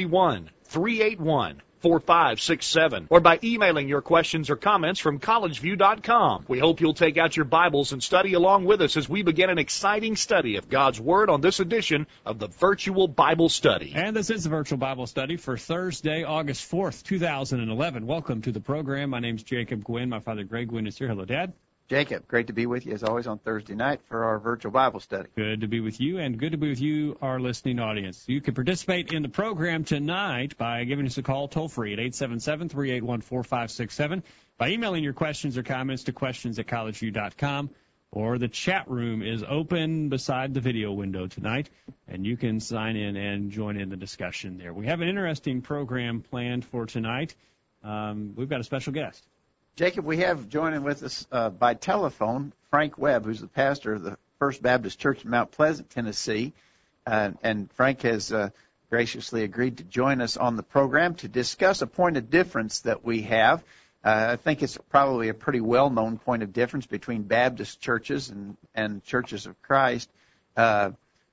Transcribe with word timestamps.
331 0.00 0.50
381 0.64 1.62
4567 1.80 3.06
or 3.10 3.20
by 3.20 3.38
emailing 3.42 3.88
your 3.88 4.02
questions 4.02 4.50
or 4.50 4.56
comments 4.56 5.00
from 5.00 5.18
collegeview.com. 5.18 6.44
We 6.48 6.58
hope 6.58 6.80
you'll 6.80 6.94
take 6.94 7.18
out 7.18 7.36
your 7.36 7.44
Bibles 7.44 7.92
and 7.92 8.02
study 8.02 8.34
along 8.34 8.64
with 8.64 8.80
us 8.82 8.96
as 8.96 9.08
we 9.08 9.22
begin 9.22 9.50
an 9.50 9.58
exciting 9.58 10.16
study 10.16 10.56
of 10.56 10.68
God's 10.68 11.00
Word 11.00 11.30
on 11.30 11.40
this 11.40 11.60
edition 11.60 12.06
of 12.24 12.38
the 12.38 12.48
Virtual 12.48 13.08
Bible 13.08 13.48
Study. 13.48 13.92
And 13.94 14.14
this 14.14 14.30
is 14.30 14.44
the 14.44 14.50
Virtual 14.50 14.78
Bible 14.78 15.06
Study 15.06 15.36
for 15.36 15.56
Thursday, 15.56 16.24
August 16.24 16.70
4th, 16.70 17.02
2011. 17.02 18.06
Welcome 18.06 18.42
to 18.42 18.52
the 18.52 18.60
program. 18.60 19.10
My 19.10 19.20
name 19.20 19.36
is 19.36 19.42
Jacob 19.42 19.84
Gwin. 19.84 20.08
My 20.08 20.20
father, 20.20 20.44
Greg 20.44 20.68
Gwin, 20.68 20.86
is 20.86 20.98
here. 20.98 21.08
Hello, 21.08 21.24
Dad. 21.24 21.52
Jacob, 21.90 22.26
great 22.28 22.46
to 22.46 22.52
be 22.52 22.66
with 22.66 22.86
you 22.86 22.92
as 22.92 23.02
always 23.02 23.26
on 23.26 23.40
Thursday 23.40 23.74
night 23.74 24.00
for 24.08 24.22
our 24.22 24.38
virtual 24.38 24.70
Bible 24.70 25.00
study. 25.00 25.28
Good 25.34 25.62
to 25.62 25.66
be 25.66 25.80
with 25.80 26.00
you 26.00 26.18
and 26.18 26.38
good 26.38 26.52
to 26.52 26.58
be 26.58 26.68
with 26.68 26.80
you, 26.80 27.18
our 27.20 27.40
listening 27.40 27.80
audience. 27.80 28.28
You 28.28 28.40
can 28.40 28.54
participate 28.54 29.12
in 29.12 29.22
the 29.22 29.28
program 29.28 29.82
tonight 29.82 30.56
by 30.56 30.84
giving 30.84 31.06
us 31.06 31.18
a 31.18 31.24
call 31.24 31.48
toll 31.48 31.68
free 31.68 31.92
at 31.92 31.98
877-381-4567, 31.98 34.22
by 34.56 34.68
emailing 34.68 35.02
your 35.02 35.14
questions 35.14 35.58
or 35.58 35.64
comments 35.64 36.04
to 36.04 36.12
questions 36.12 36.60
at 36.60 36.68
collegeview.com, 36.68 37.70
or 38.12 38.38
the 38.38 38.46
chat 38.46 38.88
room 38.88 39.20
is 39.20 39.42
open 39.42 40.10
beside 40.10 40.54
the 40.54 40.60
video 40.60 40.92
window 40.92 41.26
tonight, 41.26 41.70
and 42.06 42.24
you 42.24 42.36
can 42.36 42.60
sign 42.60 42.94
in 42.94 43.16
and 43.16 43.50
join 43.50 43.76
in 43.76 43.88
the 43.88 43.96
discussion 43.96 44.58
there. 44.58 44.72
We 44.72 44.86
have 44.86 45.00
an 45.00 45.08
interesting 45.08 45.60
program 45.60 46.22
planned 46.22 46.64
for 46.64 46.86
tonight. 46.86 47.34
Um, 47.82 48.34
we've 48.36 48.48
got 48.48 48.60
a 48.60 48.64
special 48.64 48.92
guest. 48.92 49.26
Jacob, 49.76 50.04
we 50.04 50.18
have 50.18 50.48
joining 50.48 50.82
with 50.82 51.02
us 51.02 51.26
uh, 51.32 51.48
by 51.48 51.74
telephone 51.74 52.52
Frank 52.70 52.98
Webb, 52.98 53.24
who's 53.24 53.40
the 53.40 53.48
pastor 53.48 53.94
of 53.94 54.02
the 54.02 54.18
First 54.38 54.62
Baptist 54.62 54.98
Church 54.98 55.24
in 55.24 55.30
Mount 55.30 55.52
Pleasant, 55.52 55.88
Tennessee. 55.88 56.52
Uh, 57.06 57.30
and 57.42 57.72
Frank 57.72 58.02
has 58.02 58.30
uh, 58.30 58.50
graciously 58.90 59.42
agreed 59.42 59.78
to 59.78 59.84
join 59.84 60.20
us 60.20 60.36
on 60.36 60.56
the 60.56 60.62
program 60.62 61.14
to 61.16 61.28
discuss 61.28 61.80
a 61.80 61.86
point 61.86 62.18
of 62.18 62.28
difference 62.28 62.80
that 62.80 63.04
we 63.04 63.22
have. 63.22 63.64
Uh, 64.04 64.28
I 64.32 64.36
think 64.36 64.62
it's 64.62 64.76
probably 64.90 65.28
a 65.28 65.34
pretty 65.34 65.60
well-known 65.60 66.18
point 66.18 66.42
of 66.42 66.52
difference 66.52 66.86
between 66.86 67.22
Baptist 67.22 67.80
churches 67.80 68.28
and, 68.28 68.56
and 68.74 69.02
churches 69.04 69.46
of 69.46 69.60
Christ. 69.62 70.10
Uh, 70.56 70.90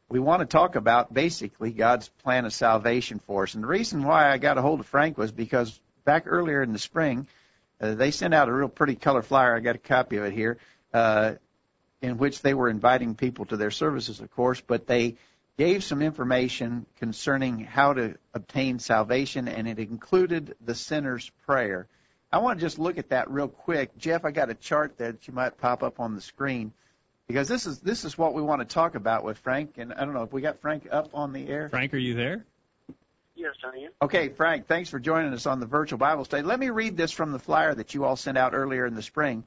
we 0.10 0.20
want 0.20 0.40
to 0.40 0.46
talk 0.46 0.78
about 0.78 1.14
basically 1.14 1.72
God's 1.72 2.08
plan 2.24 2.46
of 2.46 2.54
salvation 2.54 3.20
for 3.20 3.44
us. 3.44 3.56
And 3.56 3.64
the 3.64 3.68
reason 3.68 4.04
why 4.04 4.32
I 4.32 4.38
got 4.38 4.58
a 4.58 4.62
hold 4.62 4.80
of 4.80 4.86
Frank 4.86 5.18
was 5.18 5.34
because 5.34 5.78
back 6.06 6.24
earlier 6.28 6.62
in 6.62 6.72
the 6.72 6.80
spring, 6.80 7.28
uh, 7.80 7.96
they 7.96 8.12
sent 8.12 8.34
out 8.34 8.50
a 8.50 8.54
real 8.54 8.70
pretty 8.70 8.96
color 8.96 9.22
flyer. 9.22 9.56
I 9.56 9.60
got 9.60 9.76
a 9.76 9.80
copy 9.80 10.18
of 10.18 10.26
it 10.26 10.34
here, 10.34 10.58
uh, 10.94 11.34
in 12.02 12.18
which 12.18 12.42
they 12.42 12.54
were 12.54 12.70
inviting 12.70 13.16
people 13.16 13.46
to 13.46 13.58
their 13.58 13.72
services, 13.72 14.20
of 14.20 14.32
course, 14.32 14.62
but 14.62 14.88
they 14.88 15.16
gave 15.58 15.84
some 15.84 16.02
information 16.02 16.86
concerning 17.00 17.60
how 17.60 17.94
to 17.94 18.16
obtain 18.34 18.80
salvation, 18.80 19.48
and 19.48 19.68
it 19.68 19.80
included 19.80 20.56
the 20.64 20.76
sinner's 20.76 21.30
prayer. 21.46 21.88
I 22.32 22.40
want 22.40 22.60
to 22.60 22.66
just 22.66 22.78
look 22.78 22.98
at 22.98 23.10
that 23.10 23.32
real 23.32 23.48
quick. 23.48 23.98
Jeff, 23.98 24.26
I 24.26 24.32
got 24.32 24.50
a 24.50 24.54
chart 24.54 24.98
that 24.98 25.28
you 25.28 25.34
might 25.34 25.58
pop 25.58 25.82
up 25.82 26.00
on 26.00 26.14
the 26.14 26.22
screen 26.22 26.74
because 27.28 27.48
this 27.48 27.66
is 27.66 27.80
this 27.80 28.06
is 28.06 28.18
what 28.18 28.34
we 28.34 28.42
want 28.42 28.62
to 28.62 28.66
talk 28.66 28.96
about 28.96 29.24
with 29.24 29.38
Frank. 29.38 29.78
And 29.78 29.94
I 29.94 30.06
don't 30.06 30.14
know 30.14 30.24
if 30.24 30.34
we 30.34 30.42
got 30.42 30.60
Frank 30.60 30.88
up 30.92 31.10
on 31.14 31.34
the 31.34 31.48
air. 31.48 31.70
Frank, 31.70 31.94
are 31.94 31.98
you 31.98 32.16
there? 32.16 32.46
Yes, 33.38 33.54
I 33.64 33.78
am. 33.78 33.92
Okay, 34.02 34.30
Frank, 34.30 34.66
thanks 34.66 34.90
for 34.90 35.00
joining 35.00 35.32
us 35.32 35.46
on 35.46 35.60
the 35.60 35.68
virtual 35.68 36.00
Bible 36.00 36.26
study. 36.26 36.42
Let 36.42 36.60
me 36.60 36.72
read 36.72 36.98
this 36.98 37.12
from 37.12 37.32
the 37.32 37.40
flyer 37.40 37.74
that 37.76 37.94
you 37.94 38.04
all 38.04 38.16
sent 38.16 38.36
out 38.36 38.56
earlier 38.56 38.88
in 38.88 38.96
the 38.96 39.04
spring. 39.04 39.44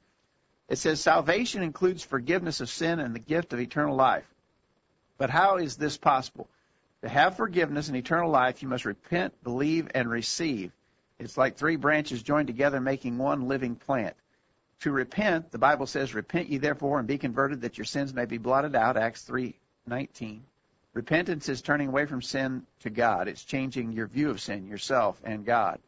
It 0.69 0.77
says, 0.77 1.01
Salvation 1.01 1.61
includes 1.61 2.01
forgiveness 2.01 2.61
of 2.61 2.69
sin 2.69 3.01
and 3.01 3.13
the 3.13 3.19
gift 3.19 3.51
of 3.51 3.59
eternal 3.59 3.97
life. 3.97 4.25
But 5.17 5.29
how 5.29 5.57
is 5.57 5.75
this 5.75 5.97
possible? 5.97 6.47
To 7.01 7.09
have 7.09 7.35
forgiveness 7.35 7.89
and 7.89 7.97
eternal 7.97 8.31
life, 8.31 8.63
you 8.63 8.69
must 8.69 8.85
repent, 8.85 9.33
believe, 9.43 9.89
and 9.93 10.09
receive. 10.09 10.71
It's 11.19 11.37
like 11.37 11.57
three 11.57 11.75
branches 11.75 12.23
joined 12.23 12.47
together 12.47 12.79
making 12.79 13.17
one 13.17 13.49
living 13.49 13.75
plant. 13.75 14.15
To 14.81 14.91
repent, 14.91 15.51
the 15.51 15.57
Bible 15.57 15.85
says, 15.85 16.15
Repent 16.15 16.47
ye 16.47 16.59
therefore 16.59 16.99
and 16.99 17.07
be 17.07 17.17
converted 17.17 17.61
that 17.61 17.77
your 17.77 17.85
sins 17.85 18.13
may 18.13 18.25
be 18.25 18.37
blotted 18.37 18.73
out, 18.73 18.95
Acts 18.95 19.27
3:19. 19.27 20.39
Repentance 20.93 21.47
is 21.47 21.61
turning 21.61 21.87
away 21.87 22.05
from 22.05 22.21
sin 22.21 22.65
to 22.81 22.89
God. 22.89 23.27
It's 23.27 23.45
changing 23.45 23.93
your 23.93 24.07
view 24.07 24.29
of 24.29 24.41
sin, 24.41 24.67
yourself, 24.67 25.21
and 25.23 25.45
God. 25.45 25.79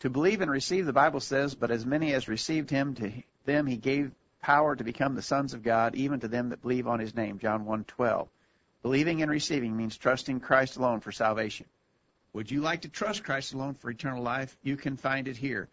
To 0.00 0.10
believe 0.10 0.42
and 0.42 0.50
receive, 0.50 0.86
the 0.86 0.92
Bible 0.92 1.20
says, 1.20 1.54
but 1.54 1.70
as 1.70 1.86
many 1.86 2.12
as 2.12 2.28
received 2.28 2.70
him, 2.70 2.94
to 2.96 3.10
them 3.46 3.66
he 3.66 3.76
gave 3.76 4.12
power 4.40 4.76
to 4.76 4.84
become 4.84 5.14
the 5.14 5.22
sons 5.22 5.54
of 5.54 5.62
God, 5.62 5.94
even 5.94 6.20
to 6.20 6.28
them 6.28 6.50
that 6.50 6.62
believe 6.62 6.86
on 6.86 7.00
his 7.00 7.14
name. 7.14 7.38
John 7.38 7.64
1:12. 7.64 8.28
Believing 8.82 9.22
and 9.22 9.30
receiving 9.30 9.76
means 9.76 9.96
trusting 9.96 10.40
Christ 10.40 10.76
alone 10.76 11.00
for 11.00 11.10
salvation. 11.10 11.66
Would 12.32 12.50
you 12.50 12.60
like 12.60 12.82
to 12.82 12.88
trust 12.88 13.24
Christ 13.24 13.54
alone 13.54 13.74
for 13.74 13.90
eternal 13.90 14.22
life? 14.22 14.56
You 14.62 14.76
can 14.76 14.96
find 14.96 15.26
it 15.26 15.36
here. 15.36 15.68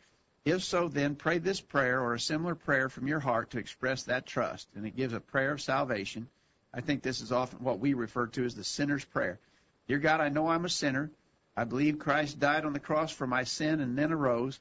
If 0.46 0.64
so, 0.64 0.88
then 0.88 1.16
pray 1.16 1.38
this 1.38 1.62
prayer 1.62 2.02
or 2.02 2.14
a 2.14 2.20
similar 2.20 2.56
prayer 2.56 2.90
from 2.90 3.08
your 3.08 3.20
heart 3.20 3.52
to 3.52 3.60
express 3.60 4.04
that 4.04 4.26
trust. 4.26 4.68
And 4.76 4.86
it 4.86 4.96
gives 4.96 5.14
a 5.14 5.20
prayer 5.20 5.52
of 5.52 5.62
salvation. 5.62 6.28
I 6.75 6.81
think 6.81 7.02
this 7.02 7.22
is 7.22 7.31
often 7.31 7.63
what 7.63 7.80
we 7.80 7.94
refer 7.94 8.28
to 8.28 8.44
as 8.44 8.53
the 8.53 8.66
sinner's 8.66 9.06
prayer. 9.06 9.40
Dear 9.88 10.00
God, 10.00 10.19
I 10.19 10.28
know 10.28 10.50
I'm 10.50 10.66
a 10.66 10.69
sinner. 10.69 11.09
I 11.56 11.63
believe 11.63 12.00
Christ 12.00 12.38
died 12.38 12.66
on 12.66 12.74
the 12.74 12.80
cross 12.81 13.13
for 13.13 13.25
my 13.25 13.46
sin 13.46 13.80
and 13.80 13.97
then 13.97 14.12
arose. 14.12 14.59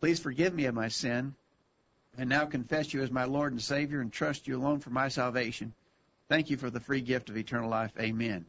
Please 0.00 0.18
forgive 0.18 0.54
me 0.54 0.64
of 0.64 0.74
my 0.74 0.88
sin. 0.88 1.34
I 2.18 2.24
now 2.24 2.46
confess 2.46 2.94
you 2.94 3.02
as 3.02 3.10
my 3.10 3.24
Lord 3.24 3.52
and 3.52 3.60
Savior 3.60 4.00
and 4.00 4.10
trust 4.10 4.48
you 4.48 4.56
alone 4.56 4.80
for 4.80 4.88
my 4.88 5.08
salvation. 5.08 5.74
Thank 6.30 6.48
you 6.48 6.56
for 6.56 6.70
the 6.70 6.80
free 6.80 7.02
gift 7.02 7.28
of 7.28 7.36
eternal 7.36 7.68
life. 7.68 7.92
Amen. 8.00 8.46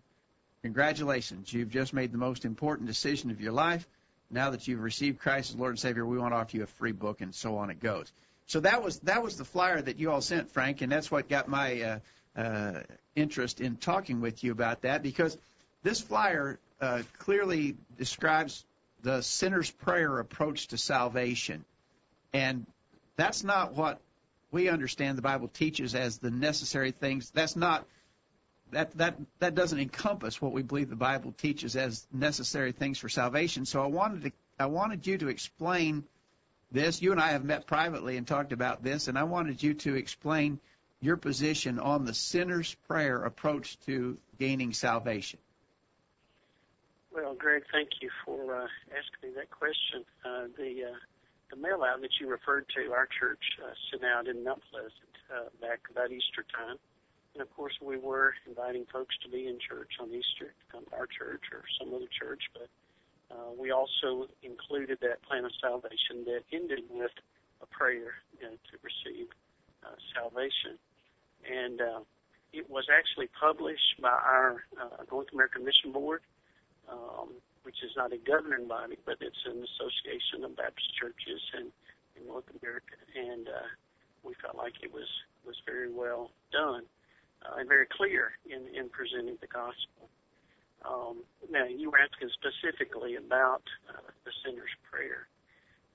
Congratulations. 0.62 1.52
You've 1.52 1.70
just 1.70 1.94
made 1.94 2.14
the 2.14 2.18
most 2.18 2.46
important 2.46 2.88
decision 2.88 3.30
of 3.30 3.42
your 3.42 3.52
life. 3.52 3.86
Now 4.30 4.52
that 4.52 4.68
you've 4.68 4.82
received 4.82 5.20
Christ 5.20 5.50
as 5.50 5.58
Lord 5.58 5.72
and 5.72 5.80
Savior, 5.80 6.06
we 6.06 6.18
want 6.18 6.32
to 6.34 6.38
offer 6.38 6.56
you 6.56 6.64
a 6.64 6.68
free 6.68 6.94
book, 6.94 7.20
and 7.20 7.36
so 7.36 7.58
on 7.58 7.70
it 7.70 7.82
goes. 7.82 8.12
So 8.46 8.62
that 8.62 8.82
was 8.82 9.00
that 9.00 9.22
was 9.22 9.36
the 9.36 9.46
flyer 9.46 9.82
that 9.82 10.00
you 10.00 10.12
all 10.12 10.22
sent, 10.22 10.52
Frank, 10.52 10.82
and 10.82 10.92
that's 10.92 11.12
what 11.12 11.28
got 11.28 11.50
my 11.50 11.82
uh, 11.82 12.00
uh, 12.36 12.80
interest 13.16 13.62
in 13.62 13.76
talking 13.76 14.22
with 14.22 14.44
you 14.44 14.52
about 14.52 14.82
that 14.82 15.04
because 15.04 15.38
this 15.84 16.02
flyer 16.02 16.60
uh, 16.80 17.04
clearly 17.20 17.76
describes 17.98 18.66
the 19.04 19.22
sinner's 19.22 19.70
prayer 19.70 20.20
approach 20.20 20.68
to 20.68 20.78
salvation. 20.78 21.66
And 22.34 22.66
that's 23.16 23.44
not 23.44 23.74
what 23.74 24.00
we 24.52 24.70
understand 24.70 25.18
the 25.18 25.22
Bible 25.22 25.48
teaches 25.48 25.96
as 25.96 26.18
the 26.20 26.32
necessary 26.32 26.92
things. 26.92 27.32
That's 27.32 27.56
not 27.56 27.86
that 28.72 28.98
that 28.98 29.18
that 29.40 29.56
doesn't 29.56 29.80
encompass 29.80 30.42
what 30.42 30.54
we 30.54 30.62
believe 30.62 30.90
the 30.90 30.96
Bible 30.96 31.34
teaches 31.34 31.76
as 31.76 32.06
necessary 32.12 32.72
things 32.72 32.98
for 32.98 33.10
salvation. 33.10 33.66
So 33.66 33.84
I 33.84 33.88
wanted 33.88 34.24
to 34.24 34.32
I 34.60 34.68
wanted 34.68 35.06
you 35.08 35.18
to 35.20 35.28
explain 35.28 36.04
this. 36.72 37.02
You 37.02 37.12
and 37.12 37.20
I 37.20 37.32
have 37.32 37.44
met 37.44 37.68
privately 37.68 38.18
and 38.18 38.26
talked 38.28 38.54
about 38.54 38.84
this, 38.84 39.08
and 39.08 39.18
I 39.18 39.24
wanted 39.24 39.62
you 39.62 39.74
to 39.76 39.96
explain 39.96 40.60
your 41.02 41.18
position 41.18 41.80
on 41.80 42.06
the 42.06 42.14
sinner's 42.14 42.74
prayer 42.88 43.24
approach 43.24 43.80
to 43.82 44.18
gaining 44.38 44.72
salvation. 44.72 45.40
Well, 47.12 47.36
Greg, 47.36 47.64
thank 47.72 47.90
you 48.02 48.10
for 48.24 48.56
uh, 48.56 48.68
asking 48.88 49.30
me 49.30 49.36
that 49.36 49.50
question. 49.52 50.06
Uh, 50.24 50.48
the 50.58 50.94
uh, 50.94 50.98
the 51.50 51.58
mail 51.58 51.84
out 51.84 52.00
that 52.00 52.12
you 52.22 52.30
referred 52.30 52.66
to, 52.78 52.94
our 52.94 53.08
church 53.20 53.44
uh, 53.62 53.74
sent 53.90 54.04
out 54.06 54.28
in 54.28 54.46
Mount 54.46 54.62
Pleasant 54.72 55.12
uh, 55.28 55.50
back 55.60 55.82
about 55.92 56.10
Easter 56.10 56.46
time, 56.56 56.78
and 57.34 57.42
of 57.42 57.54
course 57.54 57.74
we 57.82 57.98
were 57.98 58.34
inviting 58.48 58.86
folks 58.94 59.16
to 59.24 59.30
be 59.30 59.48
in 59.48 59.60
church 59.60 60.00
on 60.00 60.08
Easter, 60.08 60.56
to 60.56 60.66
come 60.72 60.86
to 60.86 60.96
our 60.96 61.08
church 61.08 61.44
or 61.52 61.64
some 61.78 61.94
other 61.94 62.08
church, 62.08 62.44
but 62.54 62.70
uh, 63.36 63.52
we 63.58 63.72
also 63.72 64.28
included 64.44 65.00
that 65.02 65.22
plan 65.24 65.44
of 65.44 65.52
salvation 65.60 66.24
that 66.24 66.44
ended 66.54 66.84
with 66.90 67.12
a 67.62 67.66
prayer 67.66 68.16
you 68.40 68.48
know, 68.48 68.56
to 68.72 68.76
receive 68.80 69.28
uh, 69.84 69.96
salvation 70.16 70.80
and 71.46 71.82
uh, 71.82 72.02
it 72.54 72.70
was 72.70 72.86
actually 72.92 73.30
published 73.40 74.02
by 74.02 74.10
our 74.10 74.64
uh, 74.80 75.04
North 75.12 75.28
American 75.34 75.64
Mission 75.66 75.92
Board, 75.92 76.22
um, 76.90 77.30
which 77.64 77.78
is 77.84 77.92
not 77.96 78.12
a 78.12 78.18
governing 78.18 78.68
body, 78.68 78.98
but 79.06 79.18
it's 79.22 79.44
an 79.46 79.64
association 79.64 80.44
of 80.44 80.56
Baptist 80.56 80.90
churches 81.00 81.42
in, 81.58 81.72
in 82.20 82.28
North 82.28 82.48
America, 82.62 82.98
and 83.16 83.48
uh, 83.48 83.70
we 84.24 84.34
felt 84.42 84.56
like 84.56 84.74
it 84.84 84.92
was 84.94 85.08
was 85.46 85.56
very 85.66 85.92
well 85.92 86.30
done 86.52 86.84
uh, 87.42 87.58
and 87.58 87.68
very 87.68 87.88
clear 87.88 88.34
in 88.46 88.68
in 88.76 88.90
presenting 88.90 89.38
the 89.42 89.48
gospel. 89.48 90.10
Um, 90.84 91.24
now, 91.50 91.66
you 91.66 91.92
were 91.92 92.00
asking 92.00 92.30
specifically 92.34 93.16
about 93.16 93.62
uh, 93.90 94.10
the 94.26 94.32
sinner's 94.44 94.74
prayer. 94.90 95.28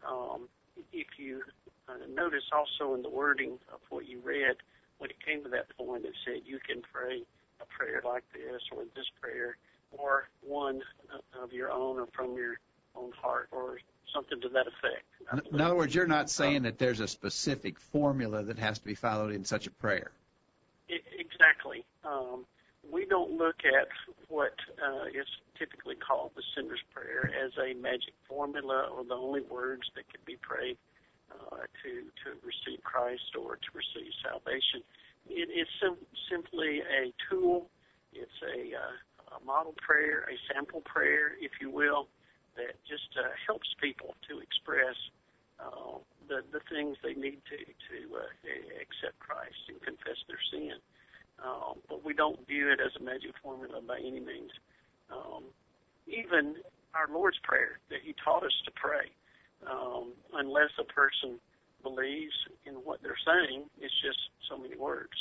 Um, 0.07 0.49
if 0.93 1.07
you 1.19 1.43
uh, 1.89 2.07
notice 2.15 2.45
also 2.53 2.95
in 2.95 3.03
the 3.03 3.11
wording 3.11 3.59
of 3.73 3.81
what 3.91 4.07
you 4.07 4.21
read, 4.23 4.57
when 4.99 5.11
it 5.11 5.17
came 5.25 5.43
to 5.45 5.49
that 5.51 5.67
point, 5.77 6.05
it 6.05 6.15
said 6.25 6.43
you 6.45 6.59
can 6.67 6.83
pray 6.93 7.23
a 7.61 7.67
prayer 7.67 8.03
like 8.05 8.25
this 8.33 8.63
or 8.73 8.85
this 8.95 9.07
prayer 9.21 9.57
or 9.93 10.29
one 10.43 10.81
of 11.43 11.53
your 11.53 11.71
own 11.71 11.99
or 11.99 12.07
from 12.15 12.37
your 12.37 12.59
own 12.95 13.13
heart 13.13 13.49
or 13.53 13.79
something 14.15 14.41
to 14.41 14.49
that 14.49 14.67
effect. 14.67 15.45
In 15.53 15.61
other 15.61 15.75
words, 15.75 15.95
you're 15.95 16.07
not 16.07 16.31
saying 16.31 16.63
that 16.63 16.79
there's 16.79 17.01
a 17.01 17.09
specific 17.09 17.79
formula 17.79 18.43
that 18.45 18.59
has 18.59 18.79
to 18.79 18.85
be 18.85 18.95
followed 18.95 19.33
in 19.33 19.45
such 19.45 19.67
a 19.67 19.71
prayer. 19.71 20.11
Exactly. 20.89 21.85
Um, 22.05 22.47
we 22.91 23.05
don't 23.05 23.33
look 23.33 23.57
at 23.65 23.89
what 24.29 24.55
uh, 24.83 25.07
is 25.09 25.27
typically 25.59 25.97
called 25.97 26.31
the 26.37 26.43
sinner's 26.55 26.81
prayer 26.95 27.31
as 27.45 27.53
a 27.59 27.75
magic 27.75 28.15
formula 28.29 28.89
or 28.97 29.05
the 29.05 29.15
only 29.15 29.41
words 29.43 29.83
that 29.97 30.09
can 30.11 30.21
be 30.25 30.37
prayed 30.41 30.77
uh, 31.31 31.67
to 31.83 31.91
to 32.25 32.29
receive 32.43 32.83
Christ 32.83 33.35
or 33.39 33.57
to 33.57 33.71
receive 33.75 34.13
salvation. 34.23 34.83
It's 35.29 35.71
sim- 35.83 36.07
simply 36.31 36.81
a 36.87 37.13
tool. 37.29 37.69
It's 38.13 38.39
a, 38.47 38.79
uh, 38.79 39.37
a 39.37 39.45
model 39.45 39.75
prayer, 39.83 40.25
a 40.31 40.37
sample 40.53 40.83
prayer, 40.83 41.33
if 41.41 41.51
you 41.61 41.69
will, 41.71 42.09
that 42.55 42.79
just 42.87 43.11
uh, 43.19 43.29
helps 43.47 43.69
people 43.83 44.15
to 44.31 44.39
express 44.39 44.97
uh, 45.59 45.99
the 46.29 46.43
the 46.53 46.61
things 46.71 46.97
they 47.03 47.15
need 47.15 47.43
to 47.51 47.59
to 47.59 47.99
uh, 48.17 48.31
accept 48.81 49.19
Christ 49.19 49.61
and 49.69 49.81
confess 49.83 50.19
their 50.29 50.41
sin. 50.51 50.79
Um, 51.43 51.83
but 51.89 52.05
we 52.05 52.15
don't 52.15 52.47
view 52.47 52.71
it 52.71 52.81
as 52.81 52.93
a 52.99 53.03
magic 53.03 53.37
formula 53.43 53.81
by 53.87 53.99
any 53.99 54.21
means. 54.21 54.53
Um, 55.13 55.45
even 56.07 56.57
our 56.95 57.13
Lord's 57.13 57.39
Prayer 57.43 57.79
that 57.91 58.01
He 58.03 58.15
taught 58.25 58.43
us 58.43 58.55
to 58.65 58.71
pray, 58.73 59.13
um, 59.69 60.13
unless 60.33 60.71
a 60.81 60.85
person 60.85 61.39
believes 61.83 62.35
in 62.65 62.75
what 62.75 63.03
they're 63.03 63.21
saying, 63.21 63.65
it's 63.81 63.95
just 64.03 64.19
so 64.49 64.57
many 64.57 64.77
words. 64.77 65.13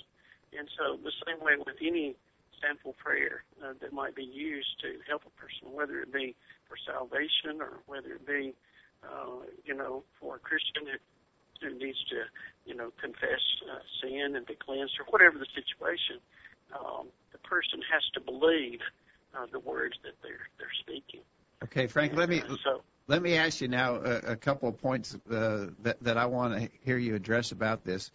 And 0.57 0.69
so, 0.77 0.97
the 1.03 1.11
same 1.27 1.43
way 1.43 1.53
with 1.57 1.75
any 1.81 2.15
sample 2.63 2.95
prayer 2.97 3.43
uh, 3.63 3.73
that 3.81 3.91
might 3.91 4.15
be 4.15 4.23
used 4.23 4.79
to 4.81 5.03
help 5.07 5.23
a 5.27 5.33
person, 5.39 5.75
whether 5.75 5.99
it 5.99 6.13
be 6.13 6.35
for 6.67 6.77
salvation 6.79 7.59
or 7.59 7.83
whether 7.85 8.15
it 8.15 8.25
be, 8.25 8.55
uh, 9.03 9.43
you 9.65 9.75
know, 9.75 10.03
for 10.19 10.37
a 10.37 10.39
Christian 10.39 10.87
who 10.87 10.97
who 11.61 11.71
needs 11.79 11.97
to, 12.09 12.27
you 12.65 12.75
know, 12.75 12.91
confess 13.01 13.39
uh, 13.71 13.79
sin 14.01 14.35
and 14.35 14.45
be 14.45 14.55
cleansed, 14.55 14.93
or 14.99 15.05
whatever 15.09 15.39
the 15.39 15.47
situation, 15.55 16.19
um, 16.77 17.07
the 17.31 17.37
person 17.39 17.79
has 17.91 18.03
to 18.13 18.19
believe 18.19 18.79
uh, 19.33 19.45
the 19.51 19.59
words 19.59 19.95
that 20.03 20.15
they're 20.21 20.47
they're 20.59 20.77
speaking. 20.81 21.21
Okay, 21.63 21.84
Frank. 21.95 22.13
Let 22.13 22.27
me 22.27 22.43
so, 22.61 22.81
let 23.07 23.21
me 23.21 23.37
ask 23.37 23.61
you 23.61 23.69
now 23.69 23.95
a, 23.95 24.15
a 24.31 24.35
couple 24.35 24.67
of 24.67 24.81
points 24.81 25.17
uh, 25.31 25.67
that 25.83 26.03
that 26.03 26.17
I 26.17 26.25
want 26.25 26.59
to 26.59 26.69
hear 26.83 26.97
you 26.97 27.15
address 27.15 27.53
about 27.53 27.85
this. 27.85 28.11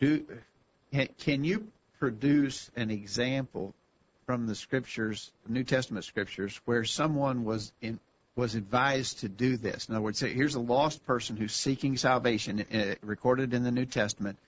Do 0.00 0.24
can 1.18 1.44
you 1.44 1.68
produce 1.98 2.70
an 2.74 2.90
example 2.90 3.74
from 4.24 4.46
the 4.46 4.54
scriptures, 4.54 5.30
New 5.46 5.62
Testament 5.62 6.06
scriptures, 6.06 6.58
where 6.64 6.84
someone 6.84 7.44
was 7.44 7.70
in 7.82 8.00
was 8.34 8.54
advised 8.54 9.18
to 9.18 9.28
do 9.28 9.58
this. 9.58 9.90
In 9.90 9.94
other 9.94 10.02
words, 10.02 10.20
here's 10.20 10.54
a 10.54 10.60
lost 10.60 11.04
person 11.04 11.36
who's 11.36 11.54
seeking 11.54 11.98
salvation, 11.98 12.64
uh, 12.72 12.94
recorded 13.02 13.52
in 13.52 13.62
the 13.62 13.70
New 13.70 13.84
Testament, 13.84 14.38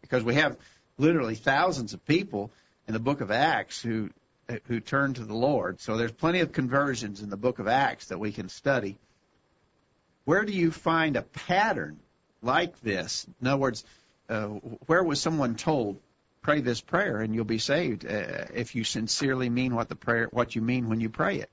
because 0.00 0.24
we 0.24 0.36
have 0.36 0.56
literally 0.96 1.34
thousands 1.34 1.92
of 1.92 2.02
people 2.06 2.50
in 2.88 2.94
the 2.94 2.98
book 2.98 3.20
of 3.20 3.30
Acts 3.30 3.82
who 3.82 4.08
who 4.66 4.80
turn 4.80 5.14
to 5.14 5.24
the 5.24 5.34
Lord. 5.34 5.80
So 5.80 5.96
there's 5.96 6.12
plenty 6.12 6.40
of 6.40 6.52
conversions 6.52 7.22
in 7.22 7.30
the 7.30 7.36
book 7.36 7.58
of 7.58 7.68
Acts 7.68 8.08
that 8.08 8.18
we 8.18 8.32
can 8.32 8.48
study. 8.48 8.98
Where 10.24 10.44
do 10.44 10.52
you 10.52 10.70
find 10.70 11.16
a 11.16 11.22
pattern 11.22 11.98
like 12.42 12.80
this? 12.80 13.26
In 13.40 13.46
other 13.46 13.58
words, 13.58 13.84
uh, 14.28 14.46
where 14.86 15.02
was 15.02 15.20
someone 15.20 15.54
told, 15.54 16.00
pray 16.42 16.60
this 16.60 16.80
prayer 16.80 17.18
and 17.18 17.34
you'll 17.34 17.44
be 17.44 17.58
saved 17.58 18.04
uh, 18.06 18.46
if 18.54 18.74
you 18.74 18.84
sincerely 18.84 19.48
mean 19.48 19.74
what 19.74 19.88
the 19.88 19.96
prayer, 19.96 20.28
what 20.30 20.54
you 20.54 20.62
mean 20.62 20.88
when 20.88 21.00
you 21.00 21.10
pray 21.10 21.36
it? 21.36 21.50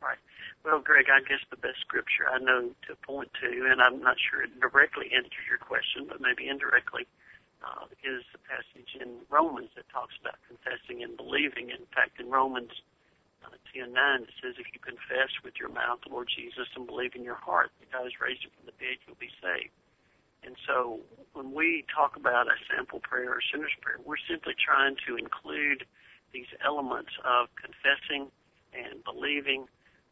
Right. 0.00 0.18
Well, 0.64 0.80
Greg, 0.80 1.06
I 1.12 1.20
guess 1.20 1.40
the 1.50 1.56
best 1.56 1.80
scripture 1.80 2.28
I 2.30 2.38
know 2.38 2.70
to 2.88 2.96
point 2.96 3.30
to, 3.42 3.66
and 3.70 3.80
I'm 3.80 4.00
not 4.00 4.16
sure 4.30 4.42
it 4.42 4.60
directly 4.60 5.10
answers 5.14 5.44
your 5.48 5.58
question, 5.58 6.06
but 6.08 6.20
maybe 6.20 6.48
indirectly, 6.48 7.06
uh, 7.60 7.86
is 8.02 8.24
the 8.32 8.40
passage 8.48 8.96
in 9.00 9.20
Romans 9.28 9.70
that 9.76 9.88
talks 9.92 10.14
about 10.20 10.36
confessing 10.48 11.02
and 11.02 11.16
believing. 11.16 11.70
In 11.70 11.84
fact, 11.92 12.20
in 12.20 12.30
Romans 12.30 12.72
uh, 13.44 13.56
10:9, 13.72 14.24
it 14.24 14.34
says, 14.40 14.56
"If 14.58 14.72
you 14.72 14.80
confess 14.80 15.30
with 15.44 15.56
your 15.60 15.68
mouth 15.68 16.00
the 16.02 16.12
Lord 16.12 16.28
Jesus 16.28 16.68
and 16.74 16.86
believe 16.86 17.14
in 17.14 17.24
your 17.24 17.40
heart 17.40 17.70
that 17.80 17.92
God 17.92 18.04
has 18.04 18.20
raised 18.20 18.44
him 18.44 18.50
from 18.56 18.66
the 18.66 18.76
dead, 18.80 18.98
you'll 19.06 19.20
be 19.20 19.32
saved." 19.40 19.72
And 20.42 20.56
so, 20.66 21.00
when 21.32 21.52
we 21.52 21.84
talk 21.94 22.16
about 22.16 22.48
a 22.48 22.56
sample 22.68 23.00
prayer 23.00 23.30
or 23.30 23.42
sinner's 23.52 23.76
prayer, 23.80 24.00
we're 24.04 24.20
simply 24.28 24.54
trying 24.56 24.96
to 25.06 25.16
include 25.16 25.84
these 26.32 26.48
elements 26.64 27.12
of 27.24 27.48
confessing 27.56 28.30
and 28.72 29.04
believing 29.04 29.68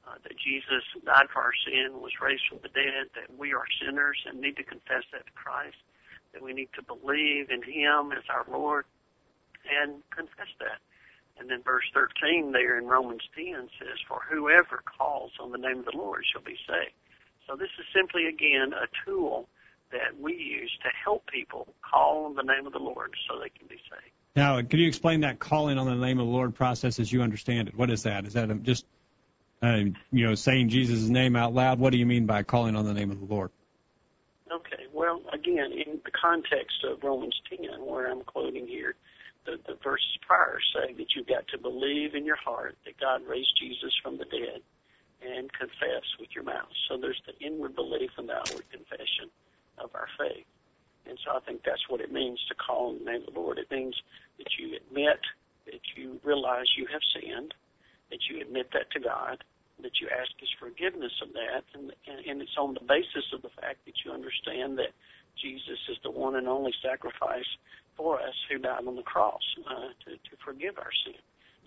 uh, 0.06 0.16
that 0.22 0.36
Jesus 0.36 0.84
died 1.04 1.28
for 1.32 1.42
our 1.42 1.56
sin, 1.64 2.00
was 2.00 2.12
raised 2.20 2.42
from 2.48 2.58
the 2.62 2.72
dead, 2.72 3.08
that 3.14 3.28
we 3.36 3.52
are 3.52 3.64
sinners 3.80 4.18
and 4.26 4.40
need 4.40 4.56
to 4.56 4.64
confess 4.64 5.04
that 5.12 5.26
to 5.26 5.32
Christ, 5.32 5.76
that 6.32 6.42
we 6.42 6.52
need 6.52 6.68
to 6.74 6.82
believe 6.82 7.50
in 7.50 7.62
Him 7.62 8.12
as 8.12 8.24
our 8.30 8.46
Lord 8.50 8.84
and 9.68 10.02
confess 10.14 10.48
that. 10.60 10.78
And 11.38 11.48
then 11.48 11.62
verse 11.62 11.84
13 11.94 12.52
there 12.52 12.78
in 12.78 12.86
Romans 12.86 13.22
10 13.34 13.68
says, 13.78 13.98
For 14.08 14.20
whoever 14.28 14.82
calls 14.84 15.32
on 15.40 15.52
the 15.52 15.58
name 15.58 15.78
of 15.78 15.84
the 15.84 15.96
Lord 15.96 16.24
shall 16.32 16.42
be 16.42 16.56
saved. 16.66 16.94
So 17.46 17.56
this 17.56 17.70
is 17.78 17.86
simply, 17.94 18.26
again, 18.26 18.72
a 18.72 18.86
tool 19.06 19.48
that 19.90 20.20
we 20.20 20.34
use 20.34 20.70
to 20.82 20.90
help 21.02 21.26
people 21.26 21.74
call 21.88 22.26
on 22.26 22.34
the 22.34 22.42
name 22.42 22.66
of 22.66 22.72
the 22.72 22.78
Lord 22.78 23.14
so 23.28 23.38
they 23.38 23.48
can 23.48 23.68
be 23.68 23.80
saved. 23.90 24.12
Now, 24.36 24.60
can 24.62 24.78
you 24.78 24.88
explain 24.88 25.20
that 25.20 25.38
calling 25.38 25.78
on 25.78 25.86
the 25.86 25.94
name 25.94 26.18
of 26.18 26.26
the 26.26 26.32
Lord 26.32 26.54
process 26.54 27.00
as 27.00 27.10
you 27.10 27.22
understand 27.22 27.68
it? 27.68 27.76
What 27.76 27.90
is 27.90 28.02
that? 28.02 28.26
Is 28.26 28.34
that 28.34 28.62
just 28.62 28.84
uh, 29.62 29.76
you 30.12 30.26
know, 30.26 30.34
saying 30.34 30.68
Jesus' 30.68 31.08
name 31.08 31.36
out 31.36 31.54
loud. 31.54 31.78
What 31.78 31.90
do 31.90 31.98
you 31.98 32.06
mean 32.06 32.26
by 32.26 32.42
calling 32.42 32.76
on 32.76 32.84
the 32.84 32.94
name 32.94 33.10
of 33.10 33.18
the 33.18 33.26
Lord? 33.26 33.50
Okay. 34.52 34.86
Well, 34.98 35.22
again, 35.32 35.70
in 35.70 36.02
the 36.04 36.10
context 36.10 36.82
of 36.82 37.04
Romans 37.04 37.40
10, 37.48 37.86
where 37.86 38.10
I'm 38.10 38.24
quoting 38.24 38.66
here, 38.66 38.96
the, 39.46 39.54
the 39.64 39.78
verses 39.78 40.18
prior 40.26 40.58
say 40.74 40.92
that 40.92 41.14
you've 41.14 41.28
got 41.28 41.46
to 41.54 41.56
believe 41.56 42.16
in 42.16 42.26
your 42.26 42.34
heart 42.34 42.74
that 42.84 42.98
God 42.98 43.22
raised 43.22 43.54
Jesus 43.62 43.94
from 44.02 44.18
the 44.18 44.24
dead 44.24 44.58
and 45.22 45.52
confess 45.52 46.02
with 46.18 46.30
your 46.34 46.42
mouth. 46.42 46.74
So 46.90 46.98
there's 46.98 47.22
the 47.30 47.46
inward 47.46 47.76
belief 47.76 48.10
and 48.18 48.28
the 48.28 48.42
outward 48.42 48.66
confession 48.74 49.30
of 49.78 49.94
our 49.94 50.08
faith. 50.18 50.50
And 51.06 51.16
so 51.24 51.30
I 51.30 51.46
think 51.46 51.62
that's 51.64 51.88
what 51.88 52.00
it 52.00 52.10
means 52.10 52.42
to 52.48 52.56
call 52.56 52.90
on 52.90 52.98
the 52.98 53.04
name 53.04 53.22
of 53.22 53.34
the 53.34 53.38
Lord. 53.38 53.58
It 53.58 53.70
means 53.70 53.94
that 54.38 54.50
you 54.58 54.74
admit 54.82 55.22
that 55.66 55.94
you 55.94 56.18
realize 56.24 56.66
you 56.76 56.88
have 56.90 57.06
sinned, 57.14 57.54
that 58.10 58.18
you 58.28 58.42
admit 58.42 58.70
that 58.72 58.90
to 58.90 58.98
God, 58.98 59.44
that 59.82 60.00
you 60.00 60.08
ask 60.08 60.30
His 60.38 60.50
forgiveness 60.58 61.12
of 61.22 61.32
that, 61.34 61.64
and, 61.74 61.92
and 62.26 62.42
it's 62.42 62.56
on 62.58 62.74
the 62.74 62.80
basis 62.80 63.24
of 63.34 63.42
the 63.42 63.50
fact 63.60 63.84
that 63.86 63.94
you 64.04 64.12
understand 64.12 64.78
that 64.78 64.92
Jesus 65.40 65.78
is 65.88 65.96
the 66.02 66.10
one 66.10 66.36
and 66.36 66.48
only 66.48 66.72
sacrifice 66.82 67.46
for 67.96 68.20
us 68.20 68.34
who 68.50 68.58
died 68.58 68.86
on 68.86 68.96
the 68.96 69.02
cross 69.02 69.42
uh, 69.68 69.88
to, 70.04 70.10
to 70.16 70.36
forgive 70.44 70.78
our 70.78 70.90
sin. 71.04 71.14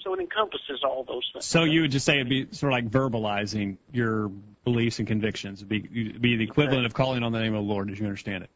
So 0.03 0.13
it 0.13 0.19
encompasses 0.19 0.81
all 0.83 1.03
those 1.03 1.29
things. 1.31 1.45
So 1.45 1.63
you 1.63 1.81
would 1.81 1.91
just 1.91 2.05
say 2.05 2.15
it'd 2.15 2.29
be 2.29 2.47
sort 2.51 2.73
of 2.73 2.77
like 2.77 2.89
verbalizing 2.89 3.77
your 3.91 4.29
beliefs 4.63 4.99
and 4.99 5.07
convictions. 5.07 5.59
It'd 5.59 5.69
be, 5.69 5.77
it'd 5.77 6.21
be 6.21 6.37
the 6.37 6.43
equivalent 6.43 6.85
of 6.85 6.93
calling 6.93 7.23
on 7.23 7.31
the 7.31 7.39
name 7.39 7.53
of 7.53 7.63
the 7.63 7.71
Lord, 7.71 7.91
as 7.91 7.99
you 7.99 8.05
understand 8.05 8.45
it. 8.45 8.49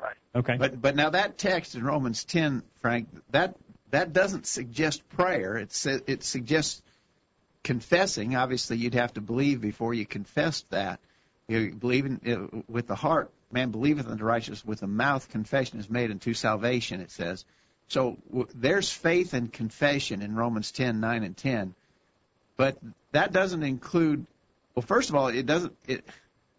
Right. 0.00 0.16
Okay. 0.34 0.56
But 0.56 0.80
but 0.80 0.96
now 0.96 1.10
that 1.10 1.38
text 1.38 1.74
in 1.74 1.84
Romans 1.84 2.24
10, 2.24 2.62
Frank, 2.80 3.08
that 3.30 3.56
that 3.90 4.12
doesn't 4.12 4.46
suggest 4.46 5.06
prayer. 5.10 5.56
It 5.56 5.72
says 5.72 6.02
it 6.06 6.24
suggests 6.24 6.82
confessing, 7.64 8.36
obviously 8.36 8.76
you'd 8.76 8.94
have 8.94 9.14
to 9.14 9.20
believe 9.20 9.60
before 9.60 9.94
you 9.94 10.06
confessed 10.06 10.70
that. 10.70 11.00
You 11.48 11.72
believe 11.72 12.06
in, 12.06 12.64
with 12.68 12.86
the 12.86 12.94
heart, 12.94 13.30
man 13.50 13.70
believeth 13.70 14.06
unto 14.06 14.24
righteousness, 14.24 14.64
with 14.64 14.80
the 14.80 14.86
mouth 14.86 15.28
confession 15.30 15.80
is 15.80 15.90
made 15.90 16.10
unto 16.10 16.34
salvation, 16.34 17.00
it 17.00 17.10
says. 17.10 17.44
So 17.88 18.18
w- 18.28 18.48
there's 18.54 18.90
faith 18.90 19.34
and 19.34 19.52
confession 19.52 20.22
in 20.22 20.34
Romans 20.34 20.72
10, 20.72 21.00
9 21.00 21.24
and 21.24 21.36
10. 21.36 21.74
But 22.56 22.78
that 23.12 23.32
doesn't 23.32 23.62
include, 23.62 24.26
well, 24.74 24.82
first 24.82 25.08
of 25.08 25.16
all, 25.16 25.28
it 25.28 25.44
doesn't, 25.44 25.74
it, 25.86 26.04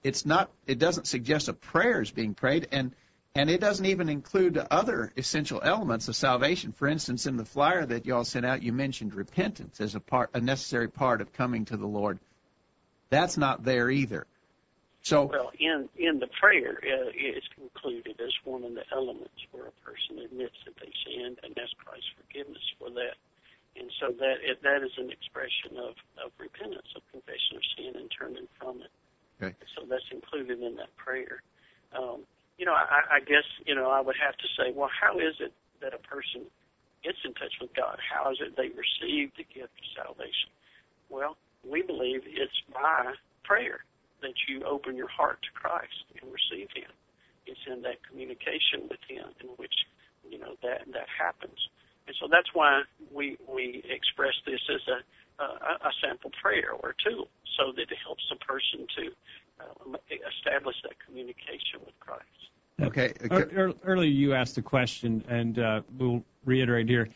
it's 0.03 0.25
not, 0.25 0.51
it 0.67 0.77
doesn't 0.77 1.07
suggest 1.07 1.47
a 1.47 1.53
prayer 1.53 2.01
is 2.01 2.11
being 2.11 2.33
prayed, 2.33 2.67
and 2.71 2.91
and 3.35 3.49
it 3.49 3.59
doesn't 3.59 3.85
even 3.85 4.07
include 4.07 4.57
other 4.71 5.11
essential 5.17 5.61
elements 5.61 6.07
of 6.07 6.15
salvation. 6.15 6.71
For 6.71 6.87
instance, 6.87 7.25
in 7.25 7.35
the 7.35 7.45
flyer 7.45 7.85
that 7.85 8.05
y'all 8.05 8.23
sent 8.23 8.45
out, 8.45 8.63
you 8.63 8.71
mentioned 8.71 9.13
repentance 9.13 9.81
as 9.81 9.93
a 9.93 9.99
part, 9.99 10.29
a 10.33 10.39
necessary 10.39 10.87
part 10.87 11.19
of 11.19 11.33
coming 11.33 11.65
to 11.65 11.77
the 11.77 11.85
Lord. 11.85 12.19
That's 13.09 13.37
not 13.37 13.63
there 13.63 13.89
either. 13.89 14.25
So, 15.01 15.25
well, 15.25 15.51
in 15.59 15.87
in 15.97 16.17
the 16.17 16.27
prayer, 16.41 16.79
uh, 16.81 17.11
it's 17.13 17.45
included 17.61 18.19
as 18.19 18.33
one 18.43 18.63
of 18.63 18.73
the 18.73 18.81
elements 18.91 19.37
where 19.51 19.67
a 19.67 19.75
person 19.85 20.17
admits 20.17 20.55
that 20.65 20.73
they 20.81 20.91
sinned 21.05 21.37
and 21.43 21.55
asks 21.59 21.75
Christ's 21.77 22.09
forgiveness 22.17 22.63
for 22.79 22.89
that. 22.89 23.13
And 23.75 23.91
so 23.99 24.15
that 24.17 24.35
it, 24.41 24.63
that 24.63 24.81
is 24.81 24.97
an 24.97 25.11
expression 25.11 25.77
of, 25.77 25.93
of 26.23 26.31
repentance, 26.39 26.87
of 26.95 27.03
confession 27.11 27.57
of 27.57 27.63
sin 27.77 28.01
and 28.01 28.09
turning 28.09 28.47
from 28.57 28.81
it. 28.81 28.89
Okay. 29.37 29.53
So 29.75 29.85
that's 29.85 30.09
included 30.09 30.63
in 30.63 30.75
that 30.77 30.95
prayer. 30.95 31.43
Um, 31.93 32.23
you 32.57 32.65
know, 32.65 32.73
I, 32.73 33.17
I 33.17 33.19
guess, 33.19 33.45
you 33.65 33.75
know, 33.75 33.89
I 33.91 33.99
would 34.01 34.15
have 34.15 34.35
to 34.37 34.47
say, 34.55 34.71
well, 34.73 34.89
how 34.89 35.19
is 35.19 35.35
it 35.39 35.51
that 35.81 35.93
a 35.93 36.01
person 36.07 36.47
gets 37.03 37.19
in 37.25 37.33
touch 37.35 37.53
with 37.59 37.75
God? 37.75 37.99
How 37.99 38.31
is 38.31 38.39
it 38.39 38.55
they 38.55 38.71
receive 38.71 39.31
the 39.35 39.43
gift 39.43 39.75
of 39.75 39.87
salvation? 39.95 40.49
Well, 41.09 41.37
we 41.67 41.81
believe 41.81 42.21
it's 42.25 42.59
by 42.71 43.13
prayer 43.43 43.83
that 44.21 44.33
you 44.47 44.63
open 44.63 44.95
your 44.95 45.09
heart 45.09 45.37
to 45.43 45.51
Christ 45.53 46.07
and 46.17 46.31
receive 46.31 46.69
Him. 46.73 46.89
It's 47.45 47.61
in 47.69 47.81
that 47.83 48.01
communication 48.09 48.89
with 48.89 49.01
Him 49.05 49.29
in 49.41 49.53
which 49.57 49.73
you 50.25 50.41
know 50.41 50.57
that 50.65 50.89
that 50.89 51.05
happens, 51.05 51.57
and 52.09 52.15
so 52.17 52.25
that's 52.25 52.49
why 52.57 52.81
we 53.13 53.37
we 53.45 53.85
express 53.85 54.33
this 54.45 54.61
as 54.73 54.81
a 54.89 54.99
a, 55.37 55.45
a 55.85 55.91
sample 56.01 56.31
prayer 56.41 56.73
or 56.73 56.95
tool, 57.05 57.29
so 57.57 57.69
that 57.77 57.85
it 57.85 57.99
helps 58.01 58.25
the 58.33 58.39
person 58.41 58.89
to 58.97 59.13
establish 60.37 60.75
that 60.83 60.93
communication 61.05 61.79
with 61.85 61.99
Christ. 61.99 62.23
Okay. 62.81 63.13
Earlier, 63.83 64.09
you 64.09 64.33
asked 64.33 64.57
a 64.57 64.61
question, 64.61 65.23
and 65.29 65.57
uh, 65.57 65.81
we'll 65.97 66.23
reiterate 66.43 66.89
here. 66.89 67.09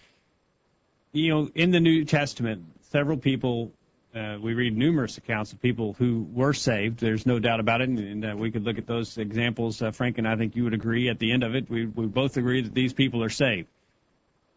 You 1.12 1.30
know, 1.30 1.50
in 1.54 1.72
the 1.72 1.80
New 1.80 2.06
Testament, 2.06 2.64
several 2.92 3.18
people 3.18 3.72
uh, 4.16 4.38
we 4.42 4.56
read 4.56 4.76
numerous 4.76 5.18
accounts 5.18 5.54
of 5.54 5.62
people 5.62 5.94
who 5.94 6.28
were 6.34 6.54
saved. 6.54 7.00
There's 7.00 7.26
no 7.28 7.38
doubt 7.38 7.60
about 7.60 7.82
it, 7.82 7.90
and, 7.90 8.00
and 8.00 8.26
uh, 8.26 8.36
we 8.36 8.50
could 8.50 8.64
look 8.64 8.80
at 8.80 8.88
those 8.88 9.18
examples. 9.18 9.82
Uh, 9.82 9.92
Frank 9.92 10.18
and 10.18 10.28
I 10.28 10.36
think 10.36 10.56
you 10.56 10.64
would 10.64 10.74
agree. 10.74 11.10
At 11.10 11.20
the 11.20 11.32
end 11.32 11.44
of 11.44 11.56
it, 11.56 11.70
we 11.70 11.86
we 11.86 12.08
both 12.08 12.38
agree 12.38 12.62
that 12.62 12.74
these 12.74 12.94
people 12.94 13.24
are 13.24 13.30
saved. 13.30 13.68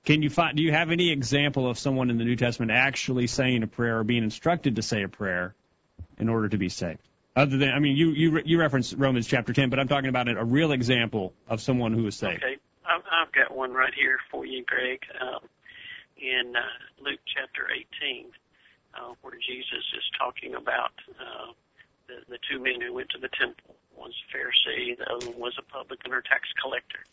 Can 0.04 0.22
you 0.22 0.30
find? 0.30 0.56
Do 0.56 0.62
you 0.62 0.72
have 0.72 0.90
any 0.90 1.10
example 1.10 1.68
of 1.68 1.78
someone 1.78 2.08
in 2.08 2.16
the 2.16 2.24
New 2.24 2.36
Testament 2.36 2.72
actually 2.72 3.26
saying 3.26 3.62
a 3.62 3.66
prayer 3.66 3.98
or 3.98 4.04
being 4.04 4.24
instructed 4.24 4.76
to 4.76 4.82
say 4.82 5.02
a 5.02 5.08
prayer 5.08 5.54
in 6.18 6.30
order 6.30 6.48
to 6.48 6.56
be 6.56 6.70
saved? 6.70 7.06
Other 7.34 7.56
than, 7.56 7.70
I 7.70 7.78
mean, 7.78 7.96
you 7.96 8.10
you 8.10 8.42
you 8.44 8.60
reference 8.60 8.92
Romans 8.92 9.26
chapter 9.26 9.52
10, 9.52 9.70
but 9.70 9.78
I'm 9.78 9.88
talking 9.88 10.10
about 10.10 10.28
a 10.28 10.44
real 10.44 10.72
example 10.72 11.32
of 11.48 11.60
someone 11.60 11.94
who 11.94 12.02
was 12.02 12.14
saved. 12.14 12.42
Okay, 12.42 12.58
I've, 12.84 13.02
I've 13.10 13.32
got 13.32 13.56
one 13.56 13.72
right 13.72 13.94
here 13.94 14.18
for 14.30 14.44
you, 14.44 14.64
Greg. 14.64 15.00
Um, 15.20 15.40
in 16.18 16.54
uh, 16.54 17.02
Luke 17.02 17.20
chapter 17.26 17.66
18 18.00 18.30
uh, 18.94 19.14
where 19.22 19.34
Jesus 19.40 19.84
is 19.96 20.06
talking 20.18 20.54
about 20.54 20.92
uh, 21.16 21.52
the, 22.06 22.22
the 22.28 22.38
two 22.48 22.60
men 22.60 22.80
who 22.80 22.92
went 22.92 23.10
to 23.10 23.18
the 23.18 23.30
temple. 23.38 23.76
One's 23.96 24.16
a 24.16 24.28
Pharisee, 24.30 24.96
the 24.96 25.08
other 25.08 25.30
one 25.30 25.52
was 25.52 25.56
a 25.58 25.66
publican 25.66 26.12
or 26.12 26.22
tax 26.22 26.48
collector. 26.60 27.04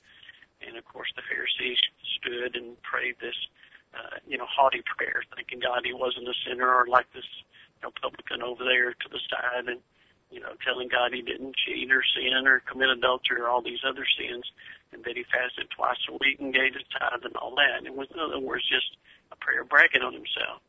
And 0.62 0.76
of 0.76 0.86
course, 0.86 1.12
the 1.16 1.24
Pharisee 1.24 1.76
stood 2.20 2.56
and 2.56 2.76
prayed 2.84 3.16
this, 3.22 3.36
uh, 3.94 4.20
you 4.28 4.38
know, 4.38 4.48
haughty 4.48 4.84
prayer, 4.84 5.24
thanking 5.36 5.60
God 5.60 5.82
he 5.86 5.94
wasn't 5.94 6.28
a 6.28 6.36
sinner 6.48 6.68
or 6.68 6.88
like 6.88 7.08
this 7.14 7.28
you 7.80 7.88
know, 7.88 7.92
publican 8.02 8.44
over 8.44 8.64
there 8.64 8.92
to 8.92 9.08
the 9.10 9.20
side, 9.32 9.68
and 9.68 9.80
you 10.30 10.40
know, 10.40 10.54
telling 10.62 10.88
God 10.88 11.14
he 11.14 11.22
didn't 11.22 11.58
cheat 11.58 11.92
or 11.92 12.04
sin 12.16 12.46
or 12.46 12.62
commit 12.70 12.90
adultery 12.90 13.42
or 13.42 13.50
all 13.50 13.62
these 13.62 13.82
other 13.82 14.06
sins, 14.06 14.46
and 14.94 15.04
that 15.04 15.18
he 15.18 15.26
fasted 15.26 15.70
twice 15.74 16.02
a 16.10 16.18
week 16.22 16.40
and 16.40 16.54
gave 16.54 16.74
his 16.74 16.86
tithe 16.94 17.26
and 17.26 17.36
all 17.36 17.56
that. 17.58 17.78
And 17.78 17.88
it 17.88 17.96
was, 17.96 18.08
in 18.14 18.20
other 18.20 18.40
words, 18.40 18.66
just 18.70 18.98
a 19.32 19.38
prayer 19.38 19.64
bragging 19.64 20.02
on 20.02 20.14
himself. 20.14 20.62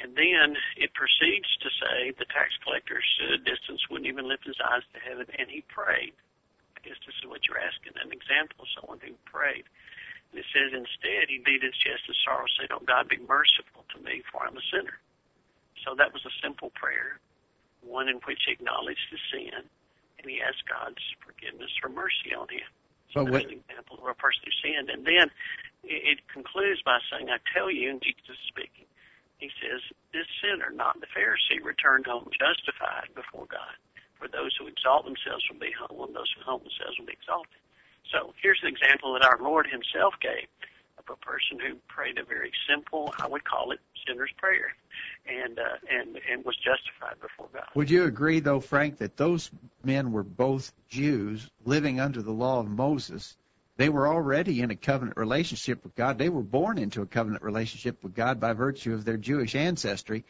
And 0.00 0.14
then 0.14 0.54
it 0.78 0.94
proceeds 0.94 1.50
to 1.58 1.68
say 1.74 2.14
the 2.14 2.28
tax 2.30 2.54
collector 2.62 3.02
stood 3.02 3.34
a 3.34 3.42
distance, 3.42 3.82
wouldn't 3.90 4.06
even 4.06 4.30
lift 4.30 4.46
his 4.46 4.60
eyes 4.62 4.86
to 4.94 5.00
heaven, 5.02 5.26
and 5.36 5.50
he 5.50 5.66
prayed. 5.66 6.14
I 6.78 6.80
guess 6.86 7.00
this 7.02 7.18
is 7.18 7.26
what 7.26 7.42
you're 7.50 7.58
asking, 7.58 7.98
an 7.98 8.14
example 8.14 8.62
of 8.62 8.70
someone 8.78 9.02
who 9.02 9.18
prayed. 9.26 9.66
And 10.30 10.38
it 10.38 10.46
says 10.54 10.70
instead 10.70 11.26
he 11.26 11.42
beat 11.42 11.66
his 11.66 11.74
chest 11.82 12.06
in 12.06 12.14
sorrow, 12.22 12.46
saying, 12.54 12.70
Oh 12.70 12.84
God, 12.86 13.10
be 13.10 13.18
merciful 13.18 13.82
to 13.90 13.98
me, 13.98 14.22
for 14.30 14.46
I'm 14.46 14.54
a 14.54 14.64
sinner. 14.70 15.02
So 15.82 15.98
that 15.98 16.14
was 16.14 16.22
a 16.22 16.38
simple 16.38 16.70
prayer, 16.78 17.18
one 17.88 18.08
in 18.08 18.20
which 18.28 18.44
he 18.46 18.52
acknowledged 18.52 19.08
his 19.10 19.20
sin, 19.32 19.64
and 20.20 20.24
he 20.28 20.40
asked 20.44 20.68
God's 20.68 21.02
forgiveness 21.24 21.72
or 21.82 21.88
mercy 21.88 22.36
on 22.36 22.48
him. 22.52 22.68
So 23.14 23.24
but 23.24 23.32
that's 23.32 23.48
an 23.48 23.64
example 23.64 23.96
of 23.98 24.06
a 24.06 24.14
person 24.14 24.44
who 24.44 24.54
sinned. 24.60 24.92
And 24.92 25.08
then 25.08 25.32
it, 25.82 26.00
it 26.04 26.18
concludes 26.28 26.84
by 26.84 27.00
saying, 27.08 27.32
I 27.32 27.40
tell 27.56 27.72
you, 27.72 27.88
and 27.88 28.02
Jesus 28.02 28.36
is 28.36 28.48
speaking, 28.48 28.84
he 29.40 29.48
says, 29.62 29.80
This 30.12 30.28
sinner, 30.42 30.68
not 30.74 31.00
the 31.00 31.08
Pharisee, 31.08 31.62
returned 31.62 32.06
home 32.06 32.28
justified 32.36 33.14
before 33.14 33.46
God. 33.48 33.74
For 34.18 34.26
those 34.26 34.52
who 34.58 34.66
exalt 34.66 35.06
themselves 35.06 35.46
will 35.46 35.62
be 35.62 35.72
humble, 35.72 36.04
and 36.04 36.14
those 36.14 36.28
who 36.34 36.42
humble 36.42 36.68
themselves 36.68 36.98
will 36.98 37.06
be 37.06 37.14
exalted. 37.14 37.62
So 38.10 38.34
here's 38.42 38.58
an 38.62 38.68
example 38.68 39.14
that 39.14 39.24
our 39.24 39.38
Lord 39.38 39.70
Himself 39.70 40.18
gave 40.20 40.50
of 41.08 41.18
a 41.20 41.26
person 41.26 41.58
who 41.58 41.76
prayed 41.88 42.18
a 42.18 42.24
very 42.24 42.52
simple, 42.68 43.12
I 43.18 43.28
would 43.28 43.44
call 43.44 43.72
it 43.72 43.80
sinner's 44.06 44.30
prayer, 44.36 44.74
and 45.26 45.58
uh, 45.58 45.62
and 45.90 46.18
and 46.30 46.44
was 46.44 46.56
justified 46.56 47.20
before 47.20 47.48
God. 47.52 47.66
Would 47.74 47.90
you 47.90 48.04
agree, 48.04 48.40
though, 48.40 48.60
Frank, 48.60 48.98
that 48.98 49.16
those 49.16 49.50
men 49.84 50.12
were 50.12 50.22
both 50.22 50.72
Jews 50.88 51.48
living 51.64 52.00
under 52.00 52.22
the 52.22 52.32
law 52.32 52.60
of 52.60 52.68
Moses? 52.68 53.36
They 53.76 53.88
were 53.88 54.08
already 54.08 54.60
in 54.60 54.72
a 54.72 54.76
covenant 54.76 55.16
relationship 55.16 55.84
with 55.84 55.94
God. 55.94 56.18
They 56.18 56.28
were 56.28 56.42
born 56.42 56.78
into 56.78 57.02
a 57.02 57.06
covenant 57.06 57.44
relationship 57.44 58.02
with 58.02 58.14
God 58.14 58.40
by 58.40 58.52
virtue 58.52 58.92
of 58.92 59.04
their 59.04 59.16
Jewish 59.16 59.54
ancestry. 59.54 60.24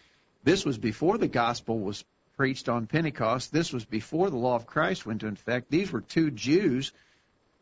This 0.44 0.66
was 0.66 0.76
before 0.76 1.16
the 1.16 1.28
gospel 1.28 1.78
was 1.78 2.04
preached 2.36 2.68
on 2.68 2.86
Pentecost. 2.86 3.50
This 3.50 3.72
was 3.72 3.84
before 3.86 4.28
the 4.28 4.36
law 4.36 4.54
of 4.54 4.66
Christ 4.66 5.06
went 5.06 5.22
into 5.22 5.40
effect. 5.40 5.70
These 5.70 5.90
were 5.90 6.02
two 6.02 6.30
Jews. 6.30 6.92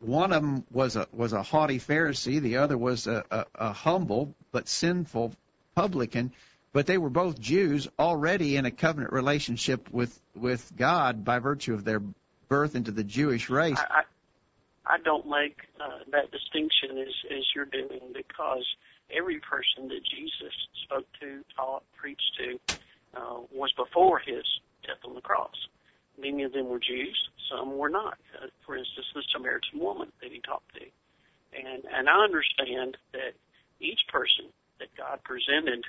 One 0.00 0.32
of 0.32 0.42
them 0.42 0.64
was 0.70 0.96
a 0.96 1.06
was 1.12 1.32
a 1.32 1.42
haughty 1.42 1.78
Pharisee. 1.78 2.40
The 2.40 2.58
other 2.58 2.76
was 2.76 3.06
a, 3.06 3.24
a, 3.30 3.46
a 3.54 3.72
humble 3.72 4.34
but 4.52 4.68
sinful 4.68 5.34
publican. 5.74 6.32
But 6.72 6.86
they 6.86 6.98
were 6.98 7.10
both 7.10 7.40
Jews 7.40 7.88
already 7.98 8.56
in 8.56 8.66
a 8.66 8.70
covenant 8.70 9.12
relationship 9.12 9.90
with 9.90 10.20
with 10.34 10.72
God 10.76 11.24
by 11.24 11.38
virtue 11.38 11.72
of 11.72 11.84
their 11.84 12.02
birth 12.48 12.74
into 12.76 12.90
the 12.90 13.04
Jewish 13.04 13.48
race. 13.48 13.78
I, 13.78 14.00
I 14.00 14.02
I 14.86 14.98
don't 14.98 15.26
make 15.26 15.56
uh, 15.80 15.98
that 16.12 16.30
distinction 16.30 16.98
as, 16.98 17.14
as 17.36 17.44
you're 17.54 17.64
doing 17.64 18.12
because 18.14 18.64
every 19.10 19.40
person 19.40 19.88
that 19.88 20.00
Jesus 20.04 20.52
spoke 20.84 21.06
to, 21.20 21.44
taught, 21.56 21.82
preached 21.96 22.38
to 22.38 22.60
uh, 23.18 23.40
was 23.52 23.72
before 23.72 24.20
his 24.20 24.44
death 24.86 24.98
on 25.04 25.14
the 25.14 25.20
cross. 25.20 25.54
Many 26.18 26.44
of 26.44 26.52
them 26.52 26.68
were 26.68 26.80
Jews, 26.80 27.16
some 27.50 27.76
were 27.76 27.88
not. 27.88 28.18
Uh, 28.40 28.46
for 28.64 28.76
instance, 28.76 29.06
the 29.14 29.22
Samaritan 29.32 29.80
woman 29.80 30.12
that 30.22 30.32
he 30.32 30.40
talked 30.40 30.72
to. 30.74 30.86
And, 31.52 31.84
and 31.84 32.08
I 32.08 32.24
understand 32.24 32.96
that 33.12 33.32
each 33.80 34.00
person 34.08 34.52
that 34.78 34.88
God 34.96 35.20
presented, 35.24 35.84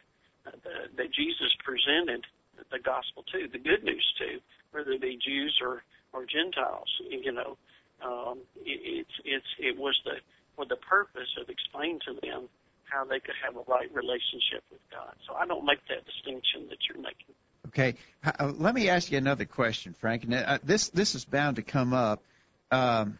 uh, 0.45 0.51
the, 0.63 0.91
that 0.95 1.13
Jesus 1.13 1.51
presented 1.63 2.23
the 2.71 2.79
gospel 2.79 3.23
to, 3.31 3.47
the 3.47 3.59
good 3.59 3.83
news 3.83 4.05
to, 4.19 4.39
whether 4.71 4.91
they 4.91 5.15
be 5.15 5.19
Jews 5.19 5.57
or, 5.61 5.83
or 6.13 6.25
Gentiles, 6.25 6.89
you 7.09 7.31
know, 7.31 7.57
um, 8.03 8.39
it, 8.61 9.05
it's 9.05 9.15
it's 9.25 9.51
it 9.57 9.77
was 9.77 9.97
the 10.05 10.21
for 10.55 10.65
the 10.65 10.77
purpose 10.77 11.29
of 11.41 11.49
explaining 11.49 11.99
to 12.05 12.13
them 12.21 12.49
how 12.85 13.03
they 13.03 13.19
could 13.19 13.35
have 13.43 13.55
a 13.55 13.65
right 13.69 13.89
relationship 13.93 14.63
with 14.71 14.81
God. 14.91 15.13
So 15.27 15.33
I 15.33 15.45
don't 15.45 15.65
make 15.65 15.81
that 15.89 16.05
distinction 16.05 16.69
that 16.69 16.77
you're 16.87 17.01
making. 17.01 17.35
Okay, 17.67 17.95
uh, 18.23 18.53
let 18.57 18.73
me 18.73 18.89
ask 18.89 19.11
you 19.11 19.17
another 19.17 19.45
question, 19.45 19.93
Frank. 19.99 20.23
And 20.23 20.33
uh, 20.33 20.59
this 20.63 20.89
this 20.89 21.15
is 21.15 21.25
bound 21.25 21.57
to 21.57 21.61
come 21.61 21.93
up. 21.93 22.23
Um, 22.71 23.17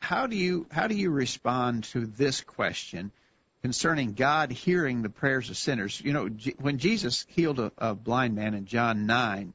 how 0.00 0.26
do 0.26 0.36
you 0.36 0.66
how 0.70 0.88
do 0.88 0.94
you 0.94 1.10
respond 1.10 1.84
to 1.84 2.06
this 2.06 2.40
question 2.40 3.12
concerning 3.62 4.14
God 4.14 4.50
hearing 4.50 5.02
the 5.02 5.08
prayers 5.08 5.50
of 5.50 5.56
sinners? 5.56 6.00
You 6.04 6.12
know, 6.12 6.28
when 6.58 6.78
Jesus 6.78 7.26
healed 7.28 7.60
a, 7.60 7.70
a 7.78 7.94
blind 7.94 8.34
man 8.34 8.54
in 8.54 8.66
John 8.66 9.06
nine, 9.06 9.54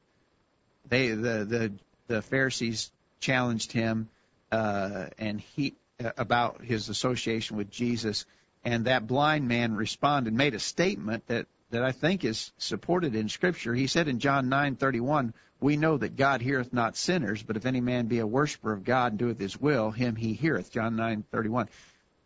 they 0.88 1.08
the 1.08 1.44
the 1.44 1.72
the 2.06 2.22
Pharisees 2.22 2.90
challenged 3.20 3.70
him 3.70 4.08
uh, 4.50 5.06
and 5.18 5.40
he 5.40 5.74
uh, 6.02 6.12
about 6.16 6.62
his 6.64 6.88
association 6.88 7.58
with 7.58 7.70
Jesus, 7.70 8.24
and 8.64 8.86
that 8.86 9.06
blind 9.06 9.46
man 9.46 9.74
responded, 9.74 10.32
made 10.32 10.54
a 10.54 10.58
statement 10.58 11.26
that 11.26 11.46
that 11.70 11.84
I 11.84 11.92
think 11.92 12.24
is 12.24 12.52
supported 12.58 13.14
in 13.14 13.28
Scripture. 13.28 13.74
He 13.74 13.86
said 13.86 14.08
in 14.08 14.18
John 14.18 14.48
nine 14.48 14.76
thirty 14.76 15.00
one, 15.00 15.34
"We 15.60 15.76
know 15.76 15.96
that 15.96 16.16
God 16.16 16.40
heareth 16.40 16.72
not 16.72 16.96
sinners, 16.96 17.42
but 17.42 17.56
if 17.56 17.66
any 17.66 17.80
man 17.80 18.06
be 18.06 18.18
a 18.18 18.26
worshiper 18.26 18.72
of 18.72 18.84
God 18.84 19.12
and 19.12 19.18
doeth 19.18 19.38
His 19.38 19.60
will, 19.60 19.90
him 19.90 20.16
He 20.16 20.34
heareth." 20.34 20.72
John 20.72 20.96
nine 20.96 21.24
thirty 21.30 21.48
one. 21.48 21.68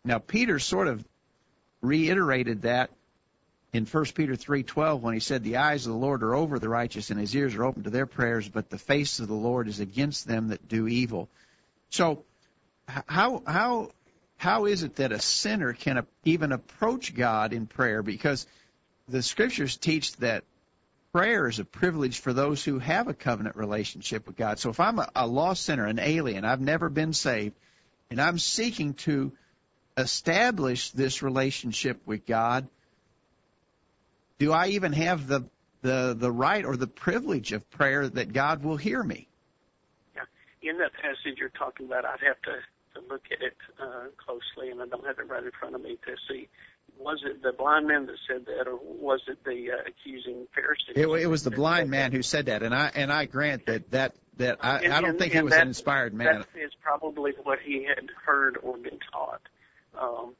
Now 0.03 0.19
Peter 0.19 0.59
sort 0.59 0.87
of 0.87 1.03
reiterated 1.81 2.63
that 2.63 2.89
in 3.73 3.85
1 3.85 4.05
Peter 4.15 4.35
3:12 4.35 5.01
when 5.01 5.13
he 5.13 5.19
said 5.19 5.43
the 5.43 5.57
eyes 5.57 5.85
of 5.85 5.91
the 5.91 5.99
Lord 5.99 6.23
are 6.23 6.33
over 6.33 6.59
the 6.59 6.69
righteous 6.69 7.11
and 7.11 7.19
his 7.19 7.35
ears 7.35 7.55
are 7.55 7.65
open 7.65 7.83
to 7.83 7.89
their 7.89 8.05
prayers 8.05 8.47
but 8.47 8.69
the 8.69 8.77
face 8.77 9.19
of 9.19 9.27
the 9.27 9.33
Lord 9.33 9.67
is 9.67 9.79
against 9.79 10.27
them 10.27 10.47
that 10.47 10.67
do 10.67 10.87
evil. 10.87 11.29
So, 11.89 12.23
how 12.87 13.43
how 13.45 13.91
how 14.37 14.65
is 14.65 14.83
it 14.83 14.97
that 14.97 15.11
a 15.11 15.19
sinner 15.19 15.73
can 15.73 16.05
even 16.23 16.51
approach 16.51 17.13
God 17.13 17.53
in 17.53 17.67
prayer? 17.67 18.01
Because 18.01 18.47
the 19.07 19.21
scriptures 19.21 19.77
teach 19.77 20.15
that 20.17 20.43
prayer 21.11 21.47
is 21.47 21.59
a 21.59 21.65
privilege 21.65 22.19
for 22.19 22.33
those 22.33 22.63
who 22.63 22.79
have 22.79 23.07
a 23.07 23.13
covenant 23.13 23.55
relationship 23.55 24.27
with 24.27 24.35
God. 24.35 24.59
So 24.59 24.69
if 24.69 24.79
I'm 24.79 24.99
a, 24.99 25.09
a 25.15 25.27
lost 25.27 25.63
sinner, 25.63 25.85
an 25.85 25.99
alien, 25.99 26.43
I've 26.43 26.61
never 26.61 26.89
been 26.89 27.13
saved, 27.13 27.55
and 28.09 28.19
I'm 28.19 28.37
seeking 28.37 28.95
to 29.05 29.31
establish 29.97 30.91
this 30.91 31.23
relationship 31.23 32.01
with 32.05 32.25
God, 32.25 32.67
do 34.39 34.51
I 34.51 34.67
even 34.67 34.91
have 34.93 35.27
the 35.27 35.45
the 35.81 36.15
the 36.17 36.31
right 36.31 36.65
or 36.65 36.75
the 36.75 36.87
privilege 36.87 37.51
of 37.53 37.69
prayer 37.69 38.09
that 38.09 38.33
God 38.33 38.63
will 38.63 38.75
hear 38.75 39.01
me? 39.01 39.27
Yeah, 40.15 40.23
in 40.69 40.77
that 40.79 40.93
passage 40.93 41.37
you're 41.37 41.49
talking 41.49 41.85
about, 41.85 42.03
I'd 42.05 42.19
have 42.27 42.41
to 42.41 42.59
to 42.95 43.07
look 43.07 43.23
at 43.31 43.41
it 43.41 43.55
uh, 43.81 44.07
closely, 44.17 44.71
and 44.71 44.81
I 44.81 44.87
don't 44.87 45.05
have 45.05 45.19
it 45.19 45.29
right 45.29 45.43
in 45.43 45.51
front 45.59 45.75
of 45.75 45.81
me 45.81 45.97
to 46.05 46.15
see. 46.27 46.49
Was 46.99 47.21
it 47.25 47.43
the 47.43 47.51
blind 47.51 47.87
man 47.87 48.05
that 48.07 48.15
said 48.27 48.45
that, 48.45 48.67
or 48.67 48.77
was 48.77 49.21
it 49.27 49.43
the 49.43 49.71
uh, 49.71 49.75
accusing 49.87 50.47
Pharisee? 50.57 50.95
It, 50.95 51.07
it 51.23 51.27
was 51.27 51.43
the 51.43 51.51
blind 51.51 51.89
man 51.89 52.11
who 52.11 52.21
said 52.21 52.47
that, 52.47 52.63
and 52.63 52.73
I 52.73 52.91
and 52.95 53.11
I 53.11 53.25
grant 53.25 53.65
that 53.67 53.91
that 53.91 54.15
that 54.37 54.57
I, 54.61 54.79
And- 54.79 54.93
I 54.93 55.01
don't 55.01 55.11
and- 55.11 55.19
think 55.19 55.33
he 55.33 55.41
was 55.41 55.53
an 55.53 55.67
inspired 55.67 56.13
man. 56.13 56.45
That 56.53 56.59
is 56.59 56.71
probably 56.81 57.33
what 57.43 57.59
he 57.59 57.83
had 57.85 58.09
heard 58.25 58.57
or 58.63 58.77
been 58.77 58.99
taught. 59.11 59.41
Um, 59.99 60.35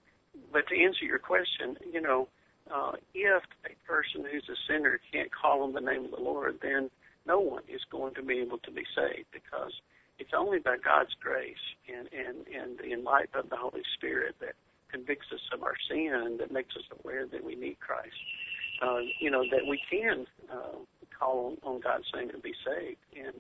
but 0.52 0.68
to 0.68 0.82
answer 0.84 1.06
your 1.06 1.20
question, 1.20 1.78
you 1.92 2.02
know, 2.02 2.28
uh, 2.74 2.94
if 3.14 3.44
a 3.66 3.88
person 3.88 4.26
who's 4.30 4.48
a 4.50 4.56
sinner 4.68 5.00
can't 5.12 5.30
call 5.34 5.64
on 5.64 5.74
the 5.74 5.82
name 5.82 6.06
of 6.06 6.12
the 6.12 6.20
Lord, 6.22 6.60
then 6.62 6.90
no 7.28 7.40
one 7.40 7.64
is 7.68 7.82
going 7.92 8.14
to 8.16 8.22
be 8.24 8.40
able 8.40 8.58
to 8.60 8.72
be 8.72 8.84
saved 8.96 9.28
because 9.32 9.72
it's 10.20 10.32
only 10.36 10.60
by 10.60 10.78
God's 10.78 11.14
grace 11.22 11.56
and, 11.88 12.08
and, 12.14 12.46
and 12.48 12.80
the 12.80 13.02
light 13.02 13.30
of 13.34 13.50
the 13.50 13.56
Holy 13.56 13.84
Spirit 13.98 14.36
that 14.40 14.56
convicts 14.96 15.28
us 15.34 15.44
of 15.54 15.64
our 15.64 15.76
sin, 15.90 16.38
that 16.40 16.52
makes 16.52 16.74
us 16.76 16.88
aware 17.00 17.28
that 17.28 17.44
we 17.44 17.56
need 17.56 17.78
Christ. 17.80 18.16
Uh, 18.82 19.00
you 19.20 19.30
know, 19.32 19.44
that 19.52 19.68
we 19.68 19.80
can 19.92 20.26
uh, 20.52 20.80
call 21.18 21.58
on, 21.64 21.76
on 21.76 21.82
God's 21.82 22.06
name 22.16 22.30
and 22.30 22.42
be 22.42 22.54
saved. 22.64 23.04
And 23.16 23.36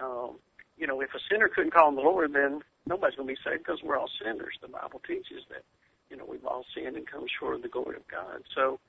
um, 0.00 0.38
you 0.76 0.86
know, 0.86 1.00
if 1.00 1.10
a 1.14 1.22
sinner 1.30 1.48
couldn't 1.48 1.72
call 1.72 1.88
on 1.88 1.94
the 1.94 2.02
Lord, 2.02 2.32
then 2.32 2.60
nobody's 2.86 3.16
going 3.16 3.28
to 3.28 3.34
be 3.34 3.40
saved 3.44 3.62
because 3.64 3.80
we're 3.82 3.98
all 3.98 4.10
sinners. 4.22 4.54
The 4.60 4.68
Bible 4.68 5.00
teaches 5.06 5.46
that, 5.50 5.62
you 6.10 6.16
know, 6.16 6.26
we've 6.26 6.44
all 6.44 6.64
sinned 6.74 6.96
and 6.96 7.06
come 7.06 7.26
short 7.38 7.54
of 7.56 7.62
the 7.62 7.68
glory 7.68 7.96
of 7.96 8.06
God. 8.10 8.42
So, 8.54 8.80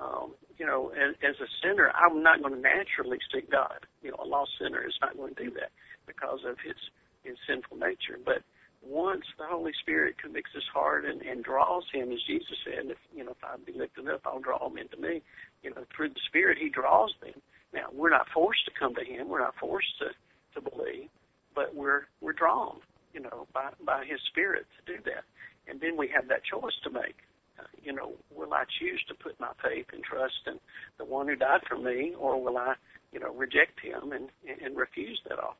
um, 0.00 0.32
you 0.58 0.64
know, 0.64 0.92
as, 0.96 1.14
as 1.20 1.36
a 1.40 1.48
sinner, 1.62 1.92
I'm 1.92 2.22
not 2.22 2.40
going 2.40 2.54
to 2.54 2.60
naturally 2.60 3.18
seek 3.32 3.50
God. 3.50 3.84
You 4.02 4.12
know, 4.12 4.20
a 4.24 4.28
lost 4.28 4.52
sinner 4.60 4.86
is 4.86 4.96
not 5.00 5.16
going 5.16 5.34
to 5.34 5.44
do 5.44 5.50
that 5.60 5.72
because 6.06 6.40
of 6.46 6.56
his 6.64 6.76
his 7.24 7.36
sinful 7.48 7.76
nature. 7.76 8.20
But 8.24 8.40
once 8.88 9.24
the 9.38 9.46
Holy 9.46 9.72
Spirit 9.80 10.16
convicts 10.20 10.52
his 10.54 10.64
heart 10.72 11.04
and, 11.04 11.22
and 11.22 11.44
draws 11.44 11.84
him, 11.92 12.12
as 12.12 12.22
Jesus 12.26 12.56
said, 12.64 12.90
if 12.90 12.98
you 13.14 13.24
know, 13.24 13.32
if 13.32 13.44
I 13.44 13.56
be 13.64 13.76
lifted 13.76 14.08
up, 14.08 14.22
I'll 14.24 14.40
draw 14.40 14.68
him 14.68 14.78
into 14.78 14.96
me. 14.96 15.22
You 15.62 15.70
know, 15.70 15.84
through 15.94 16.10
the 16.10 16.20
Spirit, 16.28 16.58
he 16.60 16.68
draws 16.68 17.12
them. 17.20 17.40
Now, 17.72 17.86
we're 17.92 18.10
not 18.10 18.26
forced 18.32 18.64
to 18.66 18.72
come 18.78 18.94
to 18.94 19.04
him. 19.04 19.28
We're 19.28 19.40
not 19.40 19.54
forced 19.60 19.98
to 20.00 20.06
to 20.54 20.70
believe, 20.70 21.08
but 21.54 21.74
we're 21.74 22.06
we're 22.20 22.32
drawn, 22.32 22.78
you 23.12 23.20
know, 23.20 23.46
by 23.52 23.70
by 23.84 24.04
His 24.04 24.20
Spirit 24.30 24.66
to 24.78 24.96
do 24.96 25.02
that, 25.04 25.24
and 25.68 25.80
then 25.80 25.96
we 25.96 26.08
have 26.08 26.28
that 26.28 26.44
choice 26.44 26.74
to 26.84 26.90
make. 26.90 27.16
Uh, 27.58 27.64
you 27.82 27.92
know, 27.92 28.12
will 28.34 28.52
I 28.52 28.64
choose 28.78 29.02
to 29.08 29.14
put 29.14 29.40
my 29.40 29.52
faith 29.62 29.86
and 29.92 30.02
trust 30.04 30.44
in 30.46 30.58
the 30.98 31.04
one 31.04 31.26
who 31.28 31.36
died 31.36 31.62
for 31.66 31.78
me, 31.78 32.14
or 32.18 32.42
will 32.42 32.58
I, 32.58 32.74
you 33.12 33.20
know, 33.20 33.32
reject 33.34 33.80
Him 33.80 34.12
and 34.12 34.28
and 34.44 34.76
refuse 34.76 35.20
that 35.28 35.38
offer? 35.38 35.56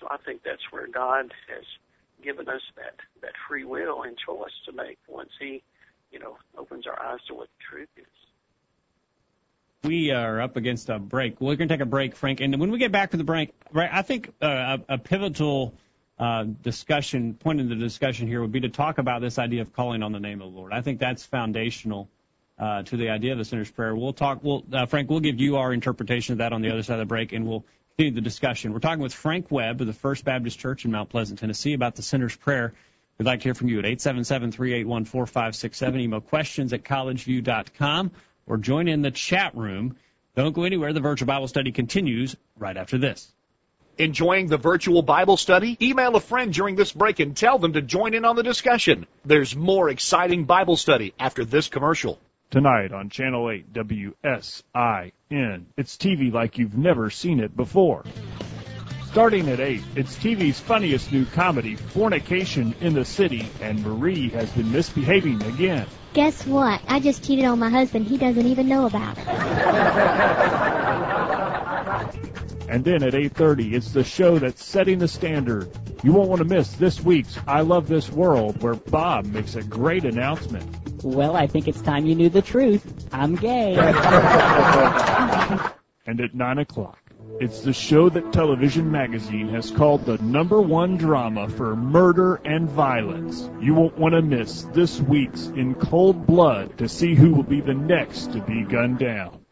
So 0.00 0.06
I 0.10 0.16
think 0.24 0.42
that's 0.44 0.70
where 0.70 0.88
God 0.88 1.32
has 1.48 1.64
given 2.22 2.48
us 2.48 2.62
that 2.76 2.94
that 3.20 3.32
free 3.48 3.64
will 3.64 4.02
and 4.02 4.16
choice 4.16 4.52
to 4.66 4.72
make 4.72 4.98
once 5.08 5.30
He, 5.40 5.62
you 6.10 6.18
know, 6.18 6.36
opens 6.56 6.86
our 6.86 6.98
eyes 7.00 7.20
to 7.28 7.34
what 7.34 7.48
the 7.58 7.64
truth 7.70 7.88
is. 7.96 8.06
We 9.84 10.12
are 10.12 10.40
up 10.40 10.56
against 10.56 10.88
a 10.90 10.98
break. 10.98 11.40
We're 11.40 11.56
going 11.56 11.68
to 11.68 11.74
take 11.74 11.80
a 11.80 11.86
break, 11.86 12.14
Frank, 12.14 12.40
and 12.40 12.58
when 12.60 12.70
we 12.70 12.78
get 12.78 12.92
back 12.92 13.10
to 13.10 13.16
the 13.16 13.24
break, 13.24 13.50
right, 13.72 13.90
I 13.92 14.02
think 14.02 14.32
uh, 14.40 14.78
a, 14.88 14.94
a 14.94 14.98
pivotal 14.98 15.74
uh, 16.18 16.44
discussion 16.44 17.34
point 17.34 17.60
in 17.60 17.68
the 17.68 17.74
discussion 17.74 18.28
here 18.28 18.40
would 18.40 18.52
be 18.52 18.60
to 18.60 18.68
talk 18.68 18.98
about 18.98 19.22
this 19.22 19.38
idea 19.38 19.62
of 19.62 19.72
calling 19.72 20.04
on 20.04 20.12
the 20.12 20.20
name 20.20 20.40
of 20.40 20.52
the 20.52 20.56
Lord. 20.56 20.72
I 20.72 20.80
think 20.80 21.00
that's 21.00 21.26
foundational 21.26 22.08
uh, 22.58 22.84
to 22.84 22.96
the 22.96 23.08
idea 23.08 23.32
of 23.32 23.38
the 23.38 23.44
sinner's 23.44 23.70
prayer. 23.70 23.96
We'll 23.96 24.12
talk. 24.12 24.38
We'll, 24.42 24.64
uh, 24.72 24.86
Frank, 24.86 25.10
we'll 25.10 25.20
give 25.20 25.40
you 25.40 25.56
our 25.56 25.72
interpretation 25.72 26.34
of 26.34 26.38
that 26.38 26.52
on 26.52 26.62
the 26.62 26.70
other 26.70 26.84
side 26.84 26.94
of 26.94 27.00
the 27.00 27.06
break, 27.06 27.32
and 27.32 27.44
we'll 27.44 27.64
continue 27.96 28.14
the 28.14 28.22
discussion. 28.22 28.72
We're 28.72 28.80
talking 28.80 29.02
with 29.02 29.12
Frank 29.12 29.50
Webb 29.50 29.80
of 29.80 29.86
the 29.86 29.92
First 29.92 30.24
Baptist 30.24 30.58
Church 30.58 30.84
in 30.84 30.92
Mount 30.92 31.10
Pleasant, 31.10 31.38
Tennessee, 31.38 31.74
about 31.74 31.94
the 31.94 32.02
sinner's 32.02 32.34
prayer. 32.34 32.72
We'd 33.18 33.26
like 33.26 33.40
to 33.40 33.44
hear 33.44 33.54
from 33.54 33.68
you 33.68 33.78
at 33.78 33.84
877-381-4567. 33.84 36.00
Email 36.00 36.20
questions 36.20 36.72
at 36.72 36.84
collegeview.com 36.84 38.10
or 38.46 38.56
join 38.56 38.88
in 38.88 39.02
the 39.02 39.10
chat 39.10 39.54
room. 39.54 39.96
Don't 40.34 40.52
go 40.52 40.64
anywhere. 40.64 40.94
The 40.94 41.00
virtual 41.00 41.26
Bible 41.26 41.48
study 41.48 41.72
continues 41.72 42.34
right 42.58 42.76
after 42.76 42.98
this. 42.98 43.30
Enjoying 43.98 44.46
the 44.46 44.56
virtual 44.56 45.02
Bible 45.02 45.36
study? 45.36 45.76
Email 45.80 46.16
a 46.16 46.20
friend 46.20 46.52
during 46.52 46.76
this 46.76 46.92
break 46.92 47.20
and 47.20 47.36
tell 47.36 47.58
them 47.58 47.74
to 47.74 47.82
join 47.82 48.14
in 48.14 48.24
on 48.24 48.36
the 48.36 48.42
discussion. 48.42 49.06
There's 49.26 49.54
more 49.54 49.90
exciting 49.90 50.44
Bible 50.44 50.78
study 50.78 51.12
after 51.18 51.44
this 51.44 51.68
commercial. 51.68 52.18
Tonight 52.52 52.92
on 52.92 53.08
Channel 53.08 53.50
8 53.50 53.72
WSIN. 53.72 54.12
It's 55.78 55.96
TV 55.96 56.30
like 56.30 56.58
you've 56.58 56.76
never 56.76 57.08
seen 57.08 57.40
it 57.40 57.56
before. 57.56 58.04
Starting 59.06 59.48
at 59.48 59.58
8, 59.58 59.80
it's 59.96 60.14
TV's 60.16 60.60
funniest 60.60 61.10
new 61.12 61.24
comedy, 61.24 61.76
Fornication 61.76 62.74
in 62.82 62.92
the 62.92 63.06
City, 63.06 63.48
and 63.62 63.82
Marie 63.82 64.28
has 64.28 64.50
been 64.50 64.70
misbehaving 64.70 65.42
again. 65.44 65.86
Guess 66.12 66.46
what? 66.46 66.82
I 66.86 67.00
just 67.00 67.24
cheated 67.24 67.46
on 67.46 67.58
my 67.58 67.70
husband. 67.70 68.06
He 68.06 68.18
doesn't 68.18 68.46
even 68.46 68.68
know 68.68 68.84
about 68.84 69.16
it. 69.16 69.26
And 72.68 72.84
then 72.84 73.02
at 73.02 73.14
8:30, 73.14 73.72
it's 73.72 73.92
the 73.92 74.04
show 74.04 74.38
that's 74.38 74.62
setting 74.62 74.98
the 74.98 75.08
standard. 75.08 75.70
You 76.02 76.12
won't 76.12 76.28
want 76.28 76.40
to 76.40 76.54
miss 76.54 76.70
this 76.74 77.00
week's 77.00 77.38
I 77.46 77.62
Love 77.62 77.88
This 77.88 78.12
World 78.12 78.62
where 78.62 78.74
Bob 78.74 79.24
makes 79.24 79.54
a 79.54 79.62
great 79.62 80.04
announcement. 80.04 80.81
Well, 81.02 81.36
I 81.36 81.46
think 81.46 81.68
it's 81.68 81.80
time 81.80 82.06
you 82.06 82.14
knew 82.14 82.28
the 82.28 82.42
truth. 82.42 83.08
I'm 83.12 83.36
gay. 83.36 83.76
And 86.04 86.20
at 86.20 86.34
9 86.34 86.58
o'clock, 86.58 86.98
it's 87.38 87.60
the 87.60 87.72
show 87.72 88.08
that 88.08 88.32
Television 88.32 88.90
Magazine 88.90 89.48
has 89.50 89.70
called 89.70 90.04
the 90.04 90.18
number 90.18 90.60
one 90.60 90.96
drama 90.96 91.48
for 91.48 91.76
murder 91.76 92.40
and 92.44 92.68
violence. 92.68 93.48
You 93.60 93.74
won't 93.74 93.96
want 93.96 94.14
to 94.14 94.22
miss 94.22 94.62
this 94.72 95.00
week's 95.00 95.46
In 95.46 95.76
Cold 95.76 96.26
Blood 96.26 96.78
to 96.78 96.88
see 96.88 97.14
who 97.14 97.32
will 97.32 97.44
be 97.44 97.60
the 97.60 97.74
next 97.74 98.32
to 98.32 98.40
be 98.40 98.64
gunned 98.64 98.98
down. 98.98 99.44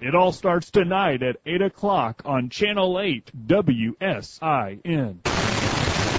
It 0.00 0.14
all 0.14 0.30
starts 0.30 0.70
tonight 0.70 1.24
at 1.24 1.38
8 1.44 1.62
o'clock 1.62 2.22
on 2.24 2.50
Channel 2.50 3.00
8 3.00 3.32
WSIN. 3.48 5.37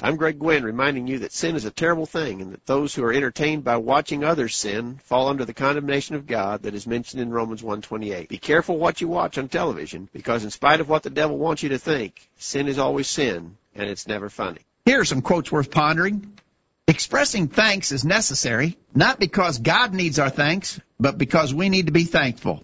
I'm 0.02 0.16
Greg 0.16 0.40
Gwin 0.40 0.64
reminding 0.64 1.08
you 1.08 1.20
that 1.20 1.34
sin 1.34 1.56
is 1.56 1.66
a 1.66 1.72
terrible 1.72 2.06
thing 2.06 2.42
and 2.42 2.54
that 2.54 2.66
those 2.66 2.96
who 2.96 3.04
are 3.04 3.12
entertained 3.12 3.64
by 3.64 3.78
watching 3.78 4.24
others 4.24 4.56
sin 4.56 5.00
fall 5.04 5.28
under 5.28 5.44
the 5.44 5.54
condemnation 5.54 6.16
of 6.16 6.26
God 6.26 6.64
that 6.64 6.74
is 6.74 6.88
mentioned 6.88 7.22
in 7.22 7.32
Romans 7.32 7.62
1:28. 7.62 8.30
Be 8.30 8.38
careful 8.38 8.78
what 8.78 9.02
you 9.02 9.08
watch 9.08 9.38
on 9.38 9.50
television 9.50 10.08
because 10.14 10.44
in 10.44 10.52
spite 10.52 10.80
of 10.80 10.88
what 10.88 11.04
the 11.04 11.10
devil 11.10 11.38
wants 11.38 11.64
you 11.64 11.70
to 11.70 11.78
think, 11.78 12.30
sin 12.38 12.68
is 12.68 12.80
always 12.80 13.10
sin 13.10 13.58
and 13.76 13.90
it's 13.90 14.08
never 14.08 14.30
funny. 14.30 14.62
Here 14.86 15.02
are 15.02 15.06
some 15.06 15.22
quotes 15.22 15.52
worth 15.52 15.70
pondering. 15.70 16.34
Expressing 16.88 17.50
thanks 17.50 17.92
is 17.92 18.04
necessary, 18.04 18.78
not 18.96 19.20
because 19.20 19.60
God 19.60 19.94
needs 19.94 20.18
our 20.18 20.32
thanks, 20.32 20.80
but 21.00 21.18
because 21.18 21.54
we 21.54 21.70
need 21.70 21.86
to 21.86 21.92
be 21.92 22.06
thankful. 22.06 22.64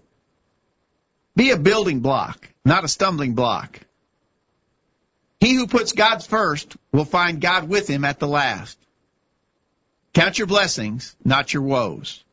Be 1.35 1.51
a 1.51 1.57
building 1.57 1.99
block, 1.99 2.47
not 2.63 2.85
a 2.85 2.87
stumbling 2.87 3.35
block. 3.35 3.81
He 5.45 5.53
who 5.53 5.67
puts 5.67 5.91
God 5.91 6.23
first 6.23 6.75
will 6.91 7.05
find 7.05 7.39
God 7.39 7.69
with 7.69 7.87
him 7.87 8.03
at 8.03 8.17
the 8.17 8.27
last. 8.27 8.79
Count 10.11 10.39
your 10.39 10.47
blessings, 10.47 11.15
not 11.23 11.53
your 11.53 11.61
woes. 11.61 12.23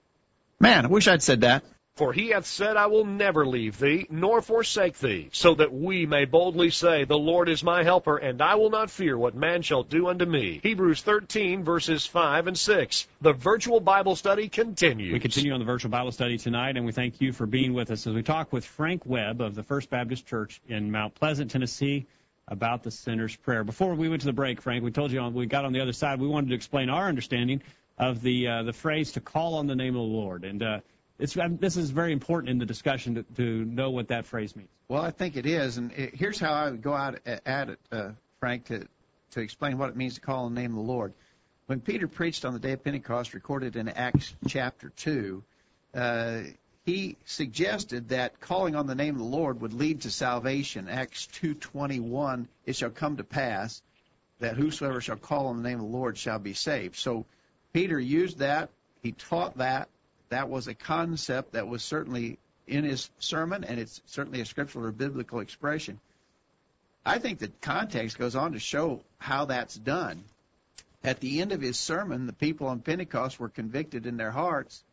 Man, 0.59 0.87
I 0.87 0.89
wish 0.89 1.07
I'd 1.07 1.23
said 1.23 1.43
that. 1.43 1.63
For 1.95 2.15
he 2.15 2.31
hath 2.31 2.47
said, 2.47 2.79
I 2.79 2.87
will 2.87 3.05
never 3.05 3.45
leave 3.45 3.79
thee, 3.79 4.07
nor 4.09 4.41
forsake 4.41 4.97
thee, 4.97 5.29
so 5.31 5.55
that 5.57 5.75
we 5.75 6.07
may 6.07 6.25
boldly 6.25 6.71
say, 6.71 7.05
The 7.05 7.19
Lord 7.19 7.51
is 7.51 7.63
my 7.63 7.83
helper, 7.83 8.17
and 8.17 8.41
I 8.41 8.55
will 8.55 8.71
not 8.71 8.91
fear 8.91 9.19
what 9.19 9.35
man 9.35 9.61
shall 9.61 9.83
do 9.83 10.09
unto 10.09 10.25
me. 10.25 10.61
Hebrews 10.63 11.03
13, 11.03 11.65
verses 11.65 12.07
5 12.07 12.47
and 12.47 12.57
6. 12.57 13.09
The 13.21 13.35
virtual 13.35 13.81
Bible 13.81 14.17
study 14.17 14.49
continues. 14.49 15.13
We 15.13 15.21
continue 15.21 15.53
on 15.53 15.61
the 15.61 15.67
virtual 15.67 15.91
Bible 15.91 16.13
study 16.13 16.39
tonight, 16.39 16.79
and 16.79 16.87
we 16.87 16.93
thank 16.93 17.21
you 17.21 17.35
for 17.35 17.45
being 17.45 17.75
with 17.75 17.91
us 17.91 18.07
as 18.07 18.15
we 18.15 18.23
talk 18.23 18.55
with 18.55 18.65
Frank 18.65 19.05
Webb 19.05 19.43
of 19.43 19.55
the 19.55 19.63
First 19.63 19.91
Baptist 19.91 20.27
Church 20.27 20.63
in 20.67 20.91
Mount 20.91 21.15
Pleasant, 21.15 21.51
Tennessee, 21.51 22.07
about 22.49 22.83
the 22.83 22.91
sinner's 22.91 23.37
prayer. 23.37 23.65
Before 23.65 23.95
we 23.95 24.09
went 24.09 24.23
to 24.23 24.27
the 24.27 24.33
break, 24.33 24.61
Frank, 24.61 24.85
we 24.85 24.91
told 24.91 25.13
you 25.13 25.21
on, 25.21 25.35
we 25.35 25.47
got 25.47 25.65
on 25.65 25.73
the 25.73 25.81
other 25.81 25.93
side, 25.93 26.21
we 26.21 26.29
wanted 26.29 26.49
to 26.51 26.55
explain 26.55 26.91
our 26.91 27.09
understanding 27.09 27.63
of 27.99 28.23
the 28.23 28.49
uh, 28.49 28.63
the 28.63 28.73
phrase 28.73 29.13
to 29.13 29.21
call 29.21 29.55
on 29.55 29.67
the 29.67 29.77
name 29.77 29.95
of 29.95 30.01
the 30.01 30.17
Lord, 30.17 30.45
and 30.45 30.63
uh, 30.63 30.81
it's 31.19 31.37
um, 31.37 31.59
this 31.59 31.77
is 31.77 31.91
very 31.91 32.13
important 32.13 32.51
in 32.51 32.59
the 32.59 32.67
discussion 32.67 33.15
to, 33.15 33.23
to 33.37 33.65
know 33.65 33.91
what 33.91 34.09
that 34.09 34.27
phrase 34.27 34.57
means. 34.57 34.71
Well, 34.89 35.03
I 35.03 35.11
think 35.11 35.37
it 35.37 35.47
is, 35.47 35.77
and 35.79 35.93
it, 35.93 36.15
here's 36.15 36.41
how 36.41 36.53
I 36.53 36.71
would 36.71 36.83
go 36.83 36.95
out 36.95 37.21
at 37.27 37.47
at 37.47 37.69
it, 37.69 37.79
uh, 37.93 38.11
Frank, 38.41 38.67
to 38.67 38.89
to 39.33 39.41
explain 39.41 39.79
what 39.79 39.91
it 39.91 39.97
means 39.97 40.15
to 40.15 40.21
call 40.21 40.47
on 40.47 40.55
the 40.55 40.61
name 40.61 40.73
of 40.73 40.77
the 40.77 40.93
Lord. 40.93 41.13
When 41.67 41.81
Peter 41.81 42.09
preached 42.09 42.45
on 42.45 42.55
the 42.55 42.59
day 42.59 42.73
of 42.73 42.83
Pentecost, 42.83 43.35
recorded 43.35 43.77
in 43.77 43.89
Acts 43.89 44.35
chapter 44.49 44.89
two, 44.89 45.45
uh, 45.95 46.41
he 46.85 47.17
suggested 47.25 48.09
that 48.09 48.41
calling 48.41 48.75
on 48.75 48.87
the 48.87 48.95
name 48.95 49.15
of 49.15 49.21
the 49.21 49.27
Lord 49.27 49.61
would 49.61 49.73
lead 49.73 50.03
to 50.03 50.11
salvation. 50.11 50.89
Acts 50.89 51.27
two 51.27 51.55
twenty 51.55 52.01
one, 52.01 52.49
it 52.67 52.77
shall 52.77 52.91
come 52.91 53.17
to 53.19 53.25
pass 53.25 53.83
that 54.41 54.57
whosoever 54.57 55.01
shall 55.01 55.17
call 55.17 55.47
on 55.47 55.63
the 55.63 55.69
name 55.69 55.79
of 55.79 55.87
the 55.87 55.97
Lord 55.97 56.19
shall 56.19 56.41
be 56.41 56.55
saved. 56.55 56.97
So 56.97 57.25
Peter 57.73 57.99
used 57.99 58.39
that. 58.39 58.71
He 59.03 59.13
taught 59.13 59.59
that 59.59 59.89
that 60.31 60.49
was 60.49 60.67
a 60.67 60.75
concept 60.75 61.53
that 61.53 61.69
was 61.69 61.83
certainly 61.85 62.39
in 62.67 62.85
his 62.85 63.11
sermon, 63.19 63.65
and 63.65 63.79
it's 63.79 64.01
certainly 64.07 64.41
a 64.41 64.47
scriptural 64.47 64.87
or 64.87 64.93
biblical 64.93 65.41
expression. 65.41 66.01
I 67.05 67.19
think 67.19 67.39
the 67.39 67.51
context 67.61 68.19
goes 68.19 68.35
on 68.35 68.53
to 68.53 68.59
show 68.59 69.03
how 69.19 69.45
that's 69.45 69.75
done. 69.75 70.25
At 71.05 71.21
the 71.21 71.41
end 71.41 71.53
of 71.53 71.61
his 71.61 71.79
sermon, 71.79 72.27
the 72.27 72.33
people 72.33 72.69
on 72.69 72.81
Pentecost 72.81 73.41
were 73.41 73.49
convicted 73.49 74.07
in 74.07 74.17
their 74.17 74.31
hearts, 74.31 74.85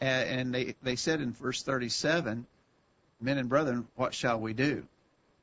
and 0.00 0.54
they, 0.54 0.74
they 0.82 0.96
said 0.96 1.20
in 1.20 1.32
verse 1.32 1.62
37, 1.62 2.46
Men 3.20 3.38
and 3.38 3.48
brethren, 3.48 3.86
what 3.96 4.14
shall 4.14 4.40
we 4.40 4.54
do? 4.54 4.86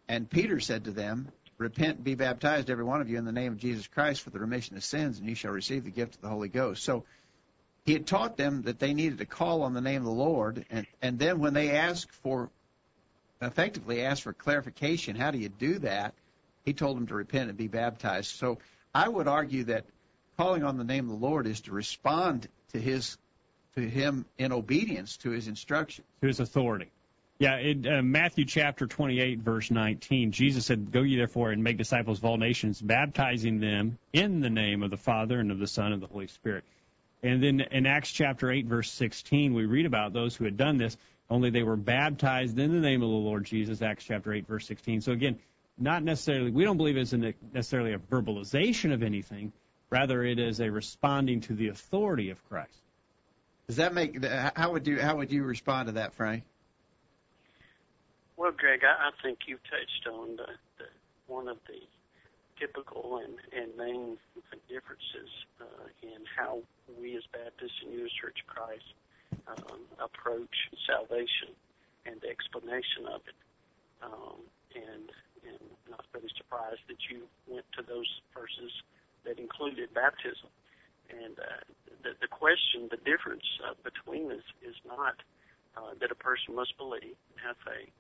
And 0.08 0.30
Peter 0.30 0.60
said 0.60 0.86
to 0.86 0.92
them, 0.92 1.30
Repent, 1.58 2.04
be 2.04 2.14
baptized, 2.14 2.70
every 2.70 2.84
one 2.84 3.02
of 3.02 3.10
you, 3.10 3.18
in 3.18 3.26
the 3.26 3.32
name 3.32 3.54
of 3.54 3.60
Jesus 3.60 3.88
Christ 3.88 4.22
for 4.22 4.30
the 4.30 4.40
remission 4.40 4.78
of 4.78 4.84
sins, 4.84 5.18
and 5.18 5.28
you 5.28 5.34
shall 5.34 5.52
receive 5.52 5.84
the 5.84 5.92
gift 5.92 6.16
of 6.16 6.22
the 6.22 6.30
Holy 6.30 6.50
Ghost. 6.50 6.84
So 6.84 7.04
he 7.84 7.94
had 7.94 8.06
taught 8.06 8.38
them 8.38 8.64
that 8.64 8.78
they 8.78 8.94
needed 8.94 9.18
to 9.20 9.26
call 9.26 9.64
on 9.64 9.74
the 9.74 9.82
name 9.82 10.02
of 10.02 10.06
the 10.06 10.12
Lord, 10.12 10.66
and, 10.70 10.86
and 11.02 11.18
then 11.18 11.40
when 11.40 11.56
they 11.56 11.72
asked 11.72 12.12
for, 12.12 12.52
effectively 13.42 14.04
asked 14.04 14.22
for 14.22 14.34
clarification, 14.34 15.16
how 15.16 15.32
do 15.32 15.40
you 15.40 15.50
do 15.50 15.80
that? 15.80 16.14
He 16.64 16.74
told 16.74 16.98
them 16.98 17.08
to 17.08 17.16
repent 17.16 17.50
and 17.50 17.58
be 17.58 17.68
baptized. 17.68 18.36
So 18.36 18.60
I 18.94 19.08
would 19.08 19.28
argue 19.28 19.64
that 19.66 19.86
calling 20.38 20.64
on 20.64 20.78
the 20.78 20.84
name 20.84 21.06
of 21.06 21.20
the 21.20 21.26
Lord 21.26 21.48
is 21.48 21.62
to 21.62 21.72
respond 21.72 22.48
to 22.74 22.80
his 22.80 23.18
to 23.78 23.88
him 23.88 24.26
in 24.40 24.52
obedience 24.52 25.18
to 25.18 25.30
his 25.30 25.48
instructions. 25.48 26.08
To 26.22 26.28
his 26.28 26.40
authority. 26.40 26.90
Yeah, 27.38 27.60
in 27.60 27.88
uh, 27.88 28.02
Matthew 28.02 28.46
chapter 28.46 28.88
28, 28.88 29.40
verse 29.40 29.70
19, 29.70 30.32
Jesus 30.32 30.66
said, 30.66 30.92
Go 30.92 31.04
ye 31.04 31.16
therefore 31.16 31.52
and 31.52 31.64
make 31.64 31.78
disciples 31.78 32.18
of 32.18 32.26
all 32.26 32.38
nations, 32.38 32.82
baptizing 32.82 33.60
them 33.60 34.00
in 34.12 34.42
the 34.42 34.50
name 34.50 34.82
of 34.82 34.90
the 34.90 34.98
Father 34.98 35.40
and 35.40 35.52
of 35.52 35.60
the 35.60 35.68
Son 35.68 35.94
and 35.94 36.02
the 36.02 36.08
Holy 36.08 36.26
Spirit. 36.26 36.64
And 37.22 37.44
then 37.44 37.62
in 37.62 37.86
Acts 37.86 38.12
chapter 38.12 38.50
8, 38.52 38.66
verse 38.66 38.92
16, 38.92 39.54
we 39.54 39.66
read 39.66 39.86
about 39.86 40.14
those 40.14 40.36
who 40.36 40.46
had 40.46 40.58
done 40.58 40.78
this, 40.78 40.98
only 41.30 41.52
they 41.52 41.62
were 41.62 41.76
baptized 41.76 42.58
in 42.58 42.72
the 42.72 42.80
name 42.80 43.04
of 43.04 43.10
the 43.10 43.16
Lord 43.16 43.46
Jesus, 43.46 43.84
Acts 43.84 44.06
chapter 44.06 44.34
8, 44.34 44.48
verse 44.48 44.66
16. 44.66 45.02
So 45.02 45.12
again, 45.12 45.38
not 45.78 46.02
necessarily, 46.02 46.50
we 46.50 46.64
don't 46.64 46.78
believe 46.78 46.98
it's 46.98 47.14
necessarily 47.14 47.94
a 47.94 48.00
verbalization 48.00 48.92
of 48.92 49.04
anything, 49.04 49.54
rather 49.92 50.24
it 50.24 50.40
is 50.40 50.60
a 50.60 50.72
responding 50.72 51.42
to 51.42 51.54
the 51.54 51.68
authority 51.68 52.32
of 52.32 52.44
Christ. 52.50 52.82
Does 53.68 53.78
that 53.78 53.94
make, 53.94 54.24
how 54.24 54.72
would 54.72 54.88
you, 54.88 55.02
how 55.02 55.18
would 55.18 55.32
you 55.32 55.44
respond 55.44 55.88
to 55.88 55.92
that, 55.94 56.14
Frank? 56.14 56.44
Well, 58.38 58.52
Greg, 58.56 58.82
I, 58.86 59.10
think 59.22 59.40
you 59.48 59.58
touched 59.70 60.08
on 60.08 60.38
the, 60.38 60.48
the 60.78 60.86
one 61.26 61.48
of 61.48 61.58
the 61.68 61.82
typical 62.60 63.20
and, 63.24 63.36
and 63.52 63.76
main 63.76 64.18
differences 64.70 65.30
uh, 65.60 65.90
in 66.02 66.24
how 66.38 66.60
we 67.00 67.18
as 67.18 67.24
Baptists 67.34 67.82
and 67.84 68.00
as 68.00 68.12
Church 68.12 68.40
of 68.40 68.48
Christ 68.48 68.94
um, 69.48 69.82
approach 70.00 70.56
salvation 70.86 71.52
and 72.06 72.22
the 72.22 72.30
explanation 72.30 73.10
of 73.12 73.22
it. 73.28 73.36
Um, 74.02 74.40
and 74.76 75.10
and 75.48 75.60
not 75.90 76.06
really 76.14 76.30
surprised 76.38 76.84
that 76.88 77.00
you 77.10 77.24
went 77.48 77.66
to 77.78 77.82
those 77.82 78.08
verses 78.34 78.72
that 79.26 79.40
included 79.40 79.94
baptism. 79.94 80.52
And 81.10 81.40
uh, 81.40 81.64
the, 82.04 82.14
the 82.22 82.28
question, 82.28 82.90
the 82.90 83.02
difference 83.02 83.46
uh, 83.66 83.74
between 83.84 84.32
us 84.32 84.46
is 84.62 84.76
not 84.86 85.22
uh, 85.76 85.94
that 86.00 86.12
a 86.12 86.16
person 86.16 86.56
must 86.56 86.78
believe 86.78 87.18
and 87.32 87.40
have 87.46 87.58
faith 87.66 87.94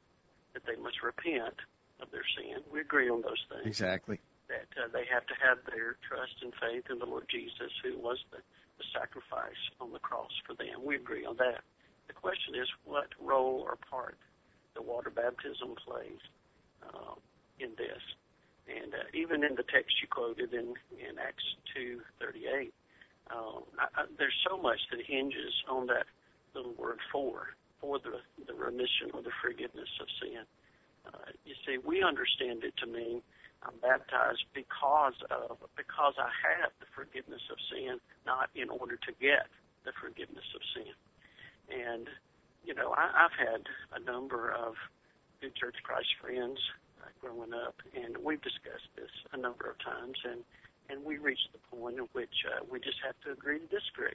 that 0.53 0.65
they 0.65 0.81
must 0.81 1.03
repent 1.03 1.53
of 2.01 2.10
their 2.12 2.25
sin. 2.38 2.62
We 2.71 2.81
agree 2.81 3.10
on 3.10 3.21
those 3.21 3.41
things. 3.49 3.65
Exactly. 3.65 4.19
That 4.49 4.69
uh, 4.79 4.88
they 4.93 5.05
have 5.12 5.25
to 5.27 5.36
have 5.38 5.60
their 5.69 5.97
trust 6.07 6.41
and 6.41 6.53
faith 6.57 6.89
in 6.89 6.99
the 6.99 7.05
Lord 7.05 7.25
Jesus, 7.29 7.71
who 7.83 7.97
was 7.99 8.17
the, 8.31 8.41
the 8.77 8.86
sacrifice 8.93 9.62
on 9.81 9.91
the 9.93 9.99
cross 9.99 10.31
for 10.45 10.53
them. 10.55 10.86
We 10.86 10.95
agree 10.95 11.25
on 11.25 11.38
that. 11.38 11.62
The 12.07 12.13
question 12.13 12.55
is 12.55 12.67
what 12.86 13.13
role 13.19 13.65
or 13.67 13.77
part 13.89 14.17
the 14.75 14.81
water 14.81 15.10
baptism 15.10 15.75
plays 15.75 16.21
uh, 16.81 17.17
in 17.60 17.71
this. 17.77 18.01
And 18.67 18.93
uh, 18.93 19.07
even 19.13 19.43
in 19.43 19.55
the 19.55 19.63
text 19.63 19.95
you 20.01 20.07
quoted 20.07 20.53
in, 20.53 20.75
in 20.97 21.17
Acts 21.19 21.43
2.38, 21.75 22.71
um, 23.31 23.63
I, 23.79 24.01
I, 24.01 24.05
there's 24.17 24.35
so 24.47 24.57
much 24.57 24.79
that 24.91 24.99
hinges 25.05 25.53
on 25.69 25.87
that 25.87 26.05
little 26.55 26.73
word 26.73 26.99
for 27.11 27.55
for 27.79 27.99
the, 27.99 28.19
the 28.47 28.53
remission 28.53 29.13
or 29.13 29.21
the 29.21 29.35
forgiveness 29.41 29.89
of 30.01 30.07
sin. 30.21 30.41
Uh, 31.05 31.29
you 31.45 31.53
see, 31.65 31.77
we 31.77 32.01
understand 32.01 32.63
it 32.63 32.73
to 32.81 32.87
mean 32.87 33.21
I'm 33.63 33.77
baptized 33.81 34.45
because 34.53 35.17
of 35.31 35.57
because 35.75 36.13
I 36.17 36.29
have 36.57 36.71
the 36.79 36.89
forgiveness 36.93 37.41
of 37.51 37.57
sin, 37.71 37.99
not 38.25 38.49
in 38.55 38.69
order 38.69 38.97
to 38.97 39.11
get 39.19 39.49
the 39.85 39.91
forgiveness 40.01 40.45
of 40.53 40.61
sin. 40.75 40.93
And 41.69 42.07
you 42.63 42.75
know, 42.75 42.93
I, 42.93 43.25
I've 43.25 43.37
had 43.37 43.63
a 43.95 43.99
number 44.03 44.51
of 44.51 44.75
good 45.41 45.55
Church 45.55 45.75
Christ 45.83 46.09
friends 46.21 46.59
uh, 47.01 47.09
growing 47.21 47.53
up, 47.53 47.75
and 47.95 48.17
we've 48.17 48.41
discussed 48.41 48.89
this 48.95 49.11
a 49.33 49.37
number 49.37 49.69
of 49.69 49.77
times, 49.79 50.17
and 50.25 50.41
and 50.89 51.04
we 51.04 51.17
reached 51.17 51.50
the 51.52 51.78
point 51.78 51.97
in 51.97 52.08
which 52.13 52.45
uh, 52.45 52.63
we 52.71 52.80
just 52.80 52.97
have 53.06 53.15
to 53.26 53.32
agree 53.32 53.60
to 53.60 53.65
disagree. 53.65 54.13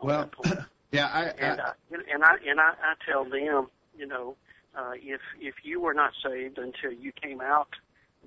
well, 0.00 0.30
Yeah, 0.92 1.06
I, 1.06 1.22
and 1.38 1.60
I, 1.60 1.72
and 2.12 2.24
I 2.24 2.32
and 2.46 2.60
I, 2.60 2.70
I 2.70 2.94
tell 3.08 3.24
them, 3.24 3.68
you 3.96 4.06
know, 4.06 4.36
uh, 4.76 4.92
if 4.94 5.20
if 5.40 5.54
you 5.62 5.80
were 5.80 5.94
not 5.94 6.12
saved 6.24 6.58
until 6.58 6.92
you 6.92 7.12
came 7.12 7.40
out 7.40 7.68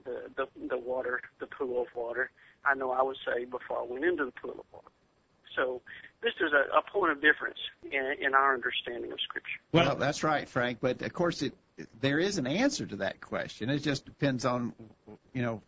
the 0.05 0.29
the 0.37 0.47
the 0.69 0.77
water, 0.77 1.21
the 1.39 1.47
pool 1.47 1.81
of 1.81 1.87
water, 1.93 2.31
I 2.65 2.73
know 2.75 2.91
I 2.91 3.01
was 3.01 3.17
saved 3.25 3.51
before 3.51 3.79
I 3.79 3.83
went 3.83 4.05
into 4.05 4.25
the 4.25 4.31
pool 4.31 4.51
of 4.51 4.65
water. 4.71 4.87
So 5.57 5.81
this 6.21 6.33
is 6.39 6.53
a, 6.53 6.77
a 6.77 6.81
point 6.81 7.11
of 7.11 7.21
difference 7.21 7.59
in, 7.83 8.15
in 8.19 8.33
our 8.33 8.53
understanding 8.53 9.11
of 9.11 9.19
Scripture. 9.21 9.59
Well, 9.73 9.85
well, 9.87 9.95
that's 9.97 10.23
right, 10.23 10.47
Frank. 10.47 10.79
But 10.81 11.01
of 11.01 11.11
course, 11.13 11.41
it 11.41 11.53
there 11.99 12.19
is 12.19 12.37
an 12.37 12.47
answer 12.47 12.85
to 12.85 12.95
that 12.97 13.19
question. 13.19 13.69
It 13.69 13.79
just 13.79 14.05
depends 14.05 14.45
on, 14.45 14.73
you 15.33 15.41
know, 15.41 15.61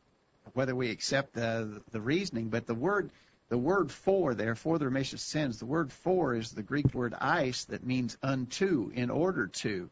whether 0.54 0.76
we 0.76 0.92
accept 0.92 1.34
the 1.34 1.82
the 1.92 2.02
reasoning. 2.02 2.50
But 2.50 2.66
the 2.66 2.76
word 2.76 3.12
the 3.50 3.58
word 3.58 3.92
for 3.92 4.34
there, 4.34 4.56
for 4.56 4.80
the 4.80 4.86
remission 4.86 5.18
of 5.18 5.22
sins, 5.22 5.60
the 5.60 5.66
word 5.66 5.92
for 5.92 6.36
is 6.36 6.52
the 6.52 6.64
Greek 6.64 6.94
word 6.94 7.14
eis 7.20 7.66
that 7.66 7.86
means 7.86 8.18
unto, 8.24 8.92
in 8.94 9.10
order 9.10 9.48
to. 9.48 9.90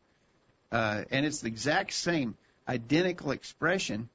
Uh, 0.71 1.03
and 1.11 1.25
it's 1.25 1.41
the 1.41 1.47
exact 1.47 1.93
same 1.93 2.35
identical 2.67 3.31
expression 3.31 4.09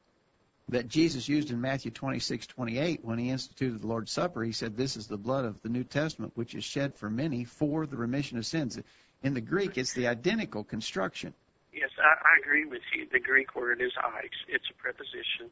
that 0.71 0.89
Jesus 0.89 1.29
used 1.29 1.51
in 1.51 1.61
Matthew 1.61 1.91
26:28 1.91 3.05
when 3.05 3.19
he 3.19 3.31
instituted 3.31 3.81
the 3.81 3.87
Lord's 3.87 4.11
Supper. 4.11 4.43
He 4.43 4.53
said, 4.53 4.77
This 4.77 4.97
is 4.97 5.07
the 5.07 5.17
blood 5.17 5.45
of 5.45 5.63
the 5.63 5.69
New 5.69 5.85
Testament, 5.85 6.33
which 6.35 6.55
is 6.55 6.65
shed 6.65 6.95
for 6.95 7.09
many 7.09 7.45
for 7.45 7.87
the 7.87 7.97
remission 7.97 8.39
of 8.39 8.47
sins. 8.47 8.79
In 9.23 9.35
the 9.35 9.41
Greek, 9.41 9.79
it's 9.79 9.95
the 9.95 10.09
identical 10.09 10.65
construction. 10.65 11.33
Yes, 11.73 11.91
I, 11.99 12.09
I 12.09 12.41
agree 12.41 12.67
with 12.67 12.83
you. 12.95 13.07
The 13.11 13.21
Greek 13.21 13.55
word 13.55 13.81
is 13.81 13.93
eis. 13.97 14.31
It's 14.49 14.69
a 14.71 14.75
preposition. 14.75 15.51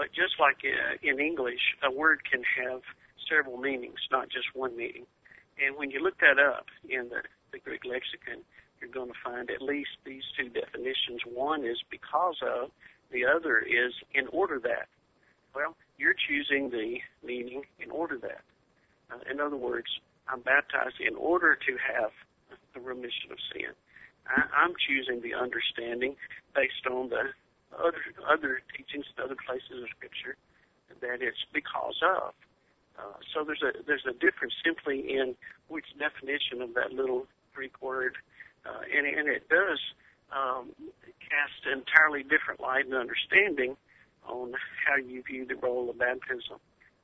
But 0.00 0.16
just 0.16 0.40
like 0.40 0.64
uh, 0.64 0.96
in 1.04 1.20
English, 1.20 1.60
a 1.84 1.92
word 1.92 2.22
can 2.24 2.40
have 2.56 2.80
several 3.28 3.58
meanings, 3.58 4.00
not 4.10 4.30
just 4.30 4.46
one 4.54 4.74
meaning. 4.74 5.04
And 5.60 5.76
when 5.76 5.90
you 5.90 6.00
look 6.02 6.16
that 6.24 6.40
up 6.40 6.64
in 6.88 7.10
the, 7.10 7.20
the 7.52 7.58
Greek 7.58 7.84
lexicon, 7.84 8.40
you're 8.80 8.88
going 8.88 9.12
to 9.12 9.20
find 9.22 9.50
at 9.50 9.60
least 9.60 10.00
these 10.06 10.22
two 10.38 10.48
definitions. 10.48 11.20
One 11.28 11.66
is 11.66 11.76
because 11.90 12.40
of, 12.40 12.70
the 13.12 13.26
other 13.26 13.58
is 13.58 13.92
in 14.14 14.26
order 14.28 14.58
that. 14.60 14.88
Well, 15.54 15.76
you're 15.98 16.16
choosing 16.16 16.70
the 16.70 16.96
meaning 17.22 17.64
in 17.78 17.90
order 17.90 18.16
that. 18.22 18.40
Uh, 19.12 19.20
in 19.30 19.38
other 19.38 19.58
words, 19.58 20.00
I'm 20.32 20.40
baptized 20.40 20.96
in 21.06 21.14
order 21.14 21.56
to 21.56 21.72
have 21.92 22.12
the 22.72 22.80
remission 22.80 23.32
of 23.32 23.38
sin. 23.52 23.76
I, 24.24 24.48
I'm 24.64 24.72
choosing 24.80 25.20
the 25.20 25.36
understanding 25.36 26.16
based 26.54 26.88
on 26.90 27.10
the 27.10 27.36
other 27.78 28.02
other 28.28 28.60
teachings, 28.76 29.06
other 29.22 29.36
places 29.46 29.82
of 29.82 29.88
Scripture, 29.96 30.36
that 31.00 31.22
it's 31.22 31.44
because 31.52 32.00
of. 32.02 32.34
Uh, 32.98 33.16
so 33.32 33.44
there's 33.44 33.62
a 33.62 33.82
there's 33.86 34.06
a 34.08 34.12
difference 34.12 34.54
simply 34.64 35.16
in 35.16 35.34
which 35.68 35.86
definition 35.98 36.60
of 36.62 36.74
that 36.74 36.92
little 36.92 37.26
Greek 37.54 37.80
word, 37.82 38.16
uh, 38.66 38.80
and 38.96 39.06
and 39.06 39.28
it 39.28 39.48
does 39.48 39.78
um, 40.32 40.70
cast 41.20 41.66
an 41.66 41.78
entirely 41.78 42.22
different 42.22 42.60
light 42.60 42.84
and 42.86 42.94
understanding 42.94 43.76
on 44.26 44.52
how 44.86 44.96
you 44.96 45.22
view 45.22 45.46
the 45.46 45.56
role 45.56 45.90
of 45.90 45.98
baptism 45.98 46.58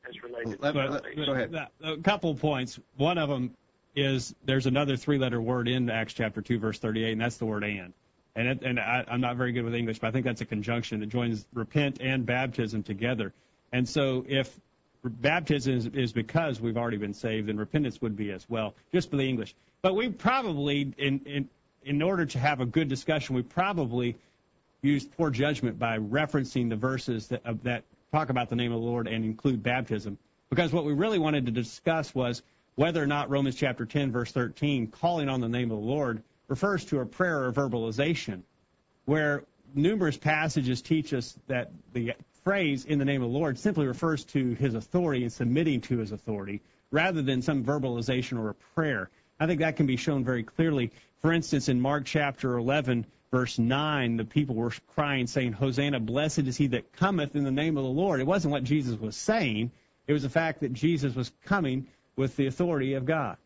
as 0.08 0.22
related 0.22 0.60
let, 0.60 0.72
to 0.72 0.90
let, 0.90 1.16
Go 1.16 1.32
ahead. 1.32 1.68
A 1.82 1.96
couple 1.98 2.30
of 2.30 2.40
points. 2.40 2.78
One 2.96 3.18
of 3.18 3.28
them 3.28 3.56
is 3.94 4.34
there's 4.44 4.66
another 4.66 4.96
three-letter 4.96 5.40
word 5.40 5.68
in 5.68 5.88
Acts 5.90 6.12
chapter 6.12 6.42
two, 6.42 6.58
verse 6.58 6.78
38, 6.78 7.12
and 7.12 7.20
that's 7.20 7.38
the 7.38 7.46
word 7.46 7.64
"and." 7.64 7.92
And, 8.36 8.48
it, 8.48 8.62
and 8.62 8.78
I, 8.78 9.02
I'm 9.08 9.22
not 9.22 9.36
very 9.36 9.52
good 9.52 9.64
with 9.64 9.74
English, 9.74 9.98
but 9.98 10.08
I 10.08 10.10
think 10.10 10.26
that's 10.26 10.42
a 10.42 10.46
conjunction 10.46 11.00
that 11.00 11.06
joins 11.06 11.46
repent 11.54 11.98
and 12.00 12.26
baptism 12.26 12.82
together. 12.82 13.32
And 13.72 13.88
so 13.88 14.24
if 14.28 14.54
baptism 15.02 15.74
is, 15.74 15.86
is 15.86 16.12
because 16.12 16.60
we've 16.60 16.76
already 16.76 16.98
been 16.98 17.14
saved, 17.14 17.48
and 17.48 17.58
repentance 17.58 18.00
would 18.02 18.14
be 18.14 18.30
as 18.32 18.48
well, 18.48 18.74
just 18.92 19.10
for 19.10 19.16
the 19.16 19.28
English. 19.28 19.54
But 19.80 19.96
we 19.96 20.10
probably, 20.10 20.92
in, 20.98 21.20
in, 21.24 21.48
in 21.82 22.02
order 22.02 22.26
to 22.26 22.38
have 22.38 22.60
a 22.60 22.66
good 22.66 22.88
discussion, 22.88 23.34
we 23.34 23.42
probably 23.42 24.16
used 24.82 25.16
poor 25.16 25.30
judgment 25.30 25.78
by 25.78 25.98
referencing 25.98 26.68
the 26.68 26.76
verses 26.76 27.28
that, 27.28 27.40
uh, 27.46 27.54
that 27.62 27.84
talk 28.12 28.28
about 28.28 28.50
the 28.50 28.56
name 28.56 28.72
of 28.72 28.80
the 28.80 28.86
Lord 28.86 29.08
and 29.08 29.24
include 29.24 29.62
baptism. 29.62 30.18
Because 30.50 30.72
what 30.72 30.84
we 30.84 30.92
really 30.92 31.18
wanted 31.18 31.46
to 31.46 31.52
discuss 31.52 32.14
was 32.14 32.42
whether 32.74 33.02
or 33.02 33.06
not 33.06 33.30
Romans 33.30 33.56
chapter 33.56 33.86
10, 33.86 34.12
verse 34.12 34.30
13, 34.30 34.88
calling 34.88 35.28
on 35.28 35.40
the 35.40 35.48
name 35.48 35.70
of 35.70 35.78
the 35.78 35.86
Lord, 35.86 36.22
refers 36.48 36.84
to 36.86 37.00
a 37.00 37.06
prayer 37.06 37.44
or 37.44 37.52
verbalization, 37.52 38.42
where 39.04 39.44
numerous 39.74 40.16
passages 40.16 40.82
teach 40.82 41.12
us 41.12 41.38
that 41.48 41.70
the 41.92 42.14
phrase 42.44 42.84
in 42.84 42.98
the 42.98 43.04
name 43.04 43.22
of 43.22 43.30
the 43.30 43.38
Lord 43.38 43.58
simply 43.58 43.86
refers 43.86 44.24
to 44.26 44.54
his 44.54 44.74
authority 44.74 45.22
and 45.22 45.32
submitting 45.32 45.80
to 45.82 45.98
his 45.98 46.12
authority 46.12 46.62
rather 46.90 47.22
than 47.22 47.42
some 47.42 47.64
verbalization 47.64 48.38
or 48.38 48.50
a 48.50 48.54
prayer. 48.74 49.10
I 49.40 49.46
think 49.46 49.60
that 49.60 49.76
can 49.76 49.86
be 49.86 49.96
shown 49.96 50.24
very 50.24 50.44
clearly. 50.44 50.92
For 51.20 51.32
instance, 51.32 51.68
in 51.68 51.80
Mark 51.80 52.04
chapter 52.04 52.56
11, 52.56 53.06
verse 53.30 53.58
9, 53.58 54.16
the 54.16 54.24
people 54.24 54.54
were 54.54 54.72
crying, 54.94 55.26
saying, 55.26 55.52
Hosanna, 55.52 56.00
blessed 56.00 56.40
is 56.40 56.56
he 56.56 56.68
that 56.68 56.92
cometh 56.92 57.34
in 57.34 57.44
the 57.44 57.50
name 57.50 57.76
of 57.76 57.82
the 57.82 57.90
Lord. 57.90 58.20
It 58.20 58.26
wasn't 58.26 58.52
what 58.52 58.64
Jesus 58.64 58.98
was 58.98 59.16
saying, 59.16 59.72
it 60.06 60.12
was 60.12 60.22
the 60.22 60.30
fact 60.30 60.60
that 60.60 60.72
Jesus 60.72 61.14
was 61.14 61.32
coming 61.44 61.88
with 62.14 62.36
the 62.36 62.46
authority 62.46 62.94
of 62.94 63.04
God. 63.04 63.36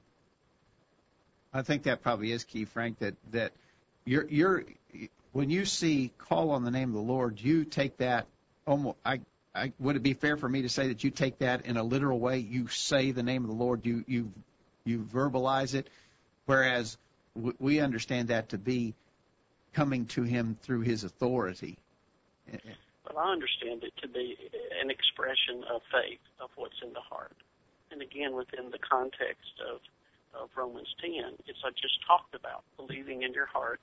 I 1.53 1.63
think 1.63 1.85
that 1.85 2.03
probably 2.03 2.33
is 2.33 2.45
key, 2.45 2.65
Frank. 2.65 2.99
That 3.01 3.15
that 3.33 3.53
you're 4.05 4.27
you're 4.29 4.65
when 5.33 5.51
you 5.51 5.65
see 5.65 6.13
call 6.19 6.51
on 6.51 6.65
the 6.65 6.71
name 6.71 6.91
of 6.91 6.95
the 6.95 7.01
Lord, 7.01 7.41
you 7.41 7.65
take 7.65 7.99
that 7.99 8.27
almost. 8.67 8.97
I, 9.05 9.21
I 9.55 9.73
would 9.81 9.97
it 9.97 10.03
be 10.03 10.15
fair 10.15 10.37
for 10.37 10.49
me 10.49 10.63
to 10.63 10.69
say 10.69 10.89
that 10.89 11.03
you 11.03 11.11
take 11.11 11.39
that 11.39 11.67
in 11.67 11.77
a 11.77 11.83
literal 11.83 12.21
way? 12.21 12.39
You 12.39 12.69
say 12.69 13.11
the 13.11 13.23
name 13.23 13.43
of 13.43 13.49
the 13.49 13.57
Lord, 13.57 13.85
you 13.85 14.05
you 14.07 14.33
you 14.85 15.01
verbalize 15.01 15.75
it, 15.75 15.89
whereas 16.47 16.97
we 17.59 17.81
understand 17.81 18.29
that 18.29 18.51
to 18.51 18.59
be 18.59 18.95
coming 19.73 20.07
to 20.07 20.23
Him 20.23 20.57
through 20.63 20.81
His 20.81 21.05
authority. 21.05 21.79
Well, 23.05 23.19
I 23.19 23.33
understand 23.33 23.83
it 23.83 23.93
to 24.03 24.09
be 24.09 24.37
an 24.81 24.91
expression 24.91 25.65
of 25.69 25.83
faith 25.91 26.21
of 26.41 26.51
what's 26.57 26.81
in 26.83 26.93
the 26.93 27.01
heart, 27.01 27.37
and 27.91 28.03
again 28.03 28.35
within 28.35 28.71
the 28.71 28.79
context 28.79 29.53
of 29.69 29.81
of 30.35 30.51
Romans 30.57 30.88
10, 31.01 31.40
it's 31.47 31.62
I 31.64 31.71
just 31.75 31.99
talked 32.07 32.35
about 32.35 32.62
believing 32.77 33.23
in 33.23 33.33
your 33.33 33.51
heart 33.51 33.83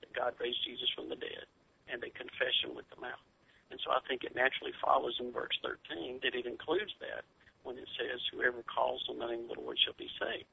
that 0.00 0.12
God 0.14 0.34
raised 0.38 0.62
Jesus 0.64 0.88
from 0.94 1.08
the 1.08 1.18
dead, 1.18 1.46
and 1.90 2.02
a 2.04 2.10
confession 2.14 2.76
with 2.76 2.86
the 2.94 3.00
mouth. 3.00 3.22
And 3.70 3.80
so 3.84 3.92
I 3.92 4.00
think 4.08 4.24
it 4.24 4.34
naturally 4.34 4.72
follows 4.80 5.16
in 5.20 5.32
verse 5.32 5.56
13 5.60 6.20
that 6.22 6.34
it 6.34 6.46
includes 6.46 6.92
that 7.00 7.24
when 7.62 7.76
it 7.76 7.88
says, 7.98 8.20
"Whoever 8.32 8.62
calls 8.62 9.04
on 9.08 9.18
the 9.18 9.26
name 9.26 9.50
of 9.50 9.56
the 9.56 9.60
Lord 9.60 9.78
shall 9.78 9.98
be 9.98 10.08
saved." 10.18 10.48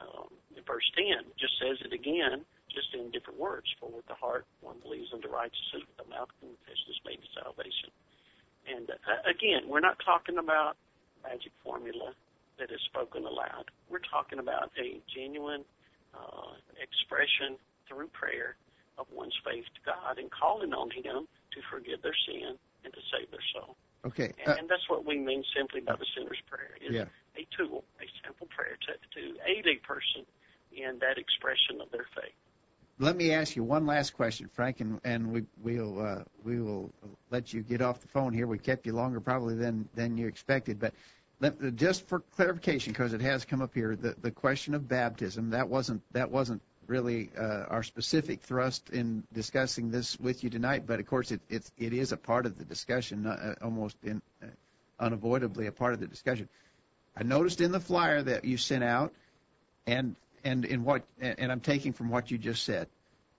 Um, 0.00 0.32
in 0.56 0.62
verse 0.64 0.88
10 0.96 1.32
just 1.36 1.58
says 1.58 1.80
it 1.82 1.92
again, 1.92 2.46
just 2.70 2.94
in 2.94 3.10
different 3.10 3.38
words. 3.38 3.66
For 3.78 3.90
with 3.90 4.06
the 4.06 4.14
heart 4.14 4.46
one 4.60 4.78
believes 4.80 5.12
unto 5.12 5.28
righteousness, 5.28 5.84
with 5.84 5.96
the 5.98 6.08
mouth 6.08 6.30
confession 6.40 6.88
is 6.88 7.00
made 7.04 7.20
to 7.20 7.28
salvation. 7.42 7.90
And 8.66 8.90
uh, 8.90 9.28
again, 9.28 9.68
we're 9.68 9.84
not 9.84 9.98
talking 10.04 10.38
about 10.38 10.76
magic 11.22 11.52
formula 11.62 12.14
that 12.60 12.70
is 12.70 12.80
spoken 12.86 13.24
aloud. 13.24 13.72
We're 13.88 14.04
talking 14.04 14.38
about 14.38 14.70
a 14.78 15.00
genuine 15.08 15.64
uh, 16.14 16.54
expression 16.76 17.56
through 17.88 18.08
prayer 18.12 18.56
of 18.98 19.06
one's 19.12 19.34
faith 19.44 19.64
to 19.64 19.80
God 19.84 20.18
and 20.18 20.30
calling 20.30 20.72
on 20.72 20.90
Him 20.92 21.26
to 21.26 21.58
forgive 21.72 22.02
their 22.02 22.16
sin 22.28 22.54
and 22.84 22.92
to 22.92 23.00
save 23.10 23.30
their 23.32 23.44
soul. 23.56 23.76
Okay. 24.06 24.32
Uh, 24.46 24.52
and, 24.52 24.60
and 24.60 24.68
that's 24.68 24.88
what 24.88 25.04
we 25.04 25.18
mean 25.18 25.42
simply 25.56 25.80
by 25.80 25.96
the 25.96 26.06
sinner's 26.16 26.40
prayer. 26.48 26.76
Is 26.80 26.94
yeah. 26.94 27.04
a 27.36 27.46
tool, 27.56 27.84
a 28.00 28.06
simple 28.24 28.46
prayer 28.54 28.76
to, 28.86 28.92
to 28.92 29.22
aid 29.48 29.66
a 29.66 29.76
person 29.86 30.24
in 30.72 30.98
that 31.00 31.18
expression 31.18 31.80
of 31.80 31.90
their 31.90 32.06
faith. 32.14 32.36
Let 32.98 33.16
me 33.16 33.32
ask 33.32 33.56
you 33.56 33.64
one 33.64 33.86
last 33.86 34.12
question, 34.12 34.50
Frank, 34.52 34.80
and, 34.80 35.00
and 35.04 35.32
we, 35.32 35.44
we'll 35.62 35.98
uh, 36.04 36.22
we 36.44 36.60
will 36.60 36.90
let 37.30 37.52
you 37.52 37.62
get 37.62 37.80
off 37.80 38.00
the 38.00 38.08
phone 38.08 38.34
here. 38.34 38.46
We 38.46 38.58
kept 38.58 38.84
you 38.84 38.92
longer 38.92 39.20
probably 39.20 39.54
than 39.54 39.88
than 39.94 40.18
you 40.18 40.26
expected, 40.26 40.78
but 40.78 40.92
just 41.74 42.06
for 42.06 42.20
clarification, 42.36 42.92
because 42.92 43.12
it 43.12 43.22
has 43.22 43.44
come 43.44 43.62
up 43.62 43.74
here, 43.74 43.96
the, 43.96 44.14
the 44.20 44.30
question 44.30 44.74
of 44.74 44.88
baptism 44.88 45.50
that 45.50 45.68
wasn't 45.68 46.02
that 46.12 46.30
wasn't 46.30 46.60
really 46.86 47.30
uh, 47.38 47.64
our 47.68 47.82
specific 47.82 48.42
thrust 48.42 48.90
in 48.90 49.22
discussing 49.32 49.90
this 49.90 50.18
with 50.18 50.42
you 50.42 50.50
tonight, 50.50 50.84
but 50.86 51.00
of 51.00 51.06
course 51.06 51.30
it 51.30 51.40
it's, 51.48 51.70
it 51.78 51.92
is 51.92 52.12
a 52.12 52.16
part 52.16 52.46
of 52.46 52.58
the 52.58 52.64
discussion, 52.64 53.26
uh, 53.26 53.54
almost 53.62 53.96
in, 54.02 54.20
uh, 54.42 54.46
unavoidably 54.98 55.66
a 55.66 55.72
part 55.72 55.94
of 55.94 56.00
the 56.00 56.06
discussion. 56.06 56.48
I 57.16 57.22
noticed 57.22 57.60
in 57.60 57.72
the 57.72 57.80
flyer 57.80 58.22
that 58.22 58.44
you 58.44 58.56
sent 58.56 58.84
out, 58.84 59.12
and 59.86 60.16
and 60.44 60.64
in 60.64 60.84
what 60.84 61.04
and 61.20 61.50
I'm 61.50 61.60
taking 61.60 61.92
from 61.92 62.10
what 62.10 62.30
you 62.30 62.38
just 62.38 62.64
said, 62.64 62.86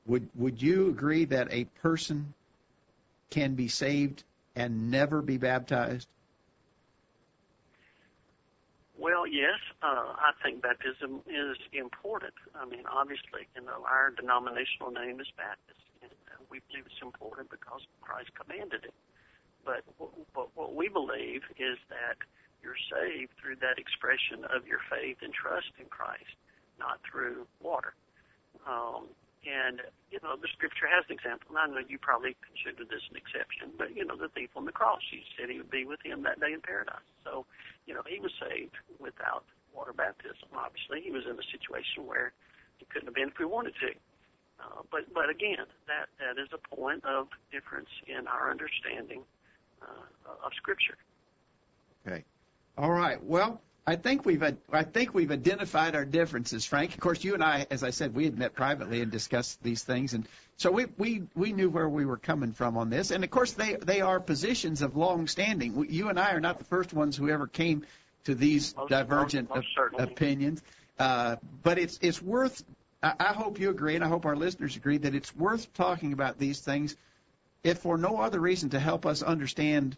would 0.05 0.27
would 0.35 0.61
you 0.61 0.89
agree 0.89 1.25
that 1.25 1.49
a 1.51 1.65
person 1.81 2.33
can 3.29 3.53
be 3.55 3.67
saved 3.67 4.23
and 4.55 4.91
never 4.91 5.21
be 5.21 5.37
baptized? 5.37 6.07
Well, 8.97 9.20
yes, 9.31 9.57
uh, 9.79 10.11
I 10.19 10.35
think 10.43 10.61
baptism 10.61 11.23
is 11.25 11.55
important. 11.71 12.35
I 12.53 12.67
mean, 12.67 12.83
obviously, 12.83 13.47
you 13.55 13.63
know, 13.63 13.87
our 13.87 14.11
denominational 14.11 14.91
name 14.91 15.23
is 15.23 15.31
Baptist, 15.39 15.79
and 16.03 16.11
uh, 16.27 16.43
we 16.51 16.59
believe 16.67 16.83
it's 16.85 17.01
important 17.01 17.49
because 17.49 17.87
Christ 18.03 18.35
commanded 18.35 18.91
it. 18.91 18.97
But, 19.63 19.87
but 20.35 20.51
what 20.53 20.75
we 20.75 20.89
believe 20.89 21.47
is 21.55 21.79
that 21.87 22.19
you're 22.61 22.79
saved 22.91 23.31
through 23.39 23.63
that 23.63 23.79
expression 23.79 24.43
of 24.51 24.67
your 24.67 24.83
faith 24.91 25.23
and 25.23 25.33
trust 25.33 25.71
in 25.79 25.87
Christ, 25.87 26.35
not 26.77 26.99
through 27.07 27.47
water. 27.61 27.93
Um, 28.67 29.09
and, 29.41 29.81
you 30.11 30.19
know, 30.21 30.37
the 30.37 30.47
scripture 30.53 30.85
has 30.85 31.05
an 31.09 31.17
example. 31.17 31.49
And 31.49 31.57
I 31.57 31.65
know 31.67 31.81
you 31.81 31.97
probably 31.97 32.37
consider 32.45 32.85
this 32.85 33.01
an 33.09 33.17
exception, 33.17 33.73
but, 33.77 33.95
you 33.95 34.05
know, 34.05 34.15
the 34.15 34.29
thief 34.29 34.49
on 34.55 34.65
the 34.65 34.71
cross, 34.71 35.01
he 35.09 35.23
said 35.33 35.49
he 35.49 35.57
would 35.57 35.71
be 35.71 35.85
with 35.85 36.01
him 36.05 36.23
that 36.23 36.39
day 36.39 36.53
in 36.53 36.61
paradise. 36.61 37.05
So, 37.25 37.45
you 37.85 37.93
know, 37.93 38.03
he 38.05 38.19
was 38.19 38.31
saved 38.37 38.77
without 38.99 39.43
water 39.73 39.93
baptism. 39.93 40.45
Obviously, 40.53 41.01
he 41.01 41.09
was 41.09 41.23
in 41.25 41.33
a 41.33 41.47
situation 41.49 42.05
where 42.05 42.33
he 42.77 42.85
couldn't 42.85 43.07
have 43.07 43.15
been 43.15 43.29
if 43.29 43.37
he 43.37 43.45
wanted 43.45 43.73
to. 43.81 43.91
Uh, 44.61 44.85
but, 44.91 45.09
but 45.13 45.29
again, 45.29 45.65
that, 45.89 46.05
that 46.21 46.37
is 46.37 46.49
a 46.53 46.61
point 46.75 47.03
of 47.05 47.27
difference 47.51 47.89
in 48.05 48.27
our 48.27 48.51
understanding 48.51 49.23
uh, 49.81 50.45
of 50.45 50.51
Scripture. 50.55 50.97
Okay. 52.05 52.23
All 52.77 52.91
right. 52.91 53.23
Well, 53.23 53.61
I 53.85 53.95
think 53.95 54.25
we've 54.25 54.43
I 54.71 54.83
think 54.83 55.13
we've 55.13 55.31
identified 55.31 55.95
our 55.95 56.05
differences, 56.05 56.65
Frank. 56.65 56.93
Of 56.93 56.99
course, 56.99 57.23
you 57.23 57.33
and 57.33 57.43
I, 57.43 57.65
as 57.71 57.83
I 57.83 57.89
said, 57.89 58.13
we 58.13 58.25
had 58.25 58.37
met 58.37 58.53
privately 58.53 59.01
and 59.01 59.11
discussed 59.11 59.61
these 59.63 59.83
things, 59.83 60.13
and 60.13 60.27
so 60.57 60.69
we 60.71 60.85
we 60.97 61.23
we 61.35 61.51
knew 61.51 61.69
where 61.69 61.89
we 61.89 62.05
were 62.05 62.17
coming 62.17 62.53
from 62.53 62.77
on 62.77 62.91
this. 62.91 63.09
And 63.09 63.23
of 63.23 63.31
course, 63.31 63.53
they 63.53 63.75
they 63.75 64.01
are 64.01 64.19
positions 64.19 64.83
of 64.83 64.95
long 64.95 65.27
standing. 65.27 65.87
You 65.89 66.09
and 66.09 66.19
I 66.19 66.33
are 66.33 66.39
not 66.39 66.59
the 66.59 66.65
first 66.65 66.93
ones 66.93 67.17
who 67.17 67.29
ever 67.29 67.47
came 67.47 67.85
to 68.25 68.35
these 68.35 68.75
most, 68.77 68.89
divergent 68.89 69.49
most, 69.49 69.67
most 69.75 69.95
op- 69.95 70.11
opinions. 70.11 70.61
Uh, 70.99 71.37
but 71.63 71.79
it's 71.79 71.97
it's 72.03 72.21
worth. 72.21 72.63
I, 73.01 73.13
I 73.19 73.33
hope 73.33 73.59
you 73.59 73.71
agree, 73.71 73.95
and 73.95 74.03
I 74.03 74.07
hope 74.07 74.27
our 74.27 74.35
listeners 74.35 74.75
agree 74.75 74.99
that 74.99 75.15
it's 75.15 75.35
worth 75.35 75.73
talking 75.73 76.13
about 76.13 76.37
these 76.37 76.59
things, 76.59 76.95
if 77.63 77.79
for 77.79 77.97
no 77.97 78.17
other 78.17 78.39
reason 78.39 78.69
to 78.69 78.79
help 78.79 79.07
us 79.07 79.23
understand 79.23 79.97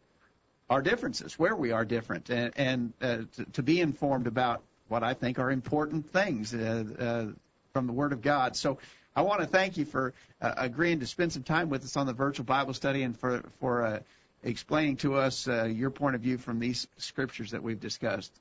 our 0.70 0.82
differences, 0.82 1.38
where 1.38 1.56
we 1.56 1.72
are 1.72 1.86
different, 1.86 2.30
and, 2.30 2.54
and 2.56 2.94
uh, 3.02 3.18
to, 3.36 3.46
to 3.54 3.64
be 3.64 3.82
informed 3.82 4.28
about 4.28 4.62
what 4.88 5.04
I 5.04 5.14
think 5.14 5.40
are 5.40 5.52
important 5.52 6.10
things 6.12 6.54
uh, 6.54 6.84
uh, 7.00 7.26
from 7.74 7.88
the 7.88 7.94
Word 7.94 8.14
of 8.14 8.22
God. 8.22 8.56
So 8.56 8.78
I 9.16 9.22
want 9.22 9.42
to 9.42 9.48
thank 9.48 9.78
you 9.78 9.86
for 9.86 10.14
uh, 10.42 10.54
agreeing 10.58 11.00
to 11.02 11.08
spend 11.08 11.32
some 11.34 11.44
time 11.44 11.70
with 11.70 11.84
us 11.84 11.98
on 11.98 12.08
the 12.08 12.14
virtual 12.14 12.46
Bible 12.46 12.74
study 12.74 13.04
and 13.04 13.18
for 13.18 13.44
for 13.60 13.86
uh, 13.86 14.00
explaining 14.44 14.98
to 14.98 15.16
us 15.16 15.48
uh, 15.48 15.66
your 15.66 15.90
point 15.90 16.16
of 16.16 16.22
view 16.22 16.38
from 16.38 16.60
these 16.60 16.88
scriptures 16.98 17.52
that 17.52 17.64
we've 17.64 17.80
discussed. 17.80 18.32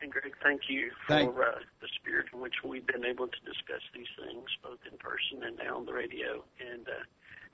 And 0.00 0.12
Greg, 0.12 0.34
thank 0.42 0.62
you 0.68 0.90
for 1.06 1.12
Thank- 1.14 1.36
uh, 1.36 1.60
the 1.80 1.88
spirit 2.00 2.26
in 2.32 2.40
which 2.40 2.54
we've 2.62 2.86
been 2.86 3.04
able 3.04 3.26
to 3.26 3.40
discuss 3.44 3.80
these 3.94 4.10
things, 4.20 4.44
both 4.62 4.78
in 4.90 4.98
person 4.98 5.42
and 5.44 5.56
now 5.56 5.78
on 5.78 5.86
the 5.86 5.94
radio. 5.94 6.44
And 6.60 6.86
uh, 6.88 7.02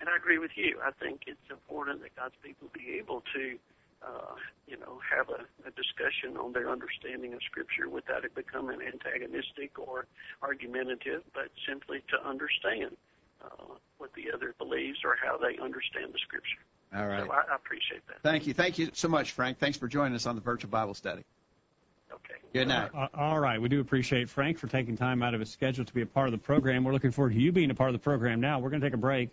and 0.01 0.09
I 0.09 0.17
agree 0.17 0.39
with 0.39 0.53
you. 0.57 0.79
I 0.85 0.91
think 0.93 1.23
it's 1.27 1.51
important 1.51 2.01
that 2.03 2.17
God's 2.17 2.35
people 2.43 2.69
be 2.73 2.97
able 2.99 3.23
to 3.35 3.59
uh, 4.03 4.35
you 4.67 4.77
know, 4.79 4.99
have 5.17 5.29
a, 5.29 5.43
a 5.69 5.71
discussion 5.73 6.37
on 6.37 6.53
their 6.53 6.71
understanding 6.71 7.35
of 7.35 7.41
Scripture 7.43 7.89
without 7.89 8.25
it 8.25 8.35
becoming 8.35 8.81
antagonistic 8.81 9.79
or 9.79 10.07
argumentative, 10.43 11.23
but 11.35 11.49
simply 11.69 12.03
to 12.09 12.29
understand 12.29 12.97
uh, 13.45 13.75
what 13.99 14.11
the 14.15 14.33
other 14.33 14.55
believes 14.59 14.99
or 15.05 15.17
how 15.23 15.37
they 15.37 15.59
understand 15.63 16.13
the 16.13 16.19
Scripture. 16.19 16.59
All 16.95 17.07
right. 17.07 17.25
So 17.25 17.31
I, 17.31 17.53
I 17.53 17.57
appreciate 17.57 18.07
that. 18.09 18.23
Thank 18.23 18.47
you. 18.47 18.55
Thank 18.55 18.79
you 18.79 18.91
so 18.93 19.09
much, 19.09 19.33
Frank. 19.33 19.59
Thanks 19.59 19.79
for 19.79 19.89
joining 19.89 20.15
us 20.15 20.27
on 20.27 20.35
the 20.35 20.41
virtual 20.41 20.71
Bible 20.71 20.95
study. 20.95 21.23
Okay. 22.13 22.35
Good 22.53 22.69
night. 22.69 22.91
Uh, 22.95 23.07
all 23.15 23.39
right. 23.39 23.61
We 23.61 23.69
do 23.69 23.81
appreciate 23.81 24.29
Frank 24.29 24.59
for 24.59 24.67
taking 24.67 24.97
time 24.97 25.23
out 25.23 25.35
of 25.35 25.41
his 25.41 25.51
schedule 25.51 25.85
to 25.85 25.95
be 25.95 26.03
a 26.03 26.07
part 26.07 26.27
of 26.27 26.33
the 26.33 26.39
program. 26.39 26.83
We're 26.83 26.93
looking 26.93 27.13
forward 27.13 27.35
to 27.35 27.41
you 27.41 27.53
being 27.53 27.71
a 27.71 27.75
part 27.75 27.91
of 27.91 27.95
the 27.95 28.03
program 28.03 28.41
now. 28.41 28.59
We're 28.59 28.71
going 28.71 28.81
to 28.81 28.87
take 28.87 28.95
a 28.95 28.99
break 28.99 29.31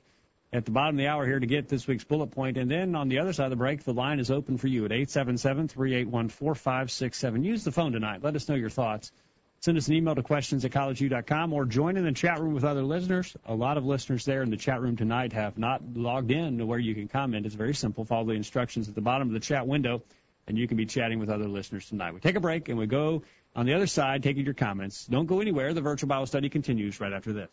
at 0.54 0.66
the 0.66 0.72
bottom 0.72 0.96
of 0.96 1.00
the 1.00 1.08
hour 1.08 1.26
here 1.26 1.40
to 1.40 1.46
get 1.46 1.68
this 1.68 1.88
week's 1.88 2.04
bullet 2.04 2.28
point. 2.28 2.58
And 2.58 2.72
then 2.72 2.96
on 2.96 3.10
the 3.10 3.20
other 3.20 3.34
side 3.34 3.46
of 3.46 3.52
the 3.52 3.58
break, 3.58 3.84
the 3.84 3.94
line 3.94 4.20
is 4.20 4.32
open 4.32 4.58
for 4.58 4.68
you 4.68 4.86
at 4.86 4.92
877-381-4567. 4.92 7.44
Use 7.44 7.64
the 7.64 7.72
phone 7.72 7.92
tonight. 7.92 8.24
Let 8.24 8.36
us 8.36 8.48
know 8.48 8.56
your 8.56 8.70
thoughts. 8.70 9.12
Send 9.60 9.78
us 9.78 9.88
an 9.88 9.96
email 9.96 10.14
to 10.14 10.22
questions 10.22 10.64
at 10.66 10.72
collegeview.com 10.72 11.52
or 11.52 11.66
join 11.66 11.98
in 11.98 12.06
the 12.06 12.12
chat 12.12 12.40
room 12.40 12.54
with 12.54 12.64
other 12.64 12.84
listeners. 12.84 13.36
A 13.46 13.56
lot 13.56 13.78
of 13.78 13.86
listeners 13.86 14.24
there 14.24 14.44
in 14.44 14.52
the 14.52 14.58
chat 14.58 14.82
room 14.82 14.96
tonight 14.96 15.34
have 15.34 15.58
not 15.58 15.82
logged 15.96 16.32
in 16.32 16.60
to 16.60 16.66
where 16.66 16.80
you 16.80 16.94
can 16.94 17.08
comment. 17.08 17.46
It's 17.46 17.56
very 17.56 17.74
simple. 17.74 18.06
Follow 18.06 18.26
the 18.26 18.34
instructions 18.34 18.88
at 18.88 18.96
the 18.96 19.02
bottom 19.02 19.28
of 19.28 19.34
the 19.34 19.40
chat 19.40 19.66
window, 19.66 20.04
and 20.48 20.58
you 20.58 20.68
can 20.68 20.78
be 20.78 20.86
chatting 20.86 21.20
with 21.20 21.30
other 21.30 21.48
listeners 21.48 21.90
tonight. 21.90 22.14
We 22.14 22.20
take 22.20 22.36
a 22.36 22.40
break 22.40 22.70
and 22.70 22.78
we 22.78 22.86
go 22.86 23.24
On 23.58 23.66
the 23.66 23.74
other 23.74 23.88
side, 23.88 24.22
taking 24.22 24.46
your 24.46 24.54
comments. 24.54 25.08
Don't 25.08 25.26
go 25.26 25.42
anywhere. 25.42 25.74
The 25.74 25.82
virtual 25.82 26.08
Bible 26.08 26.28
study 26.28 26.48
continues 26.48 27.00
right 27.00 27.12
after 27.12 27.34
this. 27.34 27.50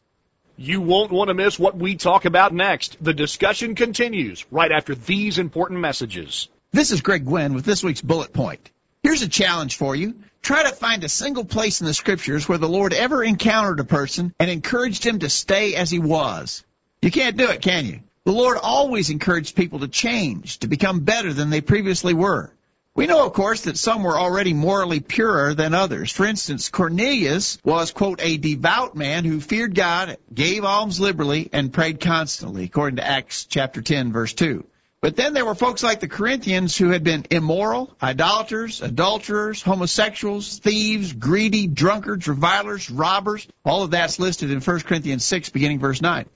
You 0.57 0.81
won't 0.81 1.11
want 1.11 1.29
to 1.29 1.35
miss 1.35 1.59
what 1.59 1.77
we 1.77 1.97
talk 1.97 2.27
about 2.27 2.55
next. 2.55 2.97
The 3.03 3.13
discussion 3.13 3.75
continues 3.75 4.45
right 4.53 4.71
after 4.71 4.95
these 4.95 5.39
important 5.39 5.81
messages. 5.81 6.49
This 6.71 6.93
is 6.93 7.01
Greg 7.01 7.25
Gwin 7.25 7.55
with 7.55 7.65
this 7.65 7.83
week's 7.83 8.01
bullet 8.01 8.33
point. 8.33 8.71
Here's 9.03 9.23
a 9.23 9.29
challenge 9.29 9.77
for 9.77 9.97
you. 9.97 10.15
Try 10.43 10.63
to 10.63 10.77
find 10.77 11.03
a 11.03 11.09
single 11.09 11.45
place 11.45 11.81
in 11.81 11.87
the 11.87 11.95
scriptures 11.95 12.49
where 12.49 12.59
the 12.59 12.69
Lord 12.69 12.95
ever 12.95 13.25
encountered 13.25 13.81
a 13.81 13.85
person 13.85 14.33
and 14.39 14.49
encouraged 14.49 15.05
him 15.05 15.19
to 15.19 15.29
stay 15.29 15.75
as 15.75 15.91
he 15.91 15.99
was. 15.99 16.65
You 17.03 17.11
can't 17.11 17.37
do 17.37 17.51
it, 17.51 17.61
can 17.61 17.87
you? 17.87 18.01
The 18.25 18.33
Lord 18.33 18.57
always 18.63 19.11
encouraged 19.11 19.57
people 19.57 19.81
to 19.81 19.89
change, 19.89 20.61
to 20.61 20.69
become 20.69 21.01
better 21.01 21.33
than 21.33 21.51
they 21.51 21.63
previously 21.63 22.15
were. 22.15 22.54
We 22.97 23.09
know, 23.09 23.27
of 23.27 23.33
course, 23.33 23.63
that 23.63 23.77
some 23.77 24.05
were 24.05 24.17
already 24.17 24.53
morally 24.53 25.01
purer 25.01 25.53
than 25.55 25.75
others. 25.75 26.13
For 26.13 26.25
instance, 26.25 26.69
Cornelius 26.69 27.59
was, 27.65 27.91
quote, 27.91 28.21
a 28.23 28.37
devout 28.37 28.95
man 28.95 29.25
who 29.25 29.41
feared 29.41 29.75
God, 29.75 30.17
gave 30.33 30.65
alms 30.65 31.01
liberally, 31.01 31.51
and 31.53 31.73
prayed 31.73 31.99
constantly, 31.99 32.65
according 32.65 32.99
to 32.99 33.07
Acts 33.07 33.47
chapter 33.47 33.83
10, 33.83 34.13
verse 34.13 34.33
2. 34.35 34.65
But 35.01 35.17
then 35.17 35.35
there 35.35 35.45
were 35.45 35.57
folks 35.57 35.83
like 35.83 35.99
the 35.99 36.09
Corinthians 36.09 36.77
who 36.77 36.91
had 36.91 37.03
been 37.03 37.27
immoral, 37.31 37.95
idolaters, 38.01 38.81
adulterers, 38.81 39.61
homosexuals, 39.61 40.61
thieves, 40.61 41.13
greedy, 41.13 41.67
drunkards, 41.67 42.29
revilers, 42.29 42.89
robbers. 42.91 43.47
All 43.65 43.83
of 43.83 43.91
that's 43.91 44.21
listed 44.21 44.53
in 44.53 44.61
1 44.61 44.81
Corinthians 44.81 45.25
6, 45.25 45.49
beginning 45.49 45.81
verse 45.81 46.01
9. 46.01 46.27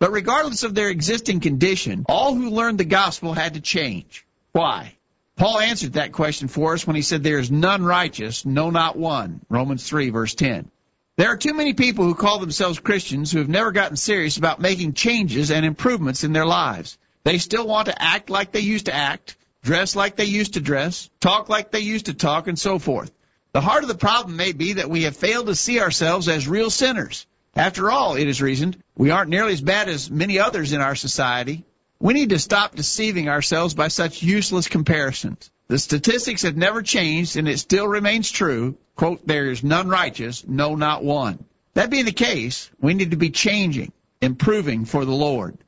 But 0.00 0.10
regardless 0.10 0.64
of 0.64 0.74
their 0.74 0.90
existing 0.90 1.38
condition, 1.38 2.04
all 2.08 2.34
who 2.34 2.50
learned 2.50 2.78
the 2.78 2.84
gospel 2.84 3.34
had 3.34 3.54
to 3.54 3.60
change. 3.60 4.26
Why? 4.50 4.97
Paul 5.38 5.60
answered 5.60 5.92
that 5.92 6.10
question 6.10 6.48
for 6.48 6.74
us 6.74 6.84
when 6.84 6.96
he 6.96 7.02
said, 7.02 7.22
There 7.22 7.38
is 7.38 7.48
none 7.48 7.84
righteous, 7.84 8.44
no, 8.44 8.70
not 8.70 8.96
one. 8.96 9.40
Romans 9.48 9.88
3, 9.88 10.10
verse 10.10 10.34
10. 10.34 10.68
There 11.16 11.28
are 11.28 11.36
too 11.36 11.54
many 11.54 11.74
people 11.74 12.04
who 12.04 12.16
call 12.16 12.40
themselves 12.40 12.80
Christians 12.80 13.30
who 13.30 13.38
have 13.38 13.48
never 13.48 13.70
gotten 13.70 13.96
serious 13.96 14.36
about 14.36 14.60
making 14.60 14.94
changes 14.94 15.52
and 15.52 15.64
improvements 15.64 16.24
in 16.24 16.32
their 16.32 16.44
lives. 16.44 16.98
They 17.22 17.38
still 17.38 17.68
want 17.68 17.86
to 17.86 18.02
act 18.02 18.30
like 18.30 18.50
they 18.50 18.60
used 18.60 18.86
to 18.86 18.94
act, 18.94 19.36
dress 19.62 19.94
like 19.94 20.16
they 20.16 20.24
used 20.24 20.54
to 20.54 20.60
dress, 20.60 21.08
talk 21.20 21.48
like 21.48 21.70
they 21.70 21.80
used 21.80 22.06
to 22.06 22.14
talk, 22.14 22.48
and 22.48 22.58
so 22.58 22.80
forth. 22.80 23.12
The 23.52 23.60
heart 23.60 23.84
of 23.84 23.88
the 23.88 23.94
problem 23.94 24.36
may 24.36 24.50
be 24.50 24.74
that 24.74 24.90
we 24.90 25.04
have 25.04 25.16
failed 25.16 25.46
to 25.46 25.54
see 25.54 25.80
ourselves 25.80 26.28
as 26.28 26.48
real 26.48 26.70
sinners. 26.70 27.26
After 27.54 27.92
all, 27.92 28.16
it 28.16 28.26
is 28.26 28.42
reasoned, 28.42 28.82
we 28.96 29.12
aren't 29.12 29.30
nearly 29.30 29.52
as 29.52 29.60
bad 29.60 29.88
as 29.88 30.10
many 30.10 30.40
others 30.40 30.72
in 30.72 30.80
our 30.80 30.96
society. 30.96 31.64
We 32.00 32.14
need 32.14 32.28
to 32.28 32.38
stop 32.38 32.76
deceiving 32.76 33.28
ourselves 33.28 33.74
by 33.74 33.88
such 33.88 34.22
useless 34.22 34.68
comparisons. 34.68 35.50
The 35.66 35.78
statistics 35.78 36.42
have 36.42 36.56
never 36.56 36.80
changed 36.82 37.36
and 37.36 37.48
it 37.48 37.58
still 37.58 37.88
remains 37.88 38.30
true. 38.30 38.76
Quote, 38.94 39.26
there 39.26 39.50
is 39.50 39.64
none 39.64 39.88
righteous, 39.88 40.46
no, 40.46 40.76
not 40.76 41.02
one. 41.02 41.44
That 41.74 41.90
being 41.90 42.04
the 42.04 42.12
case, 42.12 42.70
we 42.80 42.94
need 42.94 43.10
to 43.10 43.16
be 43.16 43.30
changing, 43.30 43.92
improving 44.20 44.84
for 44.84 45.04
the 45.04 45.12
Lord. 45.12 45.58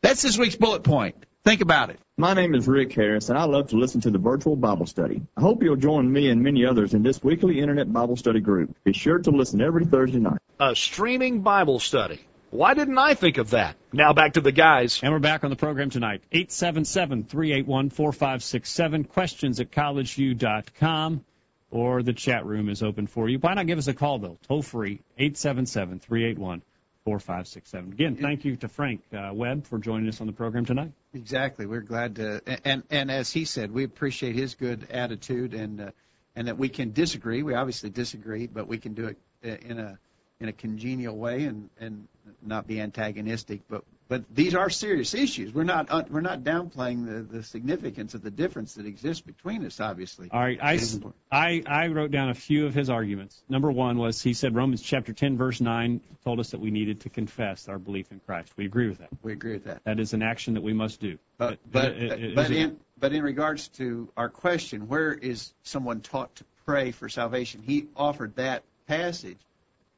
That's 0.00 0.22
this 0.22 0.38
week's 0.38 0.56
bullet 0.56 0.84
point. 0.84 1.16
Think 1.44 1.60
about 1.60 1.90
it. 1.90 2.00
My 2.16 2.32
name 2.32 2.54
is 2.54 2.66
Rick 2.66 2.94
Harris, 2.94 3.28
and 3.28 3.38
I 3.38 3.44
love 3.44 3.68
to 3.68 3.76
listen 3.76 4.00
to 4.02 4.10
the 4.10 4.18
virtual 4.18 4.56
Bible 4.56 4.86
study. 4.86 5.20
I 5.36 5.42
hope 5.42 5.62
you'll 5.62 5.76
join 5.76 6.10
me 6.10 6.30
and 6.30 6.42
many 6.42 6.64
others 6.64 6.94
in 6.94 7.02
this 7.02 7.22
weekly 7.22 7.60
Internet 7.60 7.92
Bible 7.92 8.16
study 8.16 8.40
group. 8.40 8.74
Be 8.84 8.94
sure 8.94 9.18
to 9.18 9.30
listen 9.30 9.60
every 9.60 9.84
Thursday 9.84 10.20
night. 10.20 10.38
A 10.58 10.74
streaming 10.74 11.42
Bible 11.42 11.78
study. 11.78 12.20
Why 12.54 12.74
didn't 12.74 12.98
I 12.98 13.14
think 13.14 13.38
of 13.38 13.50
that? 13.50 13.74
Now 13.92 14.12
back 14.12 14.34
to 14.34 14.40
the 14.40 14.52
guys. 14.52 15.00
And 15.02 15.12
we're 15.12 15.18
back 15.18 15.42
on 15.42 15.50
the 15.50 15.56
program 15.56 15.90
tonight. 15.90 16.22
877-381-4567. 16.32 19.08
Questions 19.08 19.58
at 19.58 19.72
collegeview.com 19.72 21.24
or 21.72 22.04
the 22.04 22.12
chat 22.12 22.46
room 22.46 22.68
is 22.68 22.84
open 22.84 23.08
for 23.08 23.28
you. 23.28 23.40
Why 23.40 23.54
not 23.54 23.66
give 23.66 23.78
us 23.78 23.88
a 23.88 23.92
call 23.92 24.20
though? 24.20 24.38
Toll 24.46 24.62
free. 24.62 25.00
877-381-4567. 25.18 27.92
Again, 27.92 28.14
thank 28.14 28.44
you 28.44 28.54
to 28.54 28.68
Frank 28.68 29.02
uh, 29.12 29.30
Webb 29.32 29.66
for 29.66 29.80
joining 29.80 30.08
us 30.08 30.20
on 30.20 30.28
the 30.28 30.32
program 30.32 30.64
tonight. 30.64 30.92
Exactly. 31.12 31.66
We're 31.66 31.80
glad 31.80 32.14
to, 32.16 32.40
and 32.64 32.84
and 32.88 33.10
as 33.10 33.32
he 33.32 33.46
said, 33.46 33.72
we 33.72 33.82
appreciate 33.82 34.36
his 34.36 34.54
good 34.54 34.86
attitude 34.92 35.54
and 35.54 35.80
uh, 35.80 35.90
and 36.36 36.46
that 36.46 36.56
we 36.56 36.68
can 36.68 36.92
disagree. 36.92 37.42
We 37.42 37.54
obviously 37.54 37.90
disagree, 37.90 38.46
but 38.46 38.68
we 38.68 38.78
can 38.78 38.94
do 38.94 39.06
it 39.06 39.16
uh, 39.44 39.56
in 39.68 39.80
a 39.80 39.98
in 40.38 40.48
a 40.48 40.52
congenial 40.52 41.16
way 41.16 41.46
and 41.46 41.68
and 41.80 42.06
not 42.42 42.66
be 42.66 42.80
antagonistic. 42.80 43.62
But 43.68 43.84
but 44.06 44.24
these 44.34 44.54
are 44.54 44.68
serious 44.68 45.14
issues. 45.14 45.54
We're 45.54 45.64
not 45.64 45.90
uh, 45.90 46.04
we're 46.10 46.20
not 46.20 46.40
downplaying 46.40 47.06
the, 47.06 47.38
the 47.38 47.42
significance 47.42 48.14
of 48.14 48.22
the 48.22 48.30
difference 48.30 48.74
that 48.74 48.86
exists 48.86 49.22
between 49.22 49.64
us. 49.64 49.80
Obviously. 49.80 50.28
All 50.30 50.40
right. 50.40 50.58
I, 50.62 50.78
I 51.32 51.62
I 51.66 51.86
wrote 51.88 52.10
down 52.10 52.28
a 52.28 52.34
few 52.34 52.66
of 52.66 52.74
his 52.74 52.90
arguments. 52.90 53.42
Number 53.48 53.70
one 53.70 53.96
was 53.96 54.22
he 54.22 54.34
said 54.34 54.54
Romans 54.54 54.82
chapter 54.82 55.12
10 55.12 55.38
verse 55.38 55.60
9 55.60 56.00
told 56.22 56.38
us 56.38 56.50
that 56.50 56.60
we 56.60 56.70
needed 56.70 57.00
to 57.00 57.08
confess 57.08 57.68
our 57.68 57.78
belief 57.78 58.12
in 58.12 58.20
Christ. 58.20 58.52
We 58.56 58.66
agree 58.66 58.88
with 58.88 58.98
that. 58.98 59.08
We 59.22 59.32
agree 59.32 59.54
with 59.54 59.64
that. 59.64 59.82
That 59.84 59.98
is 59.98 60.12
an 60.12 60.22
action 60.22 60.54
that 60.54 60.62
we 60.62 60.74
must 60.74 61.00
do. 61.00 61.18
But 61.38 61.58
but 61.70 61.92
it, 61.92 62.12
it, 62.12 62.34
but 62.34 62.50
in 62.50 62.78
but 62.98 63.12
in 63.12 63.22
regards 63.22 63.68
to 63.68 64.10
our 64.16 64.28
question, 64.28 64.86
where 64.86 65.12
is 65.12 65.52
someone 65.62 66.00
taught 66.00 66.34
to 66.36 66.44
pray 66.66 66.92
for 66.92 67.08
salvation? 67.08 67.62
He 67.62 67.86
offered 67.96 68.36
that 68.36 68.64
passage 68.86 69.38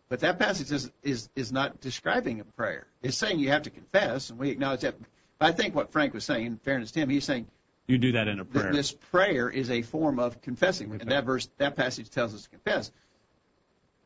but 0.08 0.20
that 0.20 0.38
passage 0.38 0.70
is, 0.70 0.90
is, 1.02 1.28
is 1.34 1.52
not 1.52 1.80
describing 1.80 2.40
a 2.40 2.44
prayer. 2.44 2.86
It's 3.02 3.16
saying 3.16 3.38
you 3.38 3.50
have 3.50 3.62
to 3.62 3.70
confess, 3.70 4.30
and 4.30 4.38
we 4.38 4.50
acknowledge 4.50 4.80
that. 4.80 4.96
But 5.38 5.48
I 5.48 5.52
think 5.52 5.74
what 5.74 5.92
Frank 5.92 6.14
was 6.14 6.24
saying, 6.24 6.46
in 6.46 6.56
fairness 6.58 6.92
to 6.92 7.00
him, 7.00 7.08
he's 7.08 7.24
saying 7.24 7.46
you 7.86 7.98
do 7.98 8.12
that 8.12 8.26
in 8.28 8.40
a 8.40 8.44
prayer. 8.44 8.72
This 8.72 8.92
prayer 8.92 9.48
is 9.48 9.70
a 9.70 9.82
form 9.82 10.18
of 10.18 10.40
confessing, 10.40 10.92
and 11.00 11.10
that 11.10 11.24
verse, 11.24 11.48
that 11.58 11.76
passage 11.76 12.10
tells 12.10 12.34
us 12.34 12.42
to 12.42 12.50
confess. 12.50 12.90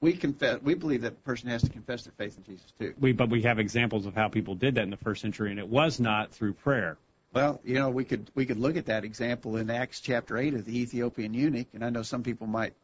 We 0.01 0.15
confess. 0.15 0.63
We 0.63 0.75
believe 0.75 1.03
that 1.03 1.13
a 1.13 1.17
person 1.17 1.51
has 1.51 1.63
to 1.63 1.69
confess 1.69 2.05
their 2.05 2.13
faith 2.17 2.37
in 2.39 2.45
Jesus 2.45 2.73
too. 2.79 2.95
We, 2.99 3.13
but 3.13 3.29
we 3.29 3.43
have 3.43 3.59
examples 3.59 4.07
of 4.07 4.15
how 4.15 4.29
people 4.29 4.55
did 4.55 4.77
that 4.77 4.83
in 4.83 4.91
the 4.91 4.97
first 4.97 5.21
century, 5.21 5.51
and 5.51 5.59
it 5.59 5.69
was 5.69 6.01
not 6.01 6.33
through 6.33 6.55
prayer. 6.55 6.97
Well, 7.33 7.61
you 7.65 7.75
know, 7.75 7.91
we 7.91 8.05
could 8.05 8.31
we 8.35 8.47
could 8.47 8.59
look 8.59 8.77
at 8.77 8.87
that 8.87 9.05
example 9.05 9.57
in 9.57 9.71
Acts 9.71 10.01
chapter 10.01 10.37
eight 10.37 10.55
of 10.55 10.65
the 10.65 10.79
Ethiopian 10.81 11.33
eunuch, 11.33 11.69
and 11.75 11.85
I 11.85 11.91
know 11.91 12.03
some 12.03 12.23
people 12.23 12.47
might 12.47 12.75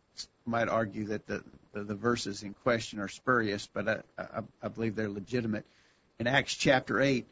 might 0.45 0.69
argue 0.69 1.07
that 1.07 1.27
the 1.27 1.43
verses 1.95 2.43
in 2.43 2.55
question 2.55 3.01
are 3.01 3.09
spurious, 3.09 3.69
but 3.73 4.05
I, 4.19 4.69
believe 4.69 4.97
they're 4.97 5.09
legitimate. 5.09 5.65
In 6.19 6.27
Acts 6.27 6.55
chapter 6.55 7.01
8, 7.01 7.27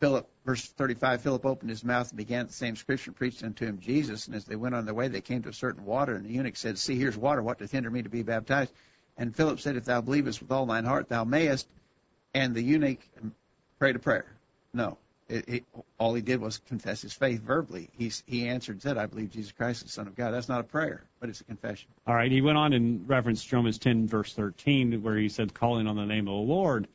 Philip, 0.00 0.26
verse 0.46 0.64
35, 0.64 1.20
Philip 1.20 1.44
opened 1.44 1.68
his 1.68 1.84
mouth 1.84 2.08
and 2.10 2.16
began 2.16 2.46
the 2.46 2.52
same 2.52 2.74
scripture 2.74 3.10
and 3.10 3.16
preached 3.16 3.44
unto 3.44 3.66
him 3.66 3.80
Jesus. 3.80 4.26
And 4.26 4.34
as 4.34 4.46
they 4.46 4.56
went 4.56 4.74
on 4.74 4.86
their 4.86 4.94
way, 4.94 5.08
they 5.08 5.20
came 5.20 5.42
to 5.42 5.50
a 5.50 5.54
certain 5.54 5.84
water, 5.84 6.14
and 6.14 6.24
the 6.24 6.32
eunuch 6.32 6.56
said, 6.56 6.78
See, 6.78 6.96
here's 6.96 7.18
water. 7.18 7.42
What 7.42 7.58
doth 7.58 7.70
hinder 7.70 7.90
me 7.90 8.02
to 8.02 8.08
be 8.08 8.22
baptized? 8.22 8.72
And 9.18 9.36
Philip 9.36 9.60
said, 9.60 9.76
If 9.76 9.84
thou 9.84 10.00
believest 10.00 10.40
with 10.40 10.50
all 10.50 10.64
thine 10.64 10.86
heart, 10.86 11.10
thou 11.10 11.24
mayest. 11.24 11.68
And 12.32 12.54
the 12.54 12.62
eunuch 12.62 13.00
prayed 13.78 13.96
a 13.96 13.98
prayer. 13.98 14.24
No, 14.72 14.96
all 15.98 16.14
he 16.14 16.22
did 16.22 16.40
was 16.40 16.58
confess 16.58 17.02
his 17.02 17.12
faith 17.12 17.40
verbally. 17.40 17.90
He 17.96 18.48
answered 18.48 18.72
and 18.72 18.82
said, 18.82 18.98
I 18.98 19.06
believe 19.06 19.30
Jesus 19.30 19.52
Christ 19.52 19.82
is 19.82 19.88
the 19.88 19.92
Son 19.92 20.06
of 20.06 20.14
God. 20.14 20.32
That's 20.32 20.48
not 20.48 20.60
a 20.60 20.64
prayer, 20.64 21.04
but 21.20 21.28
it's 21.28 21.40
a 21.40 21.44
confession. 21.44 21.88
All 22.06 22.14
right. 22.14 22.30
He 22.30 22.40
went 22.40 22.58
on 22.58 22.72
and 22.72 23.08
referenced 23.08 23.52
Romans 23.52 23.78
10, 23.78 24.06
verse 24.06 24.32
13, 24.34 25.02
where 25.02 25.16
he 25.16 25.28
said, 25.28 25.54
calling 25.54 25.86
on 25.86 25.96
the 25.96 26.06
name 26.06 26.28
of 26.28 26.34
the 26.34 26.52
Lord 26.52 26.88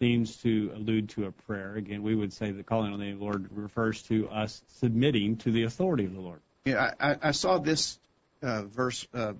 seems 0.00 0.36
to 0.38 0.72
allude 0.74 1.08
to 1.10 1.26
a 1.26 1.32
prayer. 1.32 1.76
Again, 1.76 2.02
we 2.02 2.14
would 2.14 2.32
say 2.32 2.50
that 2.50 2.66
calling 2.66 2.92
on 2.92 2.98
the 2.98 3.04
name 3.04 3.14
of 3.14 3.20
the 3.20 3.24
Lord 3.24 3.48
refers 3.52 4.02
to 4.04 4.28
us 4.28 4.62
submitting 4.68 5.36
to 5.38 5.52
the 5.52 5.64
authority 5.64 6.04
of 6.04 6.14
the 6.14 6.20
Lord. 6.20 6.40
Yeah, 6.64 6.92
I, 6.98 7.16
I 7.22 7.30
saw 7.30 7.58
this 7.58 7.98
uh, 8.42 8.62
verse 8.62 9.06
uh, 9.14 9.34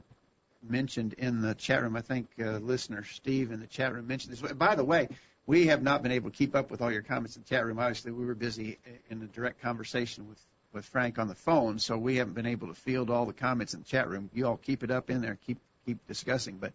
mentioned 0.62 1.14
in 1.14 1.40
the 1.40 1.54
chat 1.54 1.83
room. 1.83 1.96
I 1.96 2.00
think 2.02 2.28
uh, 2.40 2.59
listener 2.59 3.04
Steve 3.04 3.50
in 3.50 3.61
the 3.61 3.66
chat 3.66 3.92
room 3.92 4.07
mentioned 4.07 4.33
this. 4.33 4.52
By 4.52 4.74
the 4.74 4.85
way, 4.85 5.09
we 5.46 5.66
have 5.66 5.83
not 5.83 6.02
been 6.02 6.12
able 6.12 6.30
to 6.30 6.37
keep 6.37 6.54
up 6.54 6.70
with 6.70 6.80
all 6.80 6.90
your 6.90 7.02
comments 7.02 7.37
in 7.37 7.42
the 7.42 7.48
chat 7.48 7.66
room. 7.66 7.78
Obviously, 7.78 8.12
we 8.12 8.24
were 8.24 8.35
busy 8.35 8.78
in 9.11 9.22
a 9.22 9.26
direct 9.26 9.61
conversation 9.61 10.28
with, 10.28 10.38
with 10.72 10.85
Frank 10.87 11.18
on 11.18 11.28
the 11.28 11.35
phone, 11.35 11.78
so 11.78 11.96
we 11.98 12.16
haven't 12.16 12.35
been 12.35 12.46
able 12.46 12.68
to 12.68 12.74
field 12.74 13.11
all 13.11 13.26
the 13.26 13.33
comments 13.33 13.74
in 13.74 13.80
the 13.80 13.87
chat 13.87 14.09
room. 14.09 14.30
You 14.33 14.46
all 14.46 14.57
keep 14.57 14.83
it 14.83 14.90
up 14.90 15.11
in 15.11 15.20
there, 15.20 15.38
keep 15.46 15.59
keep 15.85 16.07
discussing. 16.07 16.57
But 16.57 16.73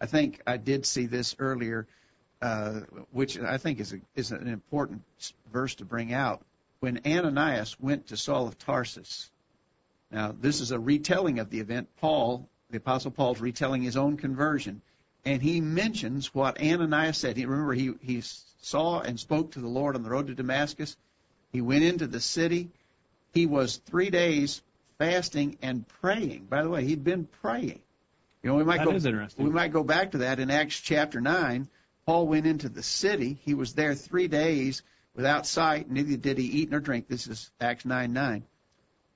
I 0.00 0.06
think 0.06 0.40
I 0.46 0.58
did 0.58 0.84
see 0.84 1.06
this 1.06 1.36
earlier, 1.38 1.86
uh, 2.42 2.80
which 3.12 3.38
I 3.38 3.56
think 3.56 3.80
is 3.80 3.94
a, 3.94 4.00
is 4.14 4.30
an 4.30 4.48
important 4.48 5.02
verse 5.50 5.76
to 5.76 5.86
bring 5.86 6.12
out. 6.12 6.42
When 6.80 7.00
Ananias 7.06 7.80
went 7.80 8.08
to 8.08 8.16
Saul 8.16 8.48
of 8.48 8.58
Tarsus, 8.58 9.30
now 10.10 10.34
this 10.38 10.60
is 10.60 10.70
a 10.70 10.78
retelling 10.78 11.38
of 11.38 11.48
the 11.48 11.60
event. 11.60 11.88
Paul, 12.00 12.46
the 12.70 12.76
Apostle 12.76 13.10
Paul's 13.10 13.40
retelling 13.40 13.82
his 13.82 13.96
own 13.96 14.18
conversion 14.18 14.82
and 15.24 15.42
he 15.42 15.60
mentions 15.60 16.34
what 16.34 16.60
Ananias 16.60 17.18
said. 17.18 17.36
He, 17.36 17.46
remember, 17.46 17.74
he, 17.74 17.92
he 18.00 18.22
saw 18.60 19.00
and 19.00 19.18
spoke 19.18 19.52
to 19.52 19.60
the 19.60 19.68
Lord 19.68 19.94
on 19.94 20.02
the 20.02 20.10
road 20.10 20.26
to 20.28 20.34
Damascus. 20.34 20.96
He 21.52 21.60
went 21.60 21.84
into 21.84 22.06
the 22.06 22.20
city. 22.20 22.70
He 23.32 23.46
was 23.46 23.76
three 23.76 24.10
days 24.10 24.62
fasting 24.98 25.58
and 25.62 25.86
praying. 26.00 26.46
By 26.48 26.62
the 26.62 26.68
way, 26.68 26.84
he'd 26.84 27.04
been 27.04 27.26
praying. 27.40 27.80
You 28.42 28.50
know, 28.50 28.56
we 28.56 28.64
might 28.64 28.78
that 28.78 28.86
go. 28.86 28.92
Is 28.92 29.06
interesting. 29.06 29.44
We 29.44 29.50
might 29.50 29.72
go 29.72 29.84
back 29.84 30.12
to 30.12 30.18
that 30.18 30.40
in 30.40 30.50
Acts 30.50 30.80
chapter 30.80 31.20
nine. 31.20 31.68
Paul 32.06 32.26
went 32.26 32.46
into 32.46 32.68
the 32.68 32.82
city. 32.82 33.38
He 33.42 33.54
was 33.54 33.74
there 33.74 33.94
three 33.94 34.26
days 34.26 34.82
without 35.14 35.46
sight. 35.46 35.88
Neither 35.88 36.16
did 36.16 36.38
he 36.38 36.44
eat 36.44 36.70
nor 36.70 36.80
drink. 36.80 37.06
This 37.06 37.28
is 37.28 37.50
Acts 37.60 37.84
nine 37.84 38.12
nine. 38.12 38.44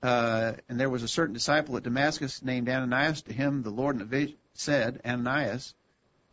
Uh, 0.01 0.53
and 0.69 0.79
there 0.79 0.89
was 0.89 1.03
a 1.03 1.07
certain 1.07 1.33
disciple 1.33 1.75
at 1.75 1.83
Damascus 1.83 2.41
named 2.41 2.69
Ananias. 2.69 3.23
To 3.23 3.33
him, 3.33 3.63
the 3.63 3.71
Lord 3.71 3.95
in 3.95 4.01
a 4.01 4.05
vision 4.05 4.37
said, 4.53 5.01
Ananias. 5.05 5.73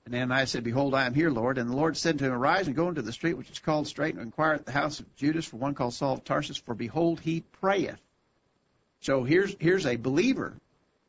And 0.07 0.15
Ananias 0.15 0.51
said, 0.51 0.65
Behold, 0.65 0.95
I 0.95 1.07
am 1.07 1.15
here, 1.15 1.31
Lord. 1.31 1.57
And 1.57 1.71
the 1.71 1.77
Lord 1.77 1.97
said 1.97 2.19
to 2.19 2.27
him, 2.27 2.33
Arise 2.33 2.67
and 2.67 2.77
go 2.77 2.89
into 2.89 3.01
the 3.03 3.13
street 3.13 3.35
which 3.35 3.51
is 3.51 3.59
called 3.59 3.87
Straight, 3.87 4.15
and 4.15 4.23
inquire 4.23 4.53
at 4.53 4.67
the 4.67 4.73
house 4.73 5.01
of 5.01 5.17
Judas 5.17 5.47
for 5.47 5.57
one 5.57 5.75
called 5.75 5.95
Saul 5.95 6.15
of 6.15 6.25
Tarsus, 6.25 6.59
for 6.59 6.75
behold, 6.75 7.21
he 7.21 7.41
prayeth. 7.61 8.01
So 9.01 9.25
here's 9.25 9.55
here's 9.59 9.87
a 9.87 9.97
believer. 9.97 10.55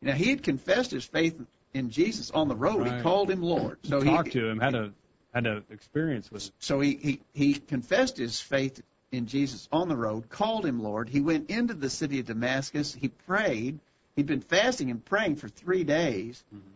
Now 0.02 0.14
he 0.14 0.30
had 0.30 0.44
confessed 0.44 0.92
his 0.92 1.06
faith 1.06 1.40
in 1.74 1.90
Jesus 1.90 2.32
on 2.32 2.48
the 2.48 2.56
road. 2.56 2.82
Right. 2.82 2.98
He 2.98 3.02
called 3.02 3.30
him 3.30 3.42
Lord. 3.42 3.80
So 3.84 4.00
he 4.02 4.10
Talked 4.10 4.32
to 4.34 4.48
him, 4.50 4.60
had 4.60 4.76
a 4.76 4.94
had 5.34 5.46
an 5.48 5.64
experience 5.70 6.32
with 6.32 6.48
him. 6.48 6.54
so 6.60 6.80
he, 6.80 6.96
he, 6.96 7.22
he 7.34 7.54
confessed 7.56 8.18
his 8.18 8.40
faith 8.40 8.82
in 9.12 9.28
Jesus 9.28 9.68
on 9.72 9.90
the 9.90 9.96
road, 9.96 10.30
called 10.30 10.66
him 10.66 10.82
Lord. 10.82 11.10
He 11.10 11.20
went 11.20 11.50
into 11.50 11.74
the 11.74 11.90
city 11.90 12.20
of 12.20 12.28
Damascus. 12.28 12.94
He 12.94 13.10
prayed. 13.10 13.80
He'd 14.16 14.28
been 14.28 14.42
fasting 14.42 14.92
and 14.92 15.04
praying 15.04 15.36
for 15.36 15.50
three 15.50 15.84
days. 15.84 16.42
Mm-hmm. 16.54 16.70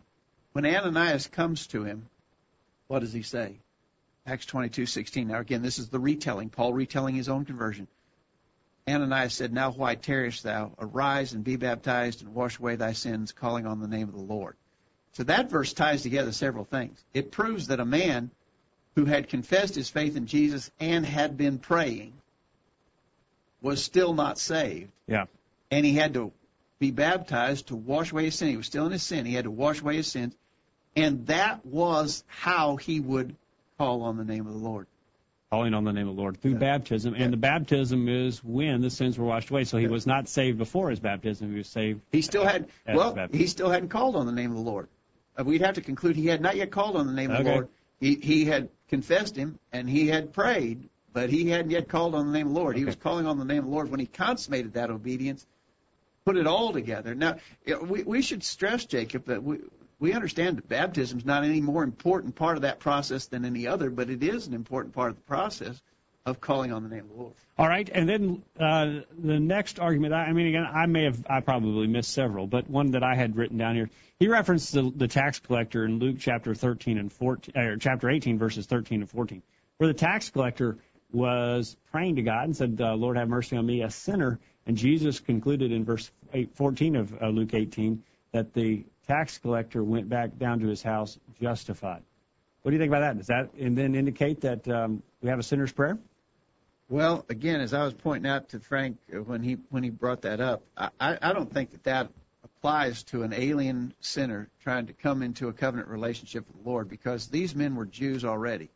When 0.52 0.66
Ananias 0.66 1.28
comes 1.28 1.66
to 1.68 1.84
him, 1.84 2.08
what 2.88 3.00
does 3.00 3.12
he 3.12 3.22
say? 3.22 3.56
Acts 4.26 4.46
22:16. 4.46 5.26
Now 5.28 5.38
again, 5.38 5.62
this 5.62 5.78
is 5.78 5.88
the 5.88 6.00
retelling. 6.00 6.50
Paul 6.50 6.74
retelling 6.74 7.14
his 7.14 7.28
own 7.28 7.44
conversion. 7.44 7.86
Ananias 8.88 9.34
said, 9.34 9.52
Now 9.52 9.70
why 9.70 9.94
tarriest 9.94 10.42
thou? 10.42 10.72
Arise 10.78 11.32
and 11.32 11.44
be 11.44 11.56
baptized 11.56 12.22
and 12.22 12.34
wash 12.34 12.58
away 12.58 12.76
thy 12.76 12.92
sins, 12.92 13.32
calling 13.32 13.66
on 13.66 13.80
the 13.80 13.88
name 13.88 14.08
of 14.08 14.14
the 14.14 14.20
Lord. 14.20 14.56
So 15.12 15.24
that 15.24 15.50
verse 15.50 15.72
ties 15.72 16.02
together 16.02 16.32
several 16.32 16.64
things. 16.64 17.02
It 17.14 17.30
proves 17.30 17.68
that 17.68 17.80
a 17.80 17.84
man 17.84 18.30
who 18.94 19.04
had 19.04 19.28
confessed 19.28 19.74
his 19.74 19.88
faith 19.88 20.16
in 20.16 20.26
Jesus 20.26 20.70
and 20.80 21.06
had 21.06 21.36
been 21.36 21.58
praying 21.58 22.12
was 23.62 23.82
still 23.82 24.14
not 24.14 24.38
saved. 24.38 24.90
Yeah. 25.06 25.26
And 25.70 25.84
he 25.84 25.94
had 25.94 26.14
to 26.14 26.32
be 26.78 26.90
baptized 26.90 27.68
to 27.68 27.76
wash 27.76 28.10
away 28.10 28.24
his 28.24 28.36
sin. 28.36 28.48
He 28.48 28.56
was 28.56 28.66
still 28.66 28.86
in 28.86 28.92
his 28.92 29.02
sin. 29.02 29.26
He 29.26 29.34
had 29.34 29.44
to 29.44 29.50
wash 29.50 29.80
away 29.80 29.96
his 29.96 30.06
sins. 30.06 30.34
And 30.96 31.26
that 31.26 31.64
was 31.64 32.24
how 32.26 32.76
he 32.76 33.00
would 33.00 33.36
call 33.78 34.02
on 34.02 34.16
the 34.16 34.24
name 34.24 34.46
of 34.46 34.52
the 34.52 34.58
Lord. 34.58 34.86
calling 35.50 35.74
on 35.74 35.84
the 35.84 35.92
name 35.92 36.08
of 36.08 36.16
the 36.16 36.20
Lord 36.20 36.40
through 36.40 36.56
baptism, 36.56 37.14
and 37.14 37.32
the 37.32 37.36
baptism 37.36 38.08
is 38.08 38.42
when 38.42 38.82
the 38.82 38.90
sins 38.90 39.18
were 39.18 39.26
washed 39.26 39.50
away. 39.50 39.64
So 39.64 39.78
he 39.78 39.86
was 39.86 40.06
not 40.06 40.28
saved 40.28 40.58
before 40.58 40.90
his 40.90 41.00
baptism; 41.00 41.50
he 41.50 41.58
was 41.58 41.68
saved. 41.68 42.00
He 42.12 42.22
still 42.22 42.44
had 42.44 42.68
well 42.86 43.28
he 43.32 43.46
still 43.46 43.70
hadn't 43.70 43.88
called 43.88 44.16
on 44.16 44.26
the 44.26 44.32
name 44.32 44.50
of 44.50 44.56
the 44.56 44.62
Lord. 44.62 44.88
Uh, 45.38 45.44
we'd 45.44 45.62
have 45.62 45.74
to 45.76 45.80
conclude 45.80 46.16
he 46.16 46.26
had 46.26 46.40
not 46.40 46.56
yet 46.56 46.70
called 46.70 46.96
on 46.96 47.06
the 47.06 47.12
name 47.12 47.30
of 47.30 47.44
the 47.44 47.50
Lord. 47.50 47.68
He 47.98 48.16
he 48.16 48.44
had 48.44 48.68
confessed 48.88 49.36
him 49.36 49.58
and 49.72 49.88
he 49.88 50.08
had 50.08 50.32
prayed, 50.32 50.88
but 51.12 51.30
he 51.30 51.48
hadn't 51.48 51.70
yet 51.70 51.88
called 51.88 52.14
on 52.14 52.26
the 52.26 52.32
name 52.32 52.48
of 52.48 52.54
the 52.54 52.60
Lord. 52.60 52.76
He 52.76 52.84
was 52.84 52.96
calling 52.96 53.26
on 53.26 53.38
the 53.38 53.44
name 53.44 53.58
of 53.58 53.64
the 53.64 53.70
Lord 53.70 53.90
when 53.90 54.00
he 54.00 54.06
consummated 54.06 54.74
that 54.74 54.90
obedience, 54.90 55.46
put 56.24 56.36
it 56.36 56.46
all 56.46 56.72
together. 56.72 57.14
Now 57.14 57.36
we 57.82 58.02
we 58.02 58.22
should 58.22 58.42
stress, 58.42 58.84
Jacob, 58.84 59.26
that 59.26 59.42
we 59.42 59.58
we 60.00 60.14
understand 60.14 60.56
that 60.56 60.68
baptism 60.68 61.18
is 61.18 61.24
not 61.24 61.44
any 61.44 61.60
more 61.60 61.84
important 61.84 62.34
part 62.34 62.56
of 62.56 62.62
that 62.62 62.80
process 62.80 63.26
than 63.26 63.44
any 63.44 63.66
other, 63.66 63.90
but 63.90 64.10
it 64.10 64.22
is 64.22 64.46
an 64.46 64.54
important 64.54 64.94
part 64.94 65.10
of 65.10 65.16
the 65.16 65.22
process 65.22 65.80
of 66.26 66.40
calling 66.40 66.72
on 66.72 66.82
the 66.82 66.88
name 66.88 67.04
of 67.04 67.08
the 67.10 67.16
Lord. 67.16 67.34
All 67.58 67.68
right, 67.68 67.88
and 67.92 68.08
then 68.08 68.42
uh, 68.58 69.00
the 69.18 69.38
next 69.38 69.78
argument. 69.78 70.14
I 70.14 70.32
mean, 70.32 70.48
again, 70.48 70.66
I 70.70 70.86
may 70.86 71.04
have, 71.04 71.24
I 71.28 71.40
probably 71.40 71.86
missed 71.86 72.12
several, 72.12 72.46
but 72.46 72.68
one 72.68 72.92
that 72.92 73.02
I 73.02 73.14
had 73.14 73.36
written 73.36 73.58
down 73.58 73.74
here. 73.74 73.90
He 74.18 74.28
referenced 74.28 74.72
the, 74.72 74.90
the 74.94 75.08
tax 75.08 75.38
collector 75.38 75.84
in 75.84 75.98
Luke 75.98 76.16
chapter 76.18 76.54
13 76.54 76.98
and 76.98 77.12
14, 77.12 77.56
or 77.56 77.76
chapter 77.76 78.10
18 78.10 78.38
verses 78.38 78.66
13 78.66 79.00
and 79.00 79.10
14, 79.10 79.42
where 79.78 79.88
the 79.88 79.94
tax 79.94 80.30
collector 80.30 80.78
was 81.12 81.76
praying 81.90 82.16
to 82.16 82.22
God 82.22 82.44
and 82.44 82.56
said, 82.56 82.78
uh, 82.80 82.94
"Lord, 82.94 83.16
have 83.16 83.28
mercy 83.28 83.56
on 83.56 83.66
me, 83.66 83.82
a 83.82 83.90
sinner." 83.90 84.38
And 84.66 84.76
Jesus 84.76 85.20
concluded 85.20 85.72
in 85.72 85.84
verse 85.84 86.10
8, 86.32 86.54
14 86.54 86.96
of 86.96 87.22
uh, 87.22 87.28
Luke 87.28 87.54
18 87.54 88.02
that 88.32 88.52
the 88.52 88.84
tax 89.06 89.38
collector 89.38 89.82
went 89.82 90.08
back 90.08 90.38
down 90.38 90.60
to 90.60 90.68
his 90.68 90.82
house 90.82 91.18
justified. 91.40 92.02
What 92.62 92.70
do 92.70 92.76
you 92.76 92.80
think 92.80 92.90
about 92.90 93.00
that? 93.00 93.16
Does 93.16 93.26
that 93.28 93.54
and 93.58 93.76
then 93.76 93.94
indicate 93.94 94.42
that 94.42 94.68
um, 94.68 95.02
we 95.22 95.30
have 95.30 95.38
a 95.38 95.42
sinner's 95.42 95.72
prayer? 95.72 95.98
Well, 96.88 97.24
again, 97.28 97.60
as 97.60 97.72
I 97.72 97.84
was 97.84 97.94
pointing 97.94 98.30
out 98.30 98.50
to 98.50 98.60
Frank 98.60 98.98
uh, 99.14 99.18
when 99.18 99.42
he 99.42 99.58
when 99.70 99.82
he 99.82 99.90
brought 99.90 100.22
that 100.22 100.40
up, 100.40 100.62
I, 100.76 100.90
I 101.00 101.18
I 101.22 101.32
don't 101.32 101.52
think 101.52 101.70
that 101.70 101.84
that 101.84 102.10
applies 102.44 103.04
to 103.04 103.22
an 103.22 103.32
alien 103.32 103.94
sinner 104.00 104.50
trying 104.62 104.86
to 104.86 104.92
come 104.92 105.22
into 105.22 105.48
a 105.48 105.52
covenant 105.52 105.88
relationship 105.88 106.46
with 106.46 106.62
the 106.62 106.68
Lord 106.68 106.88
because 106.88 107.28
these 107.28 107.54
men 107.54 107.74
were 107.74 107.86
Jews 107.86 108.24
already. 108.24 108.70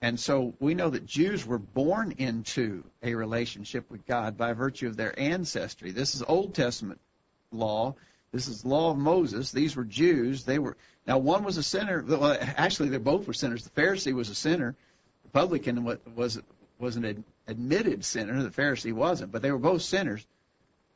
And 0.00 0.18
so 0.18 0.54
we 0.58 0.74
know 0.74 0.90
that 0.90 1.06
Jews 1.06 1.46
were 1.46 1.58
born 1.58 2.14
into 2.18 2.84
a 3.02 3.14
relationship 3.14 3.88
with 3.90 4.04
God 4.06 4.36
by 4.36 4.52
virtue 4.52 4.88
of 4.88 4.96
their 4.96 5.18
ancestry. 5.18 5.92
This 5.92 6.14
is 6.16 6.22
Old 6.22 6.54
Testament 6.54 7.00
law. 7.52 7.94
This 8.32 8.48
is 8.48 8.62
the 8.62 8.68
law 8.68 8.90
of 8.90 8.98
Moses. 8.98 9.52
These 9.52 9.76
were 9.76 9.84
Jews. 9.84 10.44
They 10.44 10.58
were 10.58 10.76
now 11.06 11.18
one 11.18 11.44
was 11.44 11.58
a 11.58 11.62
sinner. 11.62 12.02
Well, 12.02 12.36
actually, 12.40 12.88
they 12.88 12.98
both 12.98 13.26
were 13.26 13.34
sinners. 13.34 13.64
The 13.64 13.80
Pharisee 13.80 14.14
was 14.14 14.30
a 14.30 14.34
sinner. 14.34 14.74
The 15.24 15.28
publican 15.30 15.84
was 15.84 16.40
was 16.78 16.96
an 16.96 17.04
ad- 17.04 17.24
admitted 17.46 18.04
sinner. 18.04 18.42
The 18.42 18.50
Pharisee 18.50 18.92
wasn't, 18.92 19.32
but 19.32 19.42
they 19.42 19.52
were 19.52 19.58
both 19.58 19.82
sinners. 19.82 20.26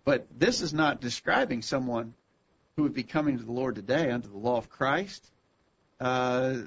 But 0.04 0.26
this 0.38 0.62
is 0.62 0.72
not 0.72 1.00
describing 1.00 1.62
someone 1.62 2.14
who 2.76 2.84
would 2.84 2.94
be 2.94 3.02
coming 3.02 3.38
to 3.38 3.44
the 3.44 3.52
Lord 3.52 3.74
today 3.74 4.10
under 4.10 4.28
the 4.28 4.38
law 4.38 4.56
of 4.56 4.70
Christ. 4.70 5.24
Uh, 6.00 6.58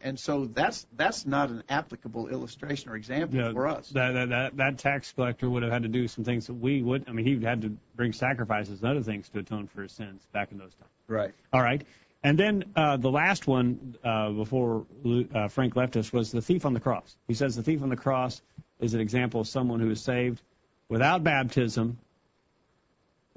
and 0.00 0.18
so 0.18 0.46
that's 0.46 0.86
that's 0.96 1.26
not 1.26 1.50
an 1.50 1.62
applicable 1.68 2.28
illustration 2.28 2.90
or 2.90 2.96
example 2.96 3.38
Yeah, 3.38 3.52
for 3.52 3.66
us. 3.66 3.88
That, 3.90 4.12
that 4.12 4.28
that 4.30 4.56
that 4.56 4.78
tax 4.78 5.12
collector 5.12 5.48
would 5.48 5.62
have 5.62 5.72
had 5.72 5.82
to 5.82 5.88
do 5.88 6.08
some 6.08 6.24
things 6.24 6.46
that 6.46 6.54
we 6.54 6.82
would. 6.82 7.08
I 7.08 7.12
mean, 7.12 7.26
he 7.26 7.34
would 7.34 7.44
had 7.44 7.62
to 7.62 7.76
bring 7.96 8.12
sacrifices 8.12 8.80
and 8.82 8.90
other 8.90 9.02
things 9.02 9.28
to 9.30 9.40
atone 9.40 9.66
for 9.68 9.82
his 9.82 9.92
sins 9.92 10.26
back 10.32 10.52
in 10.52 10.58
those 10.58 10.74
times. 10.74 10.90
Right. 11.06 11.32
All 11.52 11.62
right, 11.62 11.82
and 12.22 12.38
then 12.38 12.64
uh, 12.74 12.96
the 12.96 13.10
last 13.10 13.46
one 13.46 13.96
uh, 14.04 14.30
before 14.30 14.86
uh, 15.34 15.48
Frank 15.48 15.76
left 15.76 15.96
us 15.96 16.12
was 16.12 16.32
the 16.32 16.42
thief 16.42 16.66
on 16.66 16.74
the 16.74 16.80
cross. 16.80 17.16
He 17.26 17.34
says 17.34 17.56
the 17.56 17.62
thief 17.62 17.82
on 17.82 17.88
the 17.88 17.96
cross 17.96 18.42
is 18.80 18.94
an 18.94 19.00
example 19.00 19.40
of 19.40 19.48
someone 19.48 19.80
who 19.80 19.90
is 19.90 20.00
saved 20.02 20.40
without 20.88 21.22
baptism. 21.22 21.98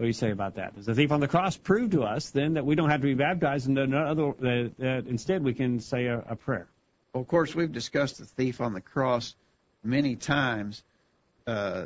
What 0.01 0.05
do 0.05 0.09
you 0.09 0.13
say 0.13 0.31
about 0.31 0.55
that? 0.55 0.73
Does 0.73 0.87
the 0.87 0.95
thief 0.95 1.11
on 1.11 1.19
the 1.19 1.27
cross 1.27 1.57
prove 1.57 1.91
to 1.91 2.01
us 2.01 2.31
then 2.31 2.55
that 2.55 2.65
we 2.65 2.73
don't 2.73 2.89
have 2.89 3.01
to 3.01 3.05
be 3.05 3.13
baptized, 3.13 3.67
and 3.67 3.77
that, 3.77 3.93
other, 3.93 4.33
that, 4.39 4.71
that 4.79 5.05
instead 5.05 5.43
we 5.43 5.53
can 5.53 5.79
say 5.79 6.07
a, 6.07 6.17
a 6.27 6.35
prayer? 6.35 6.67
Well, 7.13 7.21
of 7.21 7.27
course, 7.27 7.53
we've 7.53 7.71
discussed 7.71 8.17
the 8.17 8.25
thief 8.25 8.61
on 8.61 8.73
the 8.73 8.81
cross 8.81 9.35
many 9.83 10.15
times, 10.15 10.81
uh, 11.45 11.85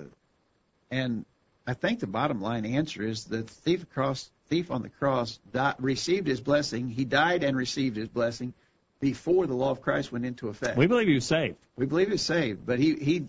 and 0.90 1.26
I 1.68 1.74
think 1.74 2.00
the 2.00 2.08
bottom 2.08 2.40
line 2.40 2.66
answer 2.66 3.06
is 3.06 3.26
that 3.26 3.48
the 3.48 3.54
thief 3.54 3.84
across 3.84 4.32
thief 4.48 4.72
on 4.72 4.82
the 4.82 4.88
cross 4.88 5.38
di- 5.52 5.76
received 5.80 6.26
his 6.26 6.40
blessing. 6.40 6.88
He 6.88 7.04
died 7.04 7.44
and 7.44 7.58
received 7.58 7.98
his 7.98 8.08
blessing 8.08 8.54
before 9.02 9.46
the 9.46 9.56
law 9.56 9.72
of 9.72 9.82
Christ 9.82 10.14
went 10.14 10.26
into 10.26 10.48
effect. 10.48 10.78
We 10.78 10.88
believe 10.88 11.10
he 11.10 11.16
was 11.16 11.26
saved. 11.26 11.58
We 11.76 11.86
believe 11.86 12.08
he 12.08 12.14
was 12.14 12.22
saved, 12.22 12.66
but 12.66 12.80
he 12.80 12.96
he 12.96 13.28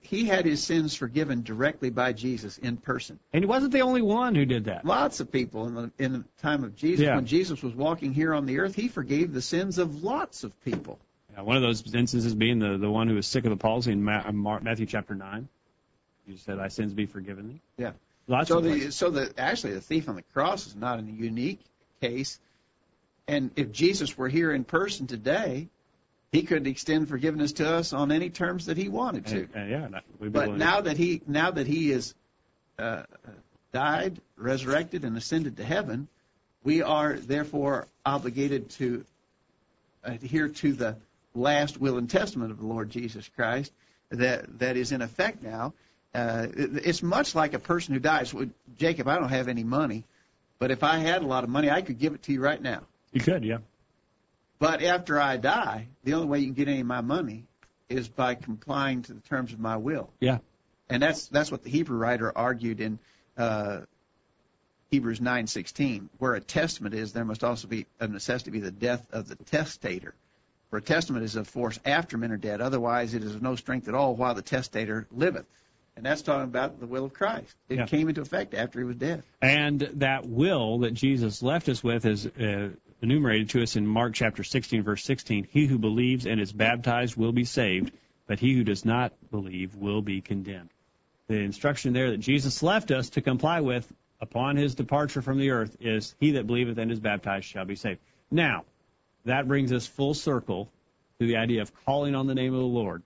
he 0.00 0.24
had 0.24 0.44
his 0.46 0.62
sins 0.62 0.94
forgiven 0.94 1.42
directly 1.42 1.90
by 1.90 2.12
Jesus 2.12 2.58
in 2.58 2.76
person. 2.76 3.18
And 3.32 3.42
he 3.44 3.46
wasn't 3.46 3.72
the 3.72 3.80
only 3.82 4.02
one 4.02 4.34
who 4.34 4.44
did 4.44 4.64
that. 4.64 4.84
Lots 4.84 5.20
of 5.20 5.30
people 5.30 5.66
in 5.66 5.74
the 5.74 5.90
in 5.98 6.12
the 6.12 6.24
time 6.40 6.64
of 6.64 6.74
Jesus, 6.76 7.04
Yeah. 7.04 7.16
when 7.16 7.26
Jesus 7.26 7.62
was 7.62 7.74
walking 7.74 8.12
here 8.12 8.34
on 8.34 8.46
the 8.46 8.58
earth, 8.58 8.74
he 8.74 8.88
forgave 8.88 9.32
the 9.32 9.42
sins 9.42 9.78
of 9.78 10.02
lots 10.02 10.44
of 10.44 10.58
people. 10.64 10.98
Yeah, 11.34 11.42
one 11.42 11.56
of 11.56 11.62
those 11.62 11.94
instances 11.94 12.34
being 12.34 12.58
the, 12.58 12.76
the 12.78 12.90
one 12.90 13.08
who 13.08 13.14
was 13.14 13.26
sick 13.26 13.44
of 13.44 13.50
the 13.50 13.56
palsy 13.56 13.92
in 13.92 14.04
Ma- 14.04 14.22
uh, 14.26 14.32
Mar- 14.32 14.60
Matthew 14.60 14.86
chapter 14.86 15.14
9. 15.14 15.48
You 16.26 16.36
said, 16.36 16.58
Thy 16.58 16.68
sins 16.68 16.92
be 16.92 17.06
forgiven 17.06 17.48
thee. 17.48 17.60
Yeah. 17.78 17.92
Lots 18.28 18.48
so 18.48 18.58
of 18.58 18.64
the 18.64 18.90
so 18.92 19.10
the 19.10 19.32
actually 19.36 19.74
the 19.74 19.80
thief 19.80 20.08
on 20.08 20.14
the 20.16 20.22
cross 20.22 20.66
is 20.66 20.76
not 20.76 21.00
a 21.00 21.02
unique 21.02 21.60
case. 22.00 22.38
And 23.26 23.50
if 23.56 23.72
Jesus 23.72 24.16
were 24.16 24.28
here 24.28 24.52
in 24.52 24.64
person 24.64 25.06
today, 25.06 25.68
he 26.32 26.42
could 26.42 26.66
extend 26.66 27.08
forgiveness 27.08 27.52
to 27.54 27.68
us 27.68 27.92
on 27.92 28.10
any 28.10 28.30
terms 28.30 28.66
that 28.66 28.76
he 28.78 28.88
wanted 28.88 29.26
to. 29.26 29.40
And- 29.42 29.54
and 29.54 29.70
yeah, 29.70 29.88
But 30.30 30.48
now 30.58 30.80
that 30.80 30.96
he 30.96 31.22
now 31.26 31.50
that 31.52 31.66
he 31.66 31.92
is 31.92 32.14
uh, 32.78 33.04
died, 33.72 34.18
resurrected, 34.36 35.04
and 35.04 35.16
ascended 35.16 35.58
to 35.58 35.64
heaven, 35.64 36.08
we 36.64 36.82
are 36.82 37.14
therefore 37.14 37.86
obligated 38.04 38.70
to 38.70 39.04
adhere 40.02 40.48
to 40.48 40.72
the 40.72 40.96
last 41.34 41.78
will 41.80 41.98
and 41.98 42.08
testament 42.10 42.50
of 42.50 42.58
the 42.58 42.66
Lord 42.66 42.90
Jesus 42.90 43.28
Christ 43.36 43.72
that 44.10 44.58
that 44.58 44.76
is 44.76 44.90
in 44.92 45.02
effect 45.02 45.42
now. 45.42 45.74
Uh, 46.14 46.46
it- 46.54 46.86
it's 46.86 47.02
much 47.02 47.34
like 47.34 47.54
a 47.54 47.58
person 47.58 47.94
who 47.94 48.00
dies. 48.00 48.34
Well, 48.34 48.46
Jacob, 48.78 49.06
I 49.08 49.18
don't 49.18 49.30
have 49.30 49.48
any 49.48 49.64
money, 49.64 50.04
but 50.58 50.70
if 50.70 50.82
I 50.82 50.98
had 50.98 51.22
a 51.22 51.26
lot 51.26 51.44
of 51.44 51.50
money, 51.50 51.70
I 51.70 51.82
could 51.82 51.98
give 51.98 52.14
it 52.14 52.22
to 52.24 52.32
you 52.32 52.40
right 52.40 52.60
now. 52.60 52.82
You 53.12 53.20
could, 53.20 53.44
yeah. 53.44 53.58
But 54.62 54.80
after 54.80 55.20
I 55.20 55.38
die, 55.38 55.88
the 56.04 56.14
only 56.14 56.28
way 56.28 56.38
you 56.38 56.44
can 56.44 56.54
get 56.54 56.68
any 56.68 56.82
of 56.82 56.86
my 56.86 57.00
money 57.00 57.46
is 57.88 58.06
by 58.06 58.36
complying 58.36 59.02
to 59.02 59.12
the 59.12 59.20
terms 59.20 59.52
of 59.52 59.58
my 59.58 59.76
will. 59.76 60.08
Yeah. 60.20 60.38
And 60.88 61.02
that's 61.02 61.26
that's 61.26 61.50
what 61.50 61.64
the 61.64 61.68
Hebrew 61.68 61.98
writer 61.98 62.30
argued 62.32 62.78
in 62.78 63.00
uh, 63.36 63.80
Hebrews 64.92 65.18
9:16, 65.18 66.10
where 66.18 66.34
a 66.34 66.40
testament 66.40 66.94
is, 66.94 67.12
there 67.12 67.24
must 67.24 67.42
also 67.42 67.66
be 67.66 67.86
of 67.98 68.12
necessity 68.12 68.52
be 68.52 68.60
the 68.60 68.70
death 68.70 69.04
of 69.10 69.26
the 69.26 69.34
testator. 69.34 70.14
For 70.70 70.76
a 70.76 70.82
testament 70.82 71.24
is 71.24 71.34
of 71.34 71.48
force 71.48 71.80
after 71.84 72.16
men 72.16 72.30
are 72.30 72.36
dead; 72.36 72.60
otherwise, 72.60 73.14
it 73.14 73.24
is 73.24 73.34
of 73.34 73.42
no 73.42 73.56
strength 73.56 73.88
at 73.88 73.94
all 73.96 74.14
while 74.14 74.36
the 74.36 74.42
testator 74.42 75.08
liveth. 75.10 75.46
And 75.96 76.06
that's 76.06 76.22
talking 76.22 76.44
about 76.44 76.78
the 76.78 76.86
will 76.86 77.06
of 77.06 77.14
Christ. 77.14 77.52
It 77.68 77.78
Yeah. 77.78 77.86
came 77.86 78.08
into 78.08 78.20
effect 78.20 78.54
after 78.54 78.78
he 78.78 78.84
was 78.84 78.94
dead. 78.94 79.24
And 79.40 79.80
that 79.94 80.24
will 80.24 80.78
that 80.78 80.94
Jesus 80.94 81.42
left 81.42 81.68
us 81.68 81.82
with 81.82 82.06
is 82.06 82.26
uh, 82.26 82.70
enumerated 83.02 83.50
to 83.50 83.62
us 83.62 83.74
in 83.74 83.86
Mark 83.86 84.14
chapter 84.14 84.44
16, 84.44 84.84
verse 84.84 85.04
16. 85.04 85.48
He 85.50 85.66
who 85.66 85.78
believes 85.78 86.24
and 86.24 86.40
is 86.40 86.52
baptized 86.52 87.16
will 87.16 87.32
be 87.32 87.44
saved, 87.44 87.92
but 88.28 88.38
he 88.38 88.54
who 88.54 88.62
does 88.62 88.84
not 88.84 89.12
believe 89.30 89.74
will 89.74 90.00
be 90.00 90.20
condemned. 90.20 90.70
The 91.26 91.38
instruction 91.38 91.92
there 91.92 92.12
that 92.12 92.20
Jesus 92.20 92.62
left 92.62 92.90
us 92.92 93.10
to 93.10 93.20
comply 93.20 93.60
with 93.60 93.92
upon 94.20 94.56
his 94.56 94.76
departure 94.76 95.20
from 95.20 95.38
the 95.38 95.50
earth 95.50 95.76
is, 95.80 96.14
He 96.20 96.32
that 96.32 96.46
believeth 96.46 96.78
and 96.78 96.92
is 96.92 97.00
baptized 97.00 97.46
shall 97.46 97.64
be 97.64 97.74
saved. 97.74 98.00
Now, 98.30 98.64
that 99.24 99.48
brings 99.48 99.72
us 99.72 99.86
full 99.86 100.14
circle 100.14 100.70
to 101.18 101.26
the 101.26 101.36
idea 101.36 101.62
of 101.62 101.72
calling 101.84 102.14
on 102.14 102.26
the 102.26 102.34
name 102.34 102.54
of 102.54 102.60
the 102.60 102.66
Lord, 102.66 103.02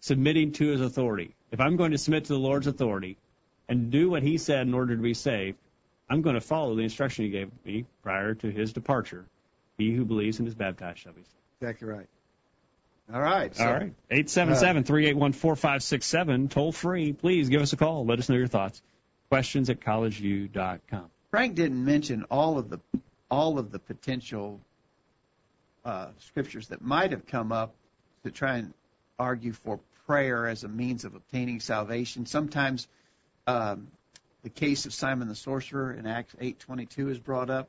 submitting 0.00 0.52
to 0.52 0.66
his 0.66 0.80
authority. 0.80 1.34
If 1.52 1.60
I'm 1.60 1.76
going 1.76 1.92
to 1.92 1.98
submit 1.98 2.24
to 2.24 2.32
the 2.32 2.38
Lord's 2.38 2.66
authority 2.66 3.16
and 3.68 3.90
do 3.90 4.10
what 4.10 4.22
he 4.22 4.38
said 4.38 4.66
in 4.66 4.74
order 4.74 4.96
to 4.96 5.02
be 5.02 5.14
saved, 5.14 5.58
I'm 6.08 6.22
going 6.22 6.34
to 6.34 6.40
follow 6.40 6.74
the 6.74 6.82
instruction 6.82 7.24
he 7.24 7.30
gave 7.30 7.50
me 7.64 7.86
prior 8.02 8.34
to 8.34 8.50
his 8.50 8.72
departure. 8.72 9.26
He 9.78 9.92
who 9.92 10.04
believes 10.04 10.38
and 10.38 10.46
is 10.48 10.54
baptized 10.54 10.98
shall 10.98 11.12
be 11.12 11.22
saved. 11.22 11.34
Exactly 11.60 11.88
right. 11.88 12.08
All 13.12 13.20
right. 13.20 13.54
So, 13.54 13.64
All 13.64 13.72
right. 13.72 13.92
877-381-4567, 14.10 16.50
toll 16.50 16.72
free. 16.72 17.12
Please 17.12 17.48
give 17.48 17.62
us 17.62 17.72
a 17.72 17.76
call. 17.76 18.04
Let 18.04 18.18
us 18.18 18.28
know 18.28 18.34
your 18.36 18.48
thoughts. 18.48 18.82
Questions 19.28 19.70
at 19.70 19.78
collegeview.com. 19.80 21.10
Frank 21.30 21.54
didn't 21.54 21.84
mention 21.84 22.24
all 22.30 22.58
of 22.58 22.68
the 22.70 22.80
all 23.28 23.58
of 23.58 23.72
the 23.72 23.80
potential 23.80 24.60
uh, 25.84 26.06
scriptures 26.20 26.68
that 26.68 26.80
might 26.80 27.10
have 27.10 27.26
come 27.26 27.50
up 27.50 27.74
to 28.24 28.30
try 28.30 28.58
and 28.58 28.72
argue 29.18 29.52
for 29.52 29.80
prayer 30.06 30.46
as 30.46 30.64
a 30.64 30.68
means 30.68 31.04
of 31.04 31.14
obtaining 31.14 31.60
salvation. 31.60 32.26
Sometimes 32.26 32.88
um, 33.46 33.88
the 34.42 34.50
case 34.50 34.86
of 34.86 34.94
Simon 34.94 35.28
the 35.28 35.34
sorcerer 35.34 35.92
in 35.92 36.06
Acts 36.06 36.34
8:22 36.40 37.10
is 37.10 37.18
brought 37.18 37.50
up. 37.50 37.68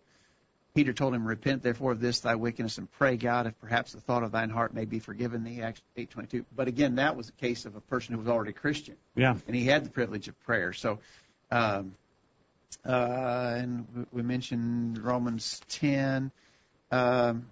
Peter 0.78 0.94
told 0.94 1.16
him, 1.16 1.26
"Repent 1.28 1.64
therefore 1.64 1.94
of 1.94 2.00
this 2.00 2.20
thy 2.20 2.36
wickedness 2.36 2.78
and 2.78 2.92
pray 2.92 3.18
God, 3.18 3.48
if 3.48 3.60
perhaps 3.60 3.94
the 3.94 4.00
thought 4.00 4.22
of 4.22 4.32
thine 4.32 4.52
heart 4.52 4.76
may 4.76 4.86
be 4.86 5.00
forgiven 5.00 5.44
thee." 5.44 5.64
Acts 5.64 5.82
8:22. 5.96 6.46
But 6.56 6.68
again, 6.68 6.98
that 6.98 7.16
was 7.16 7.30
a 7.30 7.32
case 7.32 7.66
of 7.66 7.76
a 7.76 7.82
person 7.82 8.14
who 8.14 8.20
was 8.20 8.28
already 8.28 8.54
Christian, 8.54 8.96
Yeah. 9.16 9.36
and 9.48 9.56
he 9.56 9.64
had 9.64 9.84
the 9.86 9.90
privilege 9.90 10.28
of 10.28 10.40
prayer. 10.44 10.74
So, 10.74 11.00
um, 11.50 11.96
uh, 12.86 13.56
and 13.58 14.08
we- 14.12 14.22
mentioned 14.22 15.00
Romans 15.00 15.62
10. 15.68 16.30
Um, 16.92 17.48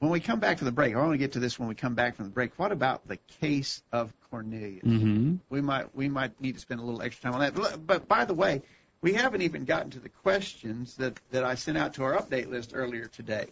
when 0.00 0.10
we 0.10 0.18
come 0.18 0.40
back 0.40 0.58
to 0.58 0.64
the 0.64 0.72
break, 0.72 0.96
I 0.96 0.98
want 0.98 1.12
to 1.12 1.18
get 1.18 1.30
to 1.34 1.38
this 1.38 1.60
when 1.60 1.68
we 1.68 1.76
come 1.76 1.94
back 1.94 2.16
from 2.16 2.24
the 2.24 2.32
break. 2.32 2.58
What 2.58 2.72
about 2.72 3.06
the 3.06 3.18
case 3.40 3.84
of 3.92 4.12
Cornelius? 4.32 4.82
Mm-hmm. 4.82 5.36
We 5.48 5.60
might 5.60 5.94
we 5.94 6.08
might 6.08 6.40
need 6.40 6.54
to 6.54 6.60
spend 6.60 6.80
a 6.80 6.82
little 6.82 7.02
extra 7.02 7.30
time 7.30 7.40
on 7.40 7.54
that. 7.54 7.86
But 7.86 8.08
by 8.08 8.24
the 8.24 8.34
way, 8.34 8.62
we 9.02 9.14
haven't 9.14 9.42
even 9.42 9.64
gotten 9.64 9.90
to 9.90 10.00
the 10.00 10.08
questions 10.08 10.96
that 10.96 11.18
that 11.30 11.44
I 11.44 11.54
sent 11.54 11.78
out 11.78 11.94
to 11.94 12.04
our 12.04 12.14
update 12.16 12.48
list 12.50 12.72
earlier 12.74 13.06
today, 13.06 13.46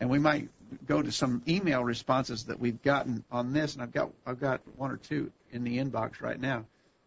and 0.00 0.10
we 0.10 0.18
might 0.18 0.48
go 0.86 1.00
to 1.00 1.12
some 1.12 1.42
email 1.48 1.82
responses 1.82 2.44
that 2.46 2.58
we've 2.58 2.82
gotten 2.82 3.24
on 3.30 3.52
this. 3.52 3.74
And 3.74 3.82
I've 3.82 3.92
got 3.92 4.10
I've 4.26 4.40
got 4.40 4.60
one 4.76 4.90
or 4.90 4.96
two 4.96 5.30
in 5.52 5.64
the 5.64 5.78
inbox 5.78 6.20
right 6.20 6.40
now. 6.40 6.64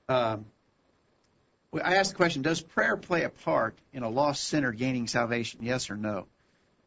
Um, 0.08 0.46
I 1.74 1.96
asked 1.96 2.12
the 2.12 2.18
question: 2.18 2.42
Does 2.42 2.62
prayer 2.62 2.98
play 2.98 3.24
a 3.24 3.30
part 3.30 3.78
in 3.94 4.04
a 4.04 4.10
lost 4.10 4.44
sinner 4.44 4.72
gaining 4.72 5.08
salvation? 5.08 5.62
Yes 5.64 5.90
or 5.90 5.98
no? 5.98 6.28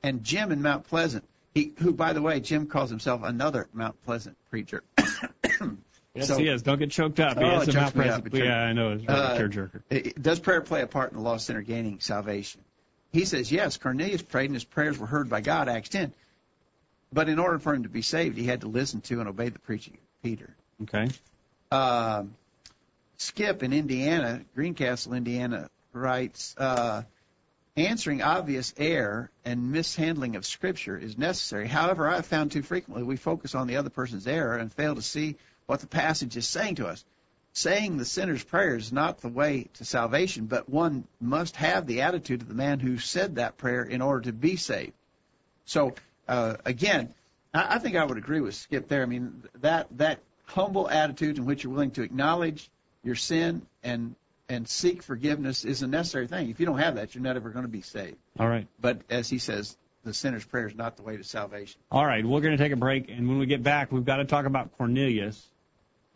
And 0.03 0.23
Jim 0.23 0.53
in 0.53 0.61
Mount 0.61 0.85
Pleasant, 0.85 1.25
he, 1.55 1.73
who 1.79 1.93
by 1.93 2.13
the 2.13 2.23
way, 2.23 2.41
Jim 2.41 2.67
calls 2.67 2.91
himself 2.91 3.23
another 3.25 3.69
Mount 3.73 4.03
Pleasant 4.05 4.37
preacher. 4.51 4.83
Yes, 6.15 6.29
So- 6.29 6.39
he 6.39 6.47
is. 6.49 6.63
Don't 6.63 6.79
get 6.79 6.91
choked 6.91 7.19
up. 7.21 7.37
He 7.39 7.45
Oh, 7.45 7.61
is 7.61 7.69
it 7.69 7.75
a 7.75 7.79
mouth 7.81 7.95
me 7.97 8.05
up. 8.05 8.07
present. 8.23 8.27
It 8.27 8.31
chokes- 8.31 8.45
Yeah, 8.45 8.63
I 8.63 8.73
know. 8.73 8.93
It's 8.93 9.05
Uh, 9.09 9.37
a 9.37 9.41
tearjerker. 9.41 10.23
Does 10.23 10.39
prayer 10.41 10.61
play 10.61 10.83
a 10.83 10.87
part 10.87 11.11
in 11.11 11.17
the 11.19 11.23
lost 11.23 11.47
sinner 11.47 11.63
gaining 11.63 11.99
salvation? 12.01 12.61
He 13.13 13.25
says 13.25 13.51
yes. 13.51 13.77
Cornelius 13.77 14.23
prayed, 14.23 14.47
and 14.47 14.55
his 14.55 14.65
prayers 14.65 14.99
were 14.99 15.07
heard 15.07 15.29
by 15.29 15.41
God. 15.41 15.69
Acts 15.69 15.89
10. 15.89 16.13
But 17.13 17.29
in 17.29 17.39
order 17.39 17.59
for 17.59 17.75
him 17.75 17.83
to 17.85 17.89
be 17.89 18.03
saved, 18.03 18.37
he 18.37 18.45
had 18.45 18.63
to 18.63 18.69
listen 18.69 19.01
to 19.03 19.21
and 19.21 19.29
obey 19.29 19.49
the 19.49 19.59
preaching 19.61 19.95
of 19.95 20.23
Peter. 20.23 20.51
Okay. 20.83 21.09
Um, 21.71 22.35
Skip 23.17 23.63
in 23.63 23.73
Indiana, 23.73 24.45
Greencastle, 24.57 25.15
Indiana, 25.15 25.71
writes, 25.93 26.55
uh, 26.59 27.03
answering 27.77 28.23
obvious 28.23 28.75
error 28.77 29.31
and 29.45 29.71
mishandling 29.73 30.35
of 30.37 30.45
Scripture 30.45 30.97
is 30.99 31.17
necessary. 31.17 31.69
However, 31.69 32.09
I 32.09 32.17
have 32.17 32.27
found 32.27 32.51
too 32.53 32.63
frequently 32.63 33.05
we 33.05 33.17
focus 33.17 33.55
on 33.55 33.67
the 33.69 33.77
other 33.77 33.91
person's 33.91 34.27
error 34.27 34.57
and 34.57 34.73
fail 34.73 34.95
to 34.97 35.03
see 35.03 35.37
what 35.67 35.81
the 35.81 35.87
passage 35.87 36.37
is 36.37 36.47
saying 36.47 36.77
to 36.77 36.87
us. 36.87 37.05
Saying 37.53 37.97
the 37.97 38.05
sinner's 38.05 38.43
prayer 38.43 38.75
is 38.75 38.93
not 38.93 39.21
the 39.21 39.29
way 39.29 39.69
to 39.75 39.85
salvation, 39.85 40.47
but 40.47 40.69
one 40.69 41.05
must 41.21 41.55
have 41.57 41.87
the 41.87 42.03
attitude 42.03 42.43
of 42.43 42.49
the 42.49 42.55
man 42.55 42.81
who 42.81 42.99
said 42.99 43.37
that 43.37 43.59
prayer 43.59 43.85
in 43.85 44.03
order 44.03 44.23
to 44.23 44.33
be 44.33 44.57
saved. 44.57 44.93
So, 45.65 45.95
uh, 46.27 46.57
again, 46.65 47.15
I, 47.53 47.77
I 47.77 47.79
think 47.79 47.95
I 47.95 48.05
would 48.05 48.19
agree 48.19 48.41
with 48.41 48.57
Skip 48.57 48.89
there. 48.89 49.03
I 49.03 49.07
mean, 49.07 49.45
that 49.61 49.87
that 49.99 50.19
humble 50.47 50.91
attitude 50.91 51.39
in 51.39 51.47
which 51.47 51.63
you're 51.63 51.73
willing 51.73 51.93
to 51.93 52.03
acknowledge 52.03 52.69
your 53.05 53.15
sin 53.15 53.63
and 53.85 54.17
and 54.49 54.69
seek 54.69 55.03
forgiveness 55.03 55.65
is 55.65 55.83
a 55.83 55.87
necessary 55.87 56.27
thing. 56.27 56.51
If 56.51 56.61
you 56.61 56.67
don't 56.67 56.79
have 56.79 56.97
that, 56.97 57.15
you're 57.15 57.23
not 57.23 57.37
ever 57.37 57.51
going 57.51 57.65
to 57.65 57.71
be 57.71 57.81
saved. 57.83 58.17
All 58.39 58.49
right. 58.49 58.67
But 58.81 59.01
as 59.09 59.29
he 59.29 59.39
says, 59.39 59.77
the 60.05 60.13
sinner's 60.13 60.45
prayer 60.45 60.67
is 60.67 60.75
not 60.75 60.97
the 60.97 61.03
way 61.03 61.17
to 61.17 61.25
salvation. 61.25 61.81
All 61.91 62.05
right. 62.05 62.25
We're 62.25 62.41
going 62.41 62.57
to 62.57 62.63
take 62.63 62.73
a 62.73 62.77
break, 62.77 63.09
and 63.09 63.27
when 63.27 63.39
we 63.39 63.47
get 63.47 63.63
back, 63.63 63.91
we've 63.91 64.05
got 64.05 64.17
to 64.17 64.25
talk 64.25 64.45
about 64.45 64.77
Cornelius. 64.77 65.43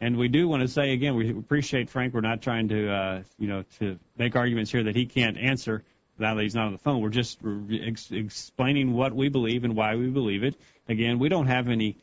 And 0.01 0.17
we 0.17 0.29
do 0.29 0.49
want 0.49 0.63
to 0.63 0.69
say 0.69 0.93
again, 0.93 1.17
we 1.17 1.31
appreciate 1.31 1.91
Frank. 1.91 2.15
We're 2.15 2.21
not 2.21 2.41
trying 2.41 2.69
to, 2.69 2.91
uh, 2.91 3.23
you 3.39 3.49
know, 3.49 3.65
to 3.81 3.99
make 4.17 4.37
arguments 4.37 4.71
here 4.71 4.85
that 4.85 4.95
he 4.95 5.07
can't 5.07 5.37
answer 5.37 5.83
now 6.19 6.35
that 6.35 6.43
he's 6.43 6.55
not 6.55 6.67
on 6.67 6.73
the 6.73 6.79
phone. 6.79 7.01
We're 7.01 7.11
just 7.11 7.39
ex- 7.73 8.11
explaining 8.11 8.93
what 8.93 9.13
we 9.13 9.29
believe 9.29 9.65
and 9.65 9.77
why 9.77 9.97
we 9.97 10.09
believe 10.09 10.43
it. 10.45 10.55
Again, 10.89 11.19
we 11.19 11.29
don't 11.29 11.47
have 11.47 11.69
any. 11.69 11.97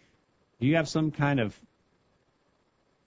Do 0.60 0.68
you 0.68 0.76
have 0.76 0.88
some 0.88 1.12
kind 1.12 1.40
of 1.40 1.58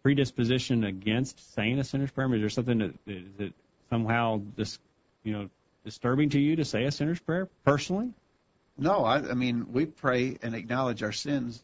predisposition 0.02 0.84
against 0.84 1.54
saying 1.54 1.78
a 1.78 1.84
sinner's 1.84 2.10
prayer? 2.10 2.32
Is 2.34 2.40
there 2.40 2.50
something 2.50 2.78
that 2.78 2.94
is 3.06 3.24
it 3.38 3.52
somehow 3.90 4.42
this, 4.56 4.78
you 5.24 5.32
know, 5.32 5.50
disturbing 5.84 6.30
to 6.30 6.40
you 6.40 6.56
to 6.56 6.64
say 6.64 6.84
a 6.84 6.90
sinner's 6.90 7.20
prayer 7.20 7.48
personally? 7.64 8.12
No, 8.76 9.04
I, 9.04 9.16
I 9.16 9.34
mean 9.34 9.72
we 9.72 9.86
pray 9.86 10.38
and 10.42 10.54
acknowledge 10.54 11.02
our 11.02 11.12
sins, 11.12 11.62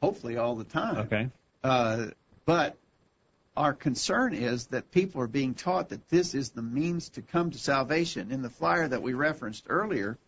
hopefully 0.00 0.36
all 0.36 0.56
the 0.56 0.64
time. 0.64 0.98
Okay. 0.98 1.30
Uh, 1.62 2.06
but 2.46 2.76
our 3.56 3.72
concern 3.72 4.34
is 4.34 4.66
that 4.68 4.90
people 4.90 5.20
are 5.20 5.28
being 5.28 5.54
taught 5.54 5.90
that 5.90 6.08
this 6.08 6.34
is 6.34 6.50
the 6.50 6.62
means 6.62 7.10
to 7.10 7.22
come 7.22 7.50
to 7.52 7.58
salvation. 7.58 8.32
In 8.32 8.42
the 8.42 8.50
flyer 8.50 8.88
that 8.88 9.02
we 9.02 9.14
referenced 9.14 9.64
earlier, 9.68 10.18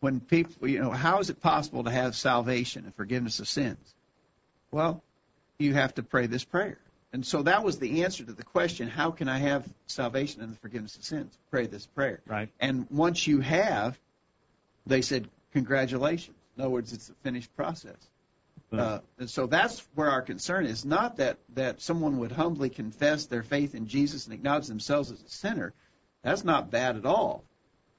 when 0.00 0.20
people, 0.20 0.68
you 0.68 0.78
know, 0.80 0.90
how 0.90 1.20
is 1.20 1.30
it 1.30 1.40
possible 1.40 1.84
to 1.84 1.90
have 1.90 2.14
salvation 2.14 2.84
and 2.84 2.94
forgiveness 2.94 3.40
of 3.40 3.48
sins? 3.48 3.94
Well, 4.70 5.02
you 5.58 5.72
have 5.74 5.94
to 5.94 6.02
pray 6.02 6.26
this 6.26 6.44
prayer. 6.44 6.78
And 7.12 7.24
so 7.24 7.42
that 7.44 7.64
was 7.64 7.78
the 7.78 8.04
answer 8.04 8.24
to 8.24 8.32
the 8.32 8.44
question, 8.44 8.88
how 8.88 9.10
can 9.10 9.28
I 9.28 9.38
have 9.38 9.66
salvation 9.86 10.42
and 10.42 10.52
the 10.52 10.58
forgiveness 10.58 10.96
of 10.96 11.04
sins? 11.04 11.38
Pray 11.50 11.66
this 11.66 11.86
prayer. 11.86 12.20
Right. 12.26 12.50
And 12.60 12.86
once 12.90 13.26
you 13.26 13.40
have, 13.40 13.98
they 14.86 15.00
said, 15.00 15.28
congratulations. 15.52 16.36
In 16.56 16.62
other 16.62 16.70
words, 16.70 16.92
it's 16.92 17.08
a 17.08 17.14
finished 17.22 17.54
process. 17.56 17.96
Uh, 18.72 18.98
and 19.18 19.30
so 19.30 19.46
that's 19.46 19.86
where 19.94 20.10
our 20.10 20.22
concern 20.22 20.66
is 20.66 20.84
not 20.84 21.18
that, 21.18 21.38
that 21.54 21.80
someone 21.80 22.18
would 22.18 22.32
humbly 22.32 22.68
confess 22.68 23.26
their 23.26 23.42
faith 23.42 23.74
in 23.74 23.86
Jesus 23.86 24.26
and 24.26 24.34
acknowledge 24.34 24.66
themselves 24.66 25.10
as 25.10 25.22
a 25.22 25.28
sinner. 25.28 25.72
That's 26.22 26.44
not 26.44 26.70
bad 26.70 26.96
at 26.96 27.06
all. 27.06 27.44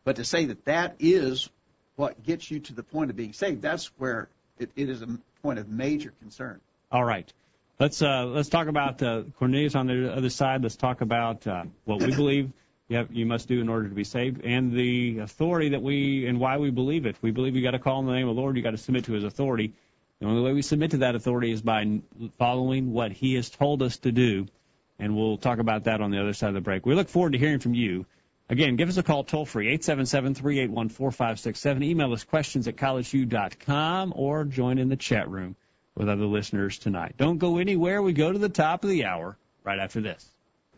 But 0.03 0.18
to 0.18 0.26
say 0.26 0.45
that 0.45 0.65
that 0.65 0.95
is 0.99 1.49
what 1.95 2.22
gets 2.22 2.51
you 2.51 2.59
to 2.59 2.74
the 2.74 2.84
point 2.84 3.09
of 3.09 3.15
being 3.15 3.34
saved, 3.34 3.61
that's 3.61 3.88
where 3.97 4.30
it, 4.59 4.70
it 4.76 4.89
is 4.89 5.01
a 5.01 5.20
point 5.41 5.59
of 5.59 5.70
major 5.70 6.13
concern. 6.20 6.59
All 6.91 7.03
right. 7.03 7.32
Let's 7.80 8.01
uh, 8.01 8.26
let's 8.26 8.49
talk 8.49 8.68
about 8.68 9.03
uh, 9.03 9.24
Cornelius 9.38 9.76
on 9.76 9.88
the 9.88 10.11
other 10.11 10.30
side. 10.30 10.63
Let's 10.63 10.76
talk 10.76 11.01
about 11.01 11.45
uh, 11.45 11.65
what 11.86 12.01
we 12.01 12.07
believe 12.15 12.51
you, 12.88 12.97
have, 12.97 13.13
you 13.13 13.26
must 13.26 13.47
do 13.47 13.61
in 13.61 13.70
order 13.70 13.88
to 13.88 13.93
be 13.93 14.03
saved, 14.03 14.43
and 14.43 14.72
the 14.72 15.20
authority 15.20 15.70
that 15.70 15.82
we 15.82 16.26
and 16.26 16.39
why 16.39 16.57
we 16.57 16.72
believe 16.72 17.05
it. 17.05 17.18
We 17.22 17.32
believe 17.32 17.55
you 17.55 17.61
got 17.61 17.72
to 17.72 17.80
call 17.80 17.99
on 17.99 18.07
the 18.07 18.13
name 18.13 18.28
of 18.28 18.36
the 18.36 18.41
Lord. 18.41 18.57
You 18.57 18.63
got 18.63 18.72
to 18.72 18.78
submit 18.78 19.05
to 19.05 19.13
His 19.13 19.24
authority. 19.24 19.74
The 20.20 20.28
only 20.28 20.41
way 20.41 20.53
we 20.53 20.63
submit 20.63 20.91
to 20.91 20.97
that 20.97 21.15
authority 21.15 21.51
is 21.51 21.61
by 21.61 22.01
following 22.39 22.91
what 22.91 23.11
He 23.11 23.36
has 23.36 23.49
told 23.49 23.84
us 23.84 23.97
to 23.97 24.11
do, 24.11 24.47
and 24.97 25.15
we'll 25.15 25.38
talk 25.38 25.59
about 25.59 25.84
that 25.84 26.01
on 26.01 26.11
the 26.11 26.20
other 26.20 26.34
side 26.34 26.49
of 26.49 26.55
the 26.55 26.61
break. 26.61 26.86
We 26.86 26.95
look 26.95 27.09
forward 27.09 27.34
to 27.34 27.38
hearing 27.38 27.59
from 27.59 27.76
you. 27.76 28.05
Again, 28.49 28.78
give 28.78 28.89
us 28.89 28.97
a 28.97 29.03
call 29.03 29.26
toll 29.26 29.45
free, 29.45 29.78
877-381-4567. 29.78 31.84
Email 31.84 32.13
us 32.13 32.24
questions 32.24 32.68
at 32.68 32.78
collegeview.com 32.78 34.13
or 34.15 34.45
join 34.45 34.80
in 34.80 34.89
the 34.89 34.95
chat 34.95 35.30
room 35.30 35.55
with 35.95 36.09
other 36.09 36.26
listeners 36.26 36.80
tonight. 36.80 37.15
Don't 37.18 37.38
go 37.38 37.57
anywhere. 37.57 38.01
We 38.01 38.13
go 38.13 38.32
to 38.32 38.39
the 38.39 38.49
top 38.49 38.84
of 38.84 38.89
the 38.89 39.05
hour 39.05 39.38
right 39.63 39.80
after 39.80 40.01
this. 40.01 40.32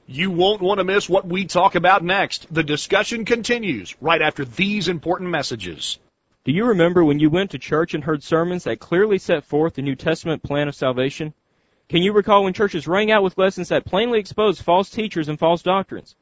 You 0.07 0.31
won't 0.31 0.61
want 0.61 0.79
to 0.79 0.83
miss 0.83 1.07
what 1.07 1.27
we 1.27 1.45
talk 1.45 1.75
about 1.75 2.03
next. 2.03 2.51
The 2.51 2.63
discussion 2.63 3.25
continues 3.25 3.95
right 4.01 4.21
after 4.21 4.43
these 4.43 4.87
important 4.87 5.29
messages. 5.29 5.99
Do 6.49 6.55
you 6.55 6.65
remember 6.65 7.05
when 7.05 7.19
you 7.19 7.29
went 7.29 7.51
to 7.51 7.59
church 7.59 7.93
and 7.93 8.03
heard 8.03 8.23
sermons 8.23 8.63
that 8.63 8.79
clearly 8.79 9.19
set 9.19 9.43
forth 9.43 9.75
the 9.75 9.83
New 9.83 9.93
Testament 9.93 10.41
plan 10.41 10.67
of 10.67 10.73
salvation? 10.73 11.35
Can 11.89 12.01
you 12.01 12.11
recall 12.11 12.43
when 12.43 12.53
churches 12.53 12.87
rang 12.87 13.11
out 13.11 13.21
with 13.21 13.37
lessons 13.37 13.69
that 13.69 13.85
plainly 13.85 14.17
exposed 14.17 14.63
false 14.63 14.89
teachers 14.89 15.29
and 15.29 15.37
false 15.37 15.61
doctrines? 15.61 16.15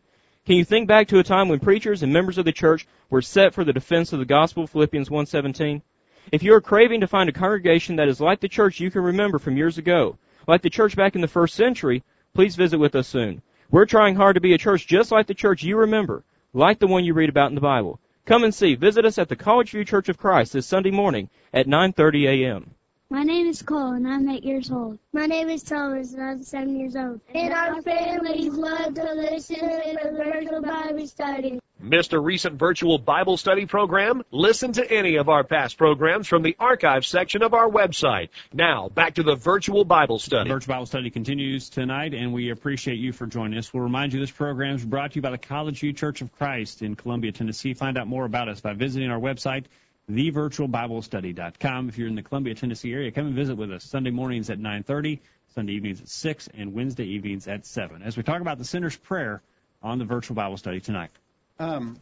Can 0.45 0.57
you 0.57 0.65
think 0.65 0.86
back 0.86 1.07
to 1.07 1.19
a 1.19 1.23
time 1.23 1.47
when 1.47 1.61
preachers 1.61 2.03
and 2.03 2.11
members 2.11 2.38
of 2.38 2.43
the 2.43 2.51
church 2.51 2.86
were 3.09 3.21
set 3.21 3.53
for 3.53 3.63
the 3.63 3.71
defense 3.71 4.11
of 4.11 4.19
the 4.19 4.25
gospel, 4.25 4.67
Philippians 4.67 5.09
1:17? 5.09 5.82
If 6.30 6.43
you 6.43 6.53
are 6.55 6.59
craving 6.59 6.99
to 6.99 7.07
find 7.07 7.30
a 7.30 7.32
congregation 7.32 7.95
that 7.95 8.09
is 8.09 8.19
like 8.19 8.41
the 8.41 8.49
church 8.49 8.82
you 8.82 8.91
can 8.91 9.03
remember 9.03 9.39
from 9.39 9.55
years 9.55 9.78
ago, 9.78 10.17
like 10.45 10.61
the 10.61 10.69
church 10.69 10.97
back 10.97 11.15
in 11.15 11.21
the 11.21 11.30
first 11.30 11.55
century, 11.55 12.03
please 12.34 12.57
visit 12.57 12.80
with 12.80 12.95
us 12.95 13.07
soon. 13.07 13.41
We're 13.71 13.86
trying 13.86 14.17
hard 14.17 14.36
to 14.36 14.41
be 14.41 14.53
a 14.53 14.57
church 14.57 14.88
just 14.88 15.09
like 15.09 15.28
the 15.28 15.34
church 15.34 15.63
you 15.63 15.78
remember, 15.78 16.25
like 16.51 16.80
the 16.80 16.88
one 16.88 17.05
you 17.05 17.13
read 17.13 17.30
about 17.30 17.47
in 17.47 17.55
the 17.55 17.61
Bible. 17.61 18.01
Come 18.28 18.43
and 18.43 18.53
see. 18.53 18.75
Visit 18.75 19.05
us 19.05 19.17
at 19.17 19.30
the 19.30 19.38
College 19.38 19.71
View 19.71 19.86
Church 19.86 20.09
of 20.09 20.17
Christ 20.17 20.51
this 20.51 20.67
Sunday 20.67 20.91
morning 20.91 21.30
at 21.53 21.65
9:30 21.65 22.28
a.m. 22.28 22.71
My 23.09 23.23
name 23.23 23.47
is 23.47 23.61
Cole, 23.61 23.93
and 23.93 24.05
I'm 24.05 24.28
eight 24.28 24.43
years 24.43 24.69
old. 24.69 24.99
My 25.13 25.28
name 25.28 25.47
is 25.47 25.63
Thomas, 25.63 26.11
and 26.11 26.21
I'm 26.21 26.43
seven 26.43 26.78
years 26.78 26.97
old. 26.97 27.21
And 27.34 27.53
our 27.53 27.82
families 27.82 28.53
love 28.53 28.95
to 28.95 29.13
listen 29.13 29.61
to 29.61 29.99
the 30.03 30.11
virtual 30.11 30.61
Bible 30.61 31.07
study. 31.07 31.61
Missed 31.80 32.13
a 32.13 32.19
recent 32.19 32.55
virtual 32.55 32.97
Bible 32.97 33.38
study 33.38 33.67
program? 33.67 34.23
Listen 34.32 34.71
to 34.73 34.91
any 34.91 35.17
of 35.17 35.30
our 35.30 35.43
past 35.43 35.78
programs 35.78 36.28
from 36.28 36.41
the 36.41 36.55
archive 36.59 37.05
section 37.05 37.43
of 37.43 37.53
our 37.53 37.69
website. 37.69 38.30
Now, 38.51 38.89
back 38.89 39.15
to 39.15 39.23
the 39.23 39.36
virtual 39.36 39.86
Bible 39.86 40.17
study. 40.17 40.49
The 40.49 40.55
virtual 40.55 40.73
Bible 40.73 40.88
study 40.88 41.11
continues 41.11 41.69
tonight, 41.69 42.15
and 42.15 42.34
we 42.34 42.49
appreciate 42.49 42.97
you 42.97 43.13
for 43.13 43.28
joining 43.28 43.59
us. 43.59 43.71
We'll 43.71 43.84
remind 43.84 44.11
you 44.11 44.19
this 44.19 44.32
program 44.32 44.75
is 44.75 44.84
brought 44.84 45.11
to 45.11 45.15
you 45.17 45.21
by 45.21 45.30
the 45.30 45.38
College 45.38 45.82
View 45.82 45.93
Church 45.93 46.21
of 46.21 46.32
Christ 46.32 46.82
in 46.82 46.95
Columbia, 46.95 47.32
Tennessee. 47.32 47.75
Find 47.75 47.95
out 47.95 48.07
more 48.07 48.25
about 48.25 48.49
us 48.49 48.59
by 48.59 48.73
visiting 48.73 49.11
our 49.11 49.19
website, 49.19 49.65
thevirtualbiblestudy.com. 50.09 51.89
If 51.89 51.97
you're 51.99 52.07
in 52.07 52.15
the 52.15 52.23
Columbia, 52.23 52.55
Tennessee 52.55 52.91
area, 52.91 53.11
come 53.11 53.28
and 53.28 53.36
visit 53.36 53.55
with 53.55 53.71
us 53.71 53.84
Sunday 53.84 54.09
mornings 54.09 54.49
at 54.49 54.57
9:30, 54.57 55.19
Sunday 55.53 55.73
evenings 55.73 56.01
at 56.01 56.07
6, 56.07 56.49
and 56.55 56.73
Wednesday 56.73 57.05
evenings 57.05 57.47
at 57.47 57.67
7. 57.67 58.01
As 58.01 58.17
we 58.17 58.23
talk 58.23 58.41
about 58.41 58.57
the 58.57 58.65
sinner's 58.65 58.97
prayer 58.97 59.43
on 59.84 59.99
the 59.99 60.05
virtual 60.05 60.34
Bible 60.34 60.57
study 60.57 60.80
tonight. 60.80 61.11
Um, 61.59 61.99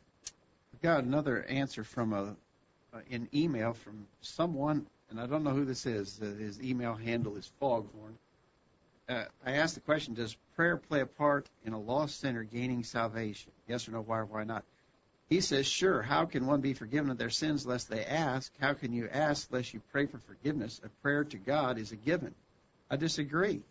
I 0.73 0.85
got 0.85 1.03
another 1.03 1.43
answer 1.43 1.83
from 1.83 2.13
a 2.13 2.35
an 3.11 3.27
email 3.33 3.73
from 3.73 4.07
someone, 4.21 4.87
and 5.09 5.19
I 5.19 5.27
don't 5.27 5.43
know 5.43 5.51
who 5.51 5.65
this 5.65 5.85
is. 5.85 6.19
Uh, 6.21 6.25
his 6.25 6.61
email 6.61 6.95
handle 6.95 7.35
is 7.35 7.51
Foghorn. 7.59 8.17
Uh, 9.09 9.25
I 9.45 9.53
asked 9.53 9.75
the 9.75 9.81
question: 9.81 10.13
Does 10.13 10.35
prayer 10.55 10.77
play 10.77 11.01
a 11.01 11.05
part 11.05 11.49
in 11.65 11.73
a 11.73 11.79
lost 11.79 12.19
sinner 12.19 12.43
gaining 12.43 12.83
salvation? 12.83 13.51
Yes 13.67 13.87
or 13.87 13.91
no? 13.91 14.01
Why 14.01 14.19
or 14.19 14.25
why 14.25 14.43
not? 14.43 14.63
He 15.29 15.41
says, 15.41 15.65
sure. 15.65 16.01
How 16.01 16.25
can 16.25 16.45
one 16.45 16.61
be 16.61 16.73
forgiven 16.73 17.09
of 17.09 17.17
their 17.17 17.31
sins 17.31 17.65
lest 17.65 17.89
they 17.89 18.05
ask? 18.05 18.51
How 18.59 18.73
can 18.73 18.93
you 18.93 19.09
ask 19.11 19.51
lest 19.51 19.73
you 19.73 19.81
pray 19.91 20.05
for 20.05 20.19
forgiveness? 20.19 20.79
A 20.83 20.89
prayer 21.01 21.23
to 21.23 21.37
God 21.37 21.79
is 21.79 21.91
a 21.91 21.95
given. 21.95 22.35
I 22.91 22.97
disagree. 22.97 23.61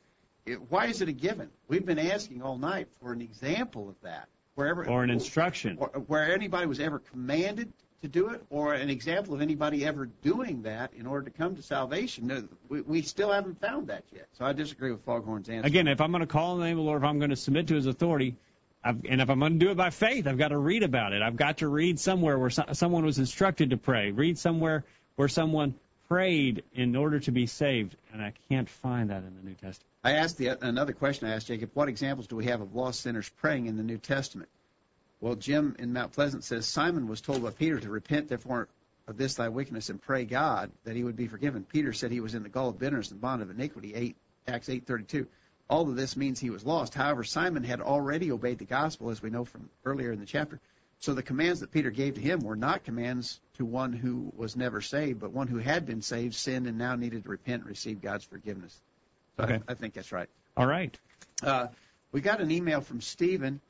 It, 0.47 0.61
why 0.71 0.87
is 0.87 1.01
it 1.01 1.09
a 1.09 1.13
given? 1.13 1.51
We've 1.69 1.87
been 1.87 1.99
asking 1.99 2.43
all 2.43 2.59
night 2.59 2.89
for 3.01 3.13
an 3.13 3.23
example 3.23 3.89
of 3.89 3.95
that. 4.03 4.29
Wherever, 4.55 4.89
or 4.89 5.03
an 5.03 5.11
instruction. 5.11 5.77
Or, 5.81 5.89
where 6.07 6.33
anybody 6.33 6.67
was 6.67 6.81
ever 6.81 7.01
commanded 7.01 7.73
to 8.03 8.09
do 8.09 8.29
it, 8.29 8.45
or 8.51 8.75
an 8.75 8.91
example 8.91 9.35
of 9.35 9.41
anybody 9.41 9.85
ever 9.87 10.07
doing 10.23 10.63
that 10.63 10.93
in 10.95 11.07
order 11.07 11.31
to 11.31 11.37
come 11.37 11.57
to 11.57 11.63
salvation. 11.63 12.49
We, 12.69 12.83
we 12.83 13.03
still 13.03 13.33
haven't 13.33 13.61
found 13.61 13.87
that 13.87 14.05
yet. 14.13 14.27
So 14.39 14.45
I 14.45 14.53
disagree 14.53 14.93
with 14.93 15.03
Foghorn's 15.05 15.49
answer. 15.49 15.67
Again, 15.67 15.89
if 15.89 16.01
I'm 16.03 16.11
going 16.11 16.21
to 16.21 16.27
call 16.27 16.53
on 16.53 16.59
the 16.61 16.67
name 16.67 16.79
of 16.79 16.85
the 16.85 16.89
Lord, 16.89 17.03
if 17.03 17.09
I'm 17.09 17.19
going 17.19 17.31
to 17.31 17.37
submit 17.37 17.69
to 17.69 17.75
His 17.75 17.87
authority, 17.87 18.37
I've, 18.85 19.03
and 19.09 19.23
if 19.23 19.31
I'm 19.31 19.39
going 19.39 19.59
to 19.59 19.59
do 19.59 19.71
it 19.71 19.77
by 19.77 19.89
faith, 19.89 20.27
I've 20.27 20.37
got 20.37 20.49
to 20.49 20.59
read 20.59 20.83
about 20.83 21.15
it. 21.15 21.23
I've 21.23 21.37
got 21.37 21.59
to 21.59 21.69
read 21.69 21.99
somewhere 21.99 22.39
where 22.39 22.51
so, 22.51 22.65
someone 22.73 23.07
was 23.07 23.19
instructed 23.19 23.71
to 23.71 23.79
pray. 23.79 24.11
Read 24.11 24.39
somewhere 24.39 24.85
where 25.17 25.29
someone 25.29 25.75
prayed 26.09 26.63
in 26.75 26.95
order 26.97 27.21
to 27.21 27.31
be 27.33 27.47
saved, 27.47 27.97
and 28.13 28.21
I 28.21 28.35
can't 28.51 28.69
find 28.69 29.09
that 29.09 29.25
in 29.25 29.35
the 29.35 29.49
New 29.49 29.55
Testament. 29.55 29.94
I 30.05 30.13
asked 30.13 30.37
the, 30.37 30.49
another 30.63 30.93
question. 30.93 31.27
I 31.27 31.33
asked 31.33 31.47
Jacob, 31.47 31.71
what 31.73 31.89
examples 31.89 32.27
do 32.27 32.37
we 32.37 32.45
have 32.45 32.61
of 32.61 32.75
lost 32.75 33.01
sinners 33.01 33.31
praying 33.39 33.67
in 33.67 33.79
the 33.79 33.83
New 33.83 33.97
Testament? 33.97 34.51
Well, 35.21 35.35
Jim 35.35 35.75
in 35.79 35.95
Mount 35.95 36.13
Pleasant 36.13 36.45
says 36.45 36.67
Simon 36.67 37.09
was 37.09 37.23
told 37.23 37.43
by 37.43 37.51
Peter 37.51 37.81
to 37.81 37.89
repent 37.89 38.29
therefore 38.29 38.69
of 39.09 39.17
this 39.17 39.37
thy 39.37 39.49
wickedness 39.49 39.89
and 39.89 40.03
pray 40.03 40.27
God 40.27 40.71
that 40.85 40.95
he 40.95 41.05
would 41.05 41.17
be 41.17 41.27
forgiven. 41.27 41.65
Peter 41.65 41.95
said 41.95 42.11
he 42.11 42.21
was 42.21 42.35
in 42.35 42.43
the 42.43 42.51
gall 42.51 42.69
of 42.69 42.79
bitterness 42.79 43.11
and 43.11 43.21
bond 43.21 43.41
of 43.41 43.49
iniquity. 43.49 43.95
Eight 43.95 44.17
Acts 44.47 44.69
eight 44.69 44.87
thirty 44.87 45.05
two. 45.05 45.27
All 45.71 45.89
of 45.89 45.97
this 45.97 46.19
means 46.19 46.39
he 46.39 46.51
was 46.51 46.67
lost. 46.67 46.93
However, 46.93 47.25
Simon 47.25 47.65
had 47.65 47.81
already 47.81 48.31
obeyed 48.31 48.59
the 48.59 48.67
gospel, 48.67 49.09
as 49.09 49.23
we 49.23 49.31
know 49.31 49.47
from 49.47 49.71
earlier 49.87 50.13
in 50.13 50.21
the 50.21 50.27
chapter. 50.27 50.61
So 50.99 51.15
the 51.15 51.23
commands 51.23 51.61
that 51.61 51.73
Peter 51.73 51.91
gave 51.91 52.17
to 52.17 52.21
him 52.21 52.41
were 52.41 52.57
not 52.57 52.85
commands 52.85 53.41
to 53.55 53.65
one 53.65 53.95
who 53.95 54.31
was 54.37 54.55
never 54.55 54.83
saved, 54.83 55.21
but 55.21 55.33
one 55.33 55.49
who 55.49 55.57
had 55.57 55.87
been 55.87 56.03
saved, 56.03 56.35
sinned, 56.35 56.67
and 56.67 56.77
now 56.77 56.95
needed 56.95 57.23
to 57.23 57.31
repent 57.31 57.63
and 57.63 57.71
receive 57.71 58.03
God's 58.03 58.25
forgiveness. 58.25 58.79
Okay. 59.39 59.61
I, 59.69 59.73
I 59.73 59.75
think 59.75 59.95
that's 59.95 60.13
right. 60.13 60.29
All 60.57 60.67
right. 60.67 60.97
Uh, 61.43 61.69
we 62.13 62.21
got 62.21 62.41
an 62.41 62.51
email 62.51 62.81
from 62.81 63.01
Stephen 63.01 63.61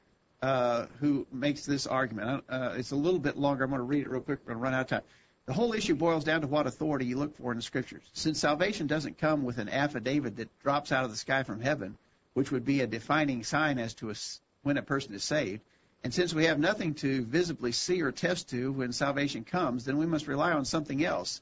uh, 0.43 0.87
who 1.01 1.27
makes 1.33 1.65
this 1.65 1.87
argument. 1.87 2.45
Uh, 2.49 2.75
it's 2.77 2.91
a 2.91 2.97
little 2.97 3.19
bit 3.19 3.37
longer. 3.37 3.65
I'm 3.65 3.71
going 3.71 3.81
to 3.81 3.85
read 3.85 4.03
it 4.03 4.11
real 4.11 4.21
quick. 4.21 4.41
We're 4.45 4.55
going 4.55 4.59
to 4.59 4.63
run 4.63 4.75
out 4.75 4.83
of 4.83 4.87
time. 4.89 5.03
The 5.47 5.53
whole 5.53 5.73
issue 5.75 5.95
boils 5.95 6.25
down 6.25 6.41
to 6.41 6.47
what 6.47 6.67
authority 6.67 7.07
you 7.07 7.17
look 7.17 7.37
for 7.37 7.53
in 7.53 7.59
the 7.59 7.63
scriptures. 7.63 8.03
Since 8.13 8.41
salvation 8.41 8.87
doesn't 8.87 9.19
come 9.19 9.45
with 9.45 9.59
an 9.59 9.69
affidavit 9.69 10.37
that 10.37 10.59
drops 10.63 10.93
out 10.93 11.05
of 11.05 11.11
the 11.11 11.17
sky 11.17 11.43
from 11.43 11.61
heaven, 11.61 11.97
which 12.33 12.51
would 12.51 12.65
be 12.65 12.81
a 12.81 12.87
defining 12.87 13.45
sign 13.45 13.79
as 13.79 13.95
to 13.95 14.11
a, 14.11 14.15
when 14.63 14.79
a 14.79 14.83
person 14.83 15.15
is 15.15 15.25
saved, 15.25 15.63
and 16.03 16.13
since 16.13 16.35
we 16.35 16.45
have 16.45 16.59
nothing 16.59 16.95
to 16.97 17.25
visibly 17.25 17.73
see 17.73 18.03
or 18.03 18.13
test 18.13 18.51
to 18.51 18.73
when 18.73 18.93
salvation 18.93 19.45
comes, 19.45 19.87
then 19.87 19.97
we 19.97 20.07
must 20.07 20.29
rely 20.29 20.53
on 20.53 20.67
something 20.67 21.03
else. 21.03 21.41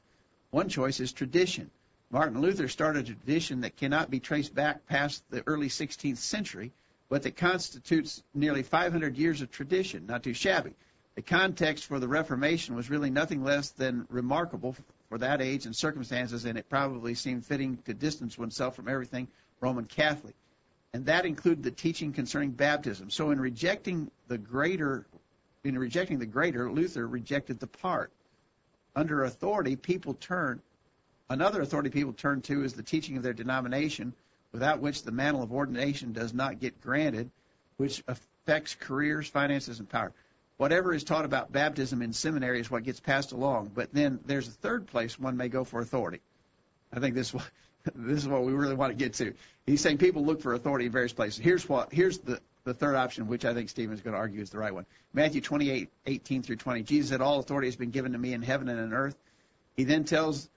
One 0.51 0.69
choice 0.69 1.01
is 1.01 1.11
tradition. 1.11 1.69
Martin 2.13 2.41
Luther 2.41 2.67
started 2.67 3.09
a 3.09 3.15
tradition 3.15 3.61
that 3.61 3.75
cannot 3.75 4.11
be 4.11 4.19
traced 4.19 4.53
back 4.53 4.85
past 4.85 5.23
the 5.31 5.41
early 5.47 5.67
16th 5.67 6.17
century, 6.17 6.71
but 7.09 7.23
that 7.23 7.35
constitutes 7.35 8.21
nearly 8.35 8.61
500 8.61 9.17
years 9.17 9.41
of 9.41 9.49
tradition. 9.49 10.05
Not 10.05 10.21
too 10.21 10.35
shabby. 10.35 10.75
The 11.15 11.23
context 11.23 11.85
for 11.85 11.99
the 11.99 12.07
Reformation 12.07 12.75
was 12.75 12.91
really 12.91 13.09
nothing 13.09 13.43
less 13.43 13.71
than 13.71 14.05
remarkable 14.11 14.75
for 15.09 15.17
that 15.17 15.41
age 15.41 15.65
and 15.65 15.75
circumstances, 15.75 16.45
and 16.45 16.55
it 16.55 16.69
probably 16.69 17.15
seemed 17.15 17.47
fitting 17.47 17.79
to 17.85 17.95
distance 17.95 18.37
oneself 18.37 18.75
from 18.75 18.87
everything 18.87 19.27
Roman 19.59 19.85
Catholic. 19.85 20.35
And 20.93 21.07
that 21.07 21.25
included 21.25 21.63
the 21.63 21.71
teaching 21.71 22.13
concerning 22.13 22.51
baptism. 22.51 23.09
So 23.09 23.31
in 23.31 23.39
rejecting 23.41 24.11
the 24.27 24.37
greater 24.37 25.07
in 25.63 25.79
rejecting 25.79 26.19
the 26.19 26.27
greater, 26.27 26.71
Luther 26.71 27.07
rejected 27.07 27.59
the 27.59 27.65
part. 27.65 28.11
Under 28.95 29.23
authority, 29.23 29.75
people 29.75 30.13
turn 30.13 30.61
another 31.33 31.61
authority 31.61 31.89
people 31.89 32.13
turn 32.13 32.41
to 32.43 32.63
is 32.63 32.73
the 32.73 32.83
teaching 32.83 33.17
of 33.17 33.23
their 33.23 33.33
denomination, 33.33 34.13
without 34.51 34.79
which 34.79 35.03
the 35.03 35.11
mantle 35.11 35.43
of 35.43 35.51
ordination 35.51 36.13
does 36.13 36.33
not 36.33 36.59
get 36.59 36.81
granted, 36.81 37.29
which 37.77 38.03
affects 38.07 38.75
careers, 38.75 39.27
finances, 39.27 39.79
and 39.79 39.89
power 39.89 40.13
whatever 40.57 40.93
is 40.93 41.03
taught 41.03 41.25
about 41.25 41.51
baptism 41.51 42.01
in 42.01 42.13
seminary 42.13 42.59
is 42.59 42.69
what 42.69 42.83
gets 42.83 42.99
passed 42.99 43.31
along. 43.31 43.71
But 43.73 43.93
then 43.93 44.19
there's 44.25 44.47
a 44.47 44.51
third 44.51 44.87
place 44.87 45.19
one 45.19 45.37
may 45.37 45.49
go 45.49 45.63
for 45.63 45.81
authority. 45.81 46.21
I 46.91 46.99
think 46.99 47.15
this 47.15 47.31
this 47.95 48.19
is 48.19 48.27
what 48.27 48.43
we 48.43 48.53
really 48.53 48.75
want 48.75 48.91
to 48.91 48.97
get 48.97 49.13
to. 49.15 49.33
He's 49.65 49.81
saying 49.81 49.97
people 49.97 50.23
look 50.23 50.41
for 50.41 50.53
authority 50.53 50.85
in 50.85 50.91
various 50.91 51.13
places. 51.13 51.39
Here's 51.39 51.67
what 51.67 51.91
here's 51.91 52.19
the 52.19 52.39
the 52.63 52.73
third 52.73 52.95
option, 52.95 53.27
which 53.27 53.43
I 53.43 53.53
think 53.53 53.69
Stephen 53.69 53.93
is 53.93 53.99
going 53.99 54.13
to 54.13 54.19
argue 54.19 54.41
is 54.41 54.51
the 54.51 54.57
right 54.57 54.73
one. 54.73 54.85
Matthew 55.13 55.41
28, 55.41 55.89
18 56.05 56.43
through 56.43 56.55
20. 56.55 56.83
Jesus 56.83 57.09
said, 57.09 57.19
All 57.19 57.39
authority 57.39 57.67
has 57.67 57.75
been 57.75 57.91
given 57.91 58.13
to 58.13 58.17
me 58.17 58.31
in 58.31 58.41
heaven 58.41 58.69
and 58.69 58.79
on 58.79 58.93
earth. 58.93 59.17
He 59.75 59.83
then 59.83 60.05
tells 60.05 60.47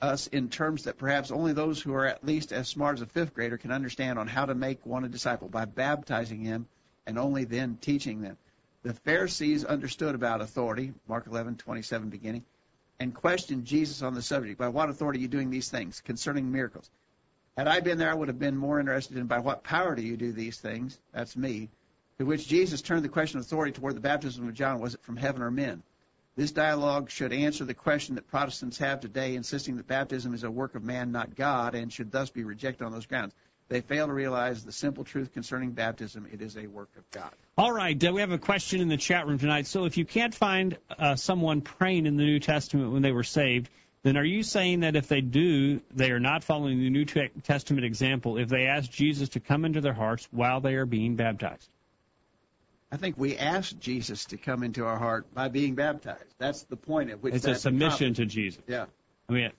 us 0.00 0.26
in 0.26 0.48
terms 0.48 0.84
that 0.84 0.98
perhaps 0.98 1.30
only 1.30 1.52
those 1.52 1.80
who 1.80 1.94
are 1.94 2.06
at 2.06 2.24
least 2.24 2.52
as 2.52 2.68
smart 2.68 2.96
as 2.96 3.02
a 3.02 3.06
fifth 3.06 3.34
grader 3.34 3.56
can 3.56 3.72
understand 3.72 4.18
on 4.18 4.26
how 4.26 4.44
to 4.44 4.54
make 4.54 4.84
one 4.84 5.04
a 5.04 5.08
disciple 5.08 5.48
by 5.48 5.64
baptizing 5.64 6.40
him 6.40 6.66
and 7.06 7.18
only 7.18 7.44
then 7.44 7.78
teaching 7.80 8.20
them. 8.20 8.36
The 8.82 8.92
Pharisees 8.92 9.64
understood 9.64 10.14
about 10.14 10.40
authority, 10.40 10.92
Mark 11.08 11.26
11:27 11.26 12.10
beginning, 12.10 12.44
and 13.00 13.14
questioned 13.14 13.64
Jesus 13.64 14.02
on 14.02 14.14
the 14.14 14.22
subject. 14.22 14.58
By 14.58 14.68
what 14.68 14.90
authority 14.90 15.18
are 15.18 15.22
you 15.22 15.28
doing 15.28 15.50
these 15.50 15.70
things 15.70 16.00
concerning 16.00 16.52
miracles? 16.52 16.90
Had 17.56 17.68
I 17.68 17.80
been 17.80 17.96
there, 17.98 18.10
I 18.10 18.14
would 18.14 18.28
have 18.28 18.38
been 18.38 18.56
more 18.56 18.78
interested 18.78 19.16
in 19.16 19.26
by 19.26 19.38
what 19.38 19.64
power 19.64 19.94
do 19.94 20.02
you 20.02 20.16
do 20.16 20.30
these 20.30 20.58
things? 20.60 20.98
That's 21.12 21.36
me. 21.36 21.70
To 22.18 22.24
which 22.24 22.46
Jesus 22.46 22.82
turned 22.82 23.04
the 23.04 23.08
question 23.08 23.38
of 23.38 23.46
authority 23.46 23.72
toward 23.72 23.96
the 23.96 24.00
baptism 24.00 24.46
of 24.46 24.54
John. 24.54 24.80
Was 24.80 24.94
it 24.94 25.02
from 25.02 25.16
heaven 25.16 25.42
or 25.42 25.50
men? 25.50 25.82
This 26.36 26.52
dialogue 26.52 27.08
should 27.10 27.32
answer 27.32 27.64
the 27.64 27.72
question 27.72 28.16
that 28.16 28.28
Protestants 28.28 28.76
have 28.78 29.00
today, 29.00 29.36
insisting 29.36 29.76
that 29.78 29.86
baptism 29.86 30.34
is 30.34 30.44
a 30.44 30.50
work 30.50 30.74
of 30.74 30.84
man, 30.84 31.10
not 31.10 31.34
God, 31.34 31.74
and 31.74 31.90
should 31.90 32.12
thus 32.12 32.28
be 32.28 32.44
rejected 32.44 32.84
on 32.84 32.92
those 32.92 33.06
grounds. 33.06 33.32
They 33.68 33.80
fail 33.80 34.06
to 34.06 34.12
realize 34.12 34.62
the 34.62 34.70
simple 34.70 35.02
truth 35.02 35.32
concerning 35.32 35.70
baptism. 35.72 36.28
It 36.30 36.42
is 36.42 36.56
a 36.56 36.66
work 36.66 36.90
of 36.98 37.10
God. 37.10 37.32
All 37.56 37.72
right. 37.72 38.02
Uh, 38.04 38.12
we 38.12 38.20
have 38.20 38.32
a 38.32 38.38
question 38.38 38.80
in 38.82 38.88
the 38.88 38.98
chat 38.98 39.26
room 39.26 39.38
tonight. 39.38 39.66
So 39.66 39.86
if 39.86 39.96
you 39.96 40.04
can't 40.04 40.34
find 40.34 40.76
uh, 40.98 41.16
someone 41.16 41.62
praying 41.62 42.04
in 42.04 42.16
the 42.16 42.24
New 42.24 42.38
Testament 42.38 42.92
when 42.92 43.02
they 43.02 43.12
were 43.12 43.24
saved, 43.24 43.70
then 44.02 44.16
are 44.16 44.24
you 44.24 44.42
saying 44.44 44.80
that 44.80 44.94
if 44.94 45.08
they 45.08 45.22
do, 45.22 45.80
they 45.92 46.12
are 46.12 46.20
not 46.20 46.44
following 46.44 46.78
the 46.78 46.90
New 46.90 47.06
Testament 47.06 47.84
example 47.84 48.36
if 48.36 48.48
they 48.48 48.66
ask 48.66 48.88
Jesus 48.90 49.30
to 49.30 49.40
come 49.40 49.64
into 49.64 49.80
their 49.80 49.94
hearts 49.94 50.28
while 50.30 50.60
they 50.60 50.74
are 50.74 50.86
being 50.86 51.16
baptized? 51.16 51.68
I 52.90 52.96
think 52.96 53.18
we 53.18 53.36
ask 53.36 53.78
Jesus 53.78 54.26
to 54.26 54.36
come 54.36 54.62
into 54.62 54.84
our 54.84 54.98
heart 54.98 55.32
by 55.34 55.48
being 55.48 55.74
baptized. 55.74 56.34
That's 56.38 56.62
the 56.64 56.76
point 56.76 57.10
at 57.10 57.22
which 57.22 57.34
it's 57.34 57.46
a 57.46 57.54
submission 57.54 58.14
to 58.14 58.26
Jesus. 58.26 58.62
Yeah. 58.66 58.86
I 59.28 59.32
mean, 59.32 59.52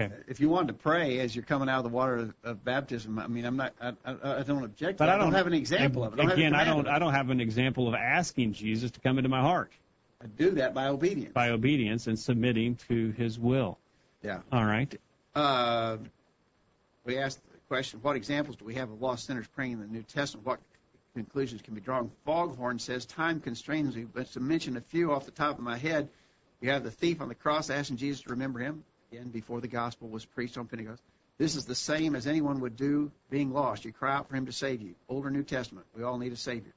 Okay. 0.00 0.14
If 0.26 0.40
you 0.40 0.48
wanted 0.48 0.68
to 0.68 0.74
pray 0.74 1.20
as 1.20 1.34
you're 1.34 1.44
coming 1.44 1.68
out 1.68 1.78
of 1.78 1.84
the 1.84 1.90
water 1.90 2.16
of, 2.16 2.34
of 2.44 2.64
baptism, 2.64 3.18
I 3.18 3.26
mean, 3.26 3.44
I'm 3.44 3.56
not, 3.56 3.74
I, 3.80 3.92
I, 4.04 4.40
I 4.40 4.42
don't 4.42 4.64
object. 4.64 4.98
But 4.98 5.08
I 5.08 5.16
it. 5.16 5.18
don't, 5.18 5.32
have 5.32 5.46
an 5.46 5.54
example 5.54 6.04
of 6.04 6.14
it. 6.14 6.20
I 6.20 6.22
don't 6.24 6.32
again, 6.32 6.54
I 6.54 6.64
don't. 6.64 6.88
I 6.88 6.98
don't 6.98 7.12
have 7.12 7.30
an 7.30 7.40
example 7.40 7.88
of 7.88 7.94
asking 7.94 8.54
Jesus 8.54 8.90
to 8.92 9.00
come 9.00 9.18
into 9.18 9.28
my 9.28 9.40
heart 9.40 9.72
I 10.22 10.26
do 10.26 10.52
that 10.52 10.72
by 10.72 10.88
obedience. 10.88 11.32
by 11.32 11.50
obedience 11.50 12.06
and 12.06 12.18
submitting 12.18 12.76
to 12.88 13.10
His 13.12 13.38
will. 13.38 13.78
Yeah. 14.22 14.40
All 14.52 14.64
right. 14.64 14.94
Uh, 15.34 15.96
we 17.04 17.18
asked 17.18 17.40
the 17.52 17.58
question, 17.68 18.00
what 18.02 18.16
examples 18.16 18.56
do 18.56 18.64
we 18.64 18.74
have 18.74 18.90
of 18.90 19.02
lost 19.02 19.26
sinners 19.26 19.46
praying 19.48 19.72
in 19.72 19.80
the 19.80 19.86
New 19.86 20.02
Testament? 20.02 20.46
What 20.46 20.60
conclusions 21.14 21.62
can 21.62 21.74
be 21.74 21.80
drawn? 21.80 22.10
Foghorn 22.24 22.78
says, 22.78 23.06
time 23.06 23.40
constrains 23.40 23.96
me, 23.96 24.04
but 24.04 24.26
to 24.32 24.40
mention 24.40 24.76
a 24.76 24.80
few 24.80 25.12
off 25.12 25.24
the 25.24 25.30
top 25.30 25.58
of 25.58 25.64
my 25.64 25.76
head, 25.76 26.08
you 26.60 26.70
have 26.70 26.84
the 26.84 26.90
thief 26.90 27.20
on 27.20 27.28
the 27.28 27.34
cross 27.34 27.70
asking 27.70 27.96
Jesus 27.96 28.22
to 28.22 28.30
remember 28.30 28.60
him, 28.60 28.84
again, 29.10 29.28
before 29.28 29.60
the 29.60 29.68
gospel 29.68 30.08
was 30.08 30.24
preached 30.24 30.56
on 30.56 30.66
Pentecost. 30.66 31.02
This 31.38 31.56
is 31.56 31.64
the 31.64 31.74
same 31.74 32.14
as 32.14 32.26
anyone 32.26 32.60
would 32.60 32.76
do 32.76 33.10
being 33.30 33.52
lost. 33.52 33.84
You 33.84 33.92
cry 33.92 34.14
out 34.14 34.28
for 34.28 34.36
him 34.36 34.46
to 34.46 34.52
save 34.52 34.80
you. 34.80 34.94
Old 35.08 35.26
or 35.26 35.30
New 35.30 35.42
Testament, 35.42 35.86
we 35.96 36.02
all 36.02 36.18
need 36.18 36.32
a 36.32 36.36
Savior. 36.36 36.72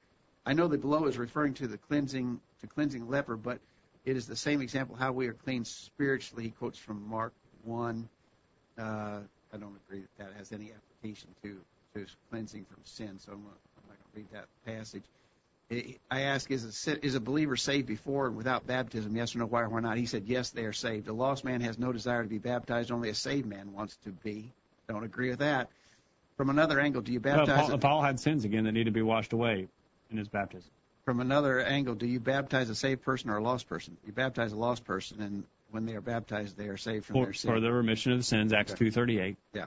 I 0.46 0.54
know 0.54 0.68
that 0.68 0.82
below 0.82 1.06
is 1.06 1.18
referring 1.18 1.56
to 1.56 1.68
the 1.68 1.78
cleansing 1.78 2.40
to 2.62 2.68
cleansing 2.68 3.10
leper, 3.10 3.36
but 3.36 3.60
it 4.06 4.16
is 4.16 4.28
the 4.28 4.36
same 4.36 4.62
example 4.62 4.96
how 4.96 5.12
we 5.12 5.28
are 5.28 5.34
cleansed 5.34 5.72
spiritually. 5.72 6.44
He 6.44 6.50
quotes 6.52 6.80
from 6.80 7.08
Mark 7.08 7.34
one. 7.64 8.10
Uh, 8.78 9.20
I 9.54 9.58
don't 9.58 9.78
agree 9.88 10.02
that 10.02 10.18
that 10.18 10.38
has 10.38 10.52
any 10.52 10.72
application 10.72 11.30
to 11.44 11.58
to 11.94 12.06
cleansing 12.30 12.66
from 12.66 12.84
sin, 12.84 13.20
so 13.20 13.32
I'm 13.32 13.42
going 13.42 13.54
to 13.54 13.75
read 14.16 14.28
that 14.32 14.46
passage. 14.66 15.04
I- 15.72 15.98
ask, 16.12 16.50
is 16.52 16.88
a, 16.88 17.06
is 17.06 17.16
a 17.16 17.20
believer 17.20 17.56
saved 17.56 17.88
before 17.88 18.28
and 18.28 18.36
without 18.36 18.68
baptism? 18.68 19.16
Yes 19.16 19.36
or 19.36 19.40
no? 19.40 19.46
Why 19.46 19.64
or 19.64 19.70
why 19.70 19.80
not? 19.80 19.98
He 19.98 20.06
said, 20.06 20.24
yes, 20.26 20.52
they 20.52 20.66
are 20.66 20.74
saved. 20.74 21.08
A 21.08 21.14
lost 21.14 21.44
man 21.44 21.62
has 21.62 21.80
no 21.80 21.92
desire 21.92 22.24
to 22.24 22.30
be 22.30 22.38
baptized. 22.38 22.92
Only 22.92 23.10
a 23.10 23.16
saved 23.16 23.48
man 23.48 23.74
wants 23.74 23.98
to 24.06 24.12
be. 24.12 24.52
Don't 24.88 25.04
agree 25.04 25.30
with 25.30 25.40
that. 25.40 25.70
From 26.38 26.50
another 26.50 26.80
angle, 26.80 27.02
do 27.02 27.12
you 27.12 27.20
Well, 27.20 27.46
baptize? 27.46 27.70
Paul, 27.70 27.78
Paul 27.80 28.02
had 28.04 28.20
sins 28.20 28.46
again 28.46 28.66
that 28.66 28.74
need 28.74 28.84
to 28.84 28.92
be 28.92 29.02
washed 29.02 29.34
away 29.34 29.68
in 30.12 30.18
his 30.18 30.28
baptism. 30.28 30.70
from 31.04 31.20
another 31.20 31.60
angle, 31.60 31.96
do 31.96 32.06
you 32.06 32.20
baptize 32.20 32.70
a 32.70 32.76
saved 32.76 33.02
person 33.04 33.30
or 33.30 33.38
a 33.38 33.44
lost 33.44 33.68
person? 33.68 33.98
You 34.06 34.14
baptize 34.14 34.52
a 34.52 34.56
lost 34.56 34.86
person, 34.86 35.22
and 35.22 35.44
when 35.72 35.86
they 35.86 35.96
are 35.96 36.02
baptized, 36.02 36.58
they 36.58 36.68
are 36.68 36.78
saved 36.78 37.06
from 37.06 37.16
For, 37.16 37.24
their 37.26 37.34
sins. 37.34 37.52
for 37.54 37.60
the 37.60 37.72
remission 37.72 38.12
of 38.12 38.20
the 38.20 38.24
sins, 38.24 38.54
Acts 38.54 38.74
Okay. 38.74 38.86
two 38.86 38.92
thirty 38.92 39.20
eight. 39.20 39.38
Yeah. 39.54 39.66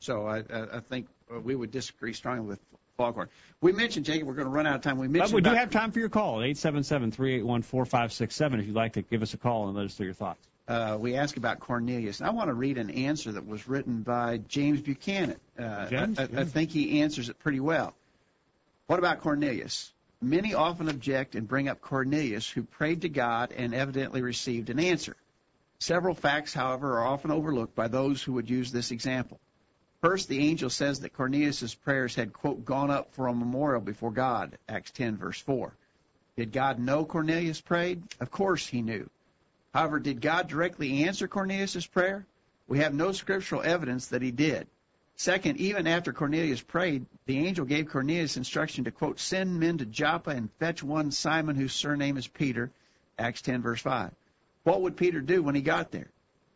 So 0.00 0.26
I, 0.26 0.38
I, 0.76 0.80
think 0.80 1.08
we 1.42 1.54
would 1.54 1.70
disagree 1.70 2.12
strongly 2.12 2.46
with 2.46 2.60
Foghorn. 2.98 3.28
We 3.60 3.70
mentioned, 3.72 4.04
Jacob, 4.04 4.26
we're 4.26 4.34
going 4.34 4.48
to 4.48 4.52
run 4.52 4.66
out 4.66 4.74
of 4.74 4.80
time. 4.82 4.98
We 4.98 5.06
mentioned. 5.06 5.30
But 5.30 5.36
we 5.36 5.40
do 5.40 5.50
about- 5.50 5.60
have 5.60 5.70
time 5.70 5.92
for 5.92 6.00
your 6.00 6.08
call, 6.08 6.42
eight 6.42 6.58
seven 6.58 6.82
seven 6.82 7.12
three 7.12 7.36
eight 7.36 7.46
one 7.46 7.62
four 7.62 7.86
five 7.86 8.12
six 8.12 8.34
seven. 8.34 8.58
If 8.60 8.66
you'd 8.66 8.74
like 8.74 8.94
to 8.94 9.02
give 9.02 9.22
us 9.22 9.32
a 9.34 9.38
call 9.38 9.68
and 9.68 9.76
let 9.76 9.86
us 9.86 9.98
know 9.98 10.04
your 10.04 10.14
thoughts. 10.14 10.44
uh, 10.66 10.96
we 11.00 11.14
asked 11.14 11.36
about 11.36 11.60
Cornelius. 11.60 12.20
I 12.20 12.30
want 12.30 12.48
to 12.48 12.54
read 12.54 12.76
an 12.76 12.90
answer 12.90 13.32
that 13.32 13.46
was 13.46 13.68
written 13.68 14.02
by 14.02 14.38
James 14.48 14.80
Buchanan. 14.82 15.36
Uh, 15.58 15.86
James? 15.86 16.18
I, 16.18 16.24
I, 16.24 16.40
I 16.40 16.44
think 16.44 16.70
he 16.72 17.00
answers 17.00 17.28
it 17.28 17.38
pretty 17.38 17.60
well. 17.60 17.94
What 18.88 18.98
about 18.98 19.20
Cornelius? 19.20 19.92
Many 20.20 20.54
often 20.54 20.88
object 20.88 21.36
and 21.36 21.46
bring 21.46 21.68
up 21.68 21.80
Cornelius, 21.80 22.50
who 22.50 22.64
prayed 22.64 23.02
to 23.02 23.08
God 23.08 23.52
and 23.56 23.72
evidently 23.74 24.22
received 24.22 24.70
an 24.70 24.80
answer. 24.80 25.14
Several 25.78 26.14
facts, 26.16 26.52
however, 26.52 26.98
are 26.98 27.06
often 27.06 27.30
overlooked 27.30 27.76
by 27.76 27.86
those 27.86 28.20
who 28.20 28.32
would 28.32 28.50
use 28.50 28.72
this 28.72 28.90
example. 28.90 29.38
First, 30.00 30.28
the 30.28 30.38
angel 30.38 30.70
says 30.70 31.00
that 31.00 31.12
Cornelius' 31.12 31.74
prayers 31.74 32.14
had, 32.14 32.32
quote, 32.32 32.64
gone 32.64 32.88
up 32.88 33.12
for 33.14 33.26
a 33.26 33.34
memorial 33.34 33.80
before 33.80 34.12
God, 34.12 34.56
Acts 34.68 34.92
10, 34.92 35.16
verse 35.16 35.40
4. 35.40 35.72
Did 36.36 36.52
God 36.52 36.78
know 36.78 37.04
Cornelius 37.04 37.60
prayed? 37.60 38.04
Of 38.20 38.30
course 38.30 38.64
he 38.64 38.80
knew. 38.80 39.10
However, 39.74 39.98
did 39.98 40.20
God 40.20 40.46
directly 40.46 41.02
answer 41.02 41.26
Cornelius' 41.26 41.84
prayer? 41.84 42.26
We 42.68 42.78
have 42.78 42.94
no 42.94 43.10
scriptural 43.10 43.62
evidence 43.62 44.06
that 44.08 44.22
he 44.22 44.30
did. 44.30 44.68
Second, 45.16 45.56
even 45.56 45.88
after 45.88 46.12
Cornelius 46.12 46.60
prayed, 46.60 47.04
the 47.26 47.44
angel 47.44 47.64
gave 47.64 47.88
Cornelius 47.88 48.36
instruction 48.36 48.84
to, 48.84 48.92
quote, 48.92 49.18
send 49.18 49.58
men 49.58 49.78
to 49.78 49.84
Joppa 49.84 50.30
and 50.30 50.52
fetch 50.60 50.80
one 50.80 51.10
Simon 51.10 51.56
whose 51.56 51.72
surname 51.72 52.16
is 52.16 52.28
Peter, 52.28 52.70
Acts 53.18 53.42
10, 53.42 53.62
verse 53.62 53.80
5. 53.80 54.12
What 54.62 54.82
would 54.82 54.96
Peter 54.96 55.20
do 55.20 55.42
when 55.42 55.56
he 55.56 55.60
got 55.60 55.90
there? 55.90 56.10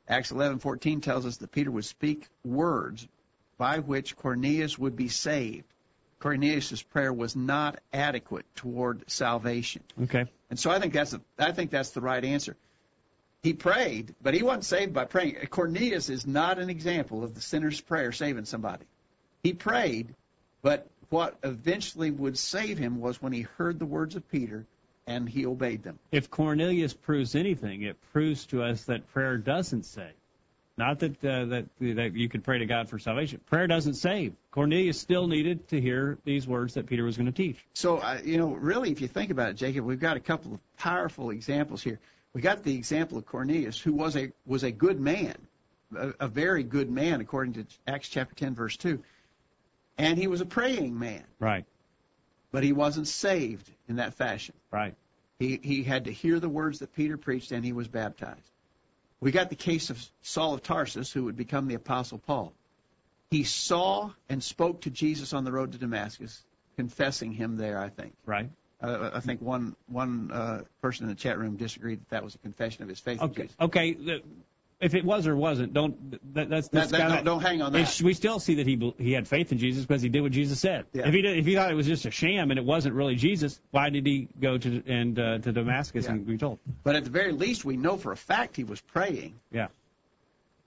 Acts 0.07 0.31
11:14 0.31 1.03
tells 1.03 1.27
us 1.27 1.39
that 1.39 1.51
Peter 1.51 1.73
would 1.73 1.85
speak 1.85 2.29
words 2.45 3.09
by 3.63 3.79
which 3.79 4.17
Cornelius 4.17 4.77
would 4.77 4.97
be 4.97 5.07
saved. 5.07 5.73
Cornelius' 6.19 6.83
prayer 6.83 7.13
was 7.13 7.37
not 7.37 7.79
adequate 7.93 8.45
toward 8.57 9.09
salvation. 9.09 9.85
Okay. 10.03 10.25
And 10.51 10.59
so 10.59 10.69
I 10.69 10.81
think 10.81 10.93
that's 10.93 11.13
a, 11.13 11.21
I 11.39 11.53
think 11.53 11.71
that's 11.71 11.91
the 11.91 12.01
right 12.01 12.25
answer. 12.25 12.57
He 13.41 13.53
prayed, 13.53 14.17
but 14.21 14.35
he 14.35 14.43
wasn't 14.43 14.65
saved 14.65 14.93
by 14.93 15.05
praying. 15.05 15.37
Cornelius 15.49 16.11
is 16.11 16.27
not 16.27 16.59
an 16.59 16.71
example 16.71 17.23
of 17.23 17.37
the 17.37 17.41
sinner's 17.41 17.81
prayer 17.81 18.11
saving 18.11 18.47
somebody. 18.47 18.85
He 19.45 19.53
prayed, 19.53 20.13
but 20.63 20.89
what 21.11 21.37
eventually 21.45 22.11
would 22.11 22.37
save 22.37 22.79
him 22.79 22.99
was 22.99 23.23
when 23.23 23.33
he 23.33 23.43
heard 23.43 23.79
the 23.79 23.87
words 23.87 24.17
of 24.17 24.29
Peter 24.29 24.67
and 25.07 25.29
he 25.29 25.47
obeyed 25.47 25.85
them. 25.85 26.01
If 26.11 26.33
Cornelius 26.33 26.95
proves 26.95 27.37
anything, 27.37 27.83
it 27.83 27.97
proves 28.13 28.45
to 28.47 28.65
us 28.65 28.87
that 28.87 29.07
prayer 29.13 29.39
doesn't 29.39 29.85
save. 29.85 30.15
Not 30.79 31.01
that 31.01 31.23
uh, 31.25 31.45
that 31.47 31.67
that 31.81 32.15
you 32.15 32.29
could 32.31 32.45
pray 32.45 32.59
to 32.59 32.67
God 32.67 32.89
for 32.89 32.99
salvation. 32.99 33.41
Prayer 33.47 33.67
doesn't 33.67 33.95
save. 33.95 34.35
Cornelius 34.51 34.99
still 34.99 35.27
needed 35.29 35.69
to 35.69 35.81
hear 35.81 36.19
these 36.25 36.47
words 36.47 36.75
that 36.75 36.87
Peter 36.87 37.05
was 37.05 37.17
going 37.17 37.27
to 37.27 37.33
teach. 37.33 37.59
So, 37.75 37.99
uh, 37.99 38.19
you 38.25 38.39
know, 38.39 38.53
really, 38.53 38.91
if 38.91 39.01
you 39.03 39.09
think 39.09 39.31
about 39.31 39.51
it, 39.51 39.57
Jacob, 39.57 39.85
we've 39.85 40.01
got 40.01 40.17
a 40.17 40.21
couple 40.21 40.55
of 40.55 40.61
powerful 40.79 41.31
examples 41.31 41.83
here. 41.83 42.01
We 42.33 42.41
got 42.41 42.63
the 42.63 42.75
example 42.75 43.19
of 43.19 43.27
Cornelius, 43.27 43.79
who 43.79 43.93
was 43.93 44.17
a 44.17 44.33
was 44.47 44.63
a 44.63 44.71
good 44.71 44.99
man, 44.99 45.37
a, 45.95 46.15
a 46.21 46.29
very 46.29 46.63
good 46.63 46.91
man, 46.91 47.21
according 47.21 47.53
to 47.55 47.67
Acts 47.87 48.09
chapter 48.09 48.35
ten, 48.35 48.55
verse 48.55 48.79
two, 48.79 49.03
and 49.99 50.17
he 50.17 50.27
was 50.27 50.41
a 50.41 50.47
praying 50.47 50.99
man, 50.99 51.25
Right. 51.39 51.67
but 52.51 52.63
he 52.65 52.73
wasn't 52.73 53.09
saved 53.09 53.71
in 53.89 53.97
that 53.97 54.15
fashion. 54.15 54.55
Right. 54.71 54.95
He 55.39 55.61
he 55.63 55.83
had 55.83 56.07
to 56.07 56.13
hear 56.13 56.41
the 56.41 56.49
words 56.49 56.79
that 56.79 56.95
Peter 56.95 57.19
preached, 57.19 57.53
and 57.53 57.63
he 57.63 57.73
was 57.75 57.89
baptized. 57.89 58.51
We 59.23 59.31
got 59.31 59.51
the 59.51 59.57
case 59.57 59.91
of 59.91 60.05
Saul 60.23 60.55
of 60.55 60.65
Tarsus, 60.65 61.13
who 61.13 61.25
would 61.25 61.37
become 61.37 61.69
the 61.69 61.77
Apostle 61.77 62.19
Paul. 62.19 62.53
He 63.31 63.45
saw 63.45 64.11
and 64.29 64.43
spoke 64.43 64.81
to 64.81 64.91
Jesus 64.91 65.33
on 65.33 65.45
the 65.45 65.53
road 65.53 65.73
to 65.73 65.79
Damascus, 65.79 66.43
confessing 66.77 67.31
him 67.31 67.57
there. 67.57 67.79
I 67.79 67.89
think. 67.89 68.15
Right. 68.27 68.51
Uh, 68.83 69.11
I 69.15 69.21
think 69.21 69.41
one 69.41 69.77
one 69.87 70.33
uh, 70.33 70.63
person 70.81 71.05
in 71.05 71.09
the 71.09 71.15
chat 71.15 71.39
room 71.39 71.57
disagreed 71.57 72.01
that 72.01 72.11
that 72.11 72.25
was 72.25 72.35
a 72.35 72.39
confession 72.39 72.83
of 72.83 72.89
his 72.89 72.99
faith. 72.99 73.23
Okay. 73.23 73.49
Okay. 73.61 74.21
If 74.83 74.95
it 74.95 75.05
was 75.05 75.27
or 75.29 75.37
wasn't, 75.37 75.73
don't 75.73 76.11
that, 76.35 76.51
that's, 76.51 76.69
that's 76.69 76.91
that- 76.91 76.99
gotta- 76.99 77.15
don't- 77.17 77.25
don't 77.25 77.41
hang 77.41 77.63
on 77.63 77.73
that. 77.73 78.01
We 78.03 78.15
still 78.15 78.39
see 78.41 78.57
that 78.57 78.67
he 78.67 78.93
he 78.99 79.13
had 79.13 79.29
faith 79.29 79.53
in 79.53 79.59
Jesus 79.59 79.87
because 79.87 80.03
he 80.03 80.09
did 80.09 80.23
what 80.23 80.33
Jesus 80.33 80.59
said. 80.61 80.87
Yeah. 80.93 81.07
If 81.07 81.15
he 81.15 81.23
did, 81.23 81.39
if 81.39 81.47
he 81.47 81.55
thought 81.55 81.71
it 81.71 81.75
was 81.75 81.87
just 81.87 82.05
a 82.05 82.11
sham 82.11 82.51
and 82.51 82.59
it 82.59 82.65
wasn't 82.65 82.95
really 82.97 83.15
Jesus, 83.15 83.61
why 83.71 83.91
did 83.91 84.05
he 84.05 84.29
go 84.41 84.59
to 84.59 84.83
and 84.87 85.19
uh, 85.19 85.39
to 85.39 85.53
Damascus 85.53 86.07
Yeah. 86.07 86.13
and 86.13 86.27
be 86.27 86.37
told? 86.37 86.59
But 86.83 86.97
at 86.97 87.05
the 87.05 87.11
very 87.11 87.33
least, 87.33 87.65
we 87.65 87.77
know 87.77 87.97
for 87.97 88.11
a 88.13 88.17
fact 88.17 88.57
he 88.57 88.65
was 88.65 88.81
praying, 88.81 89.39
Yeah. 89.53 89.69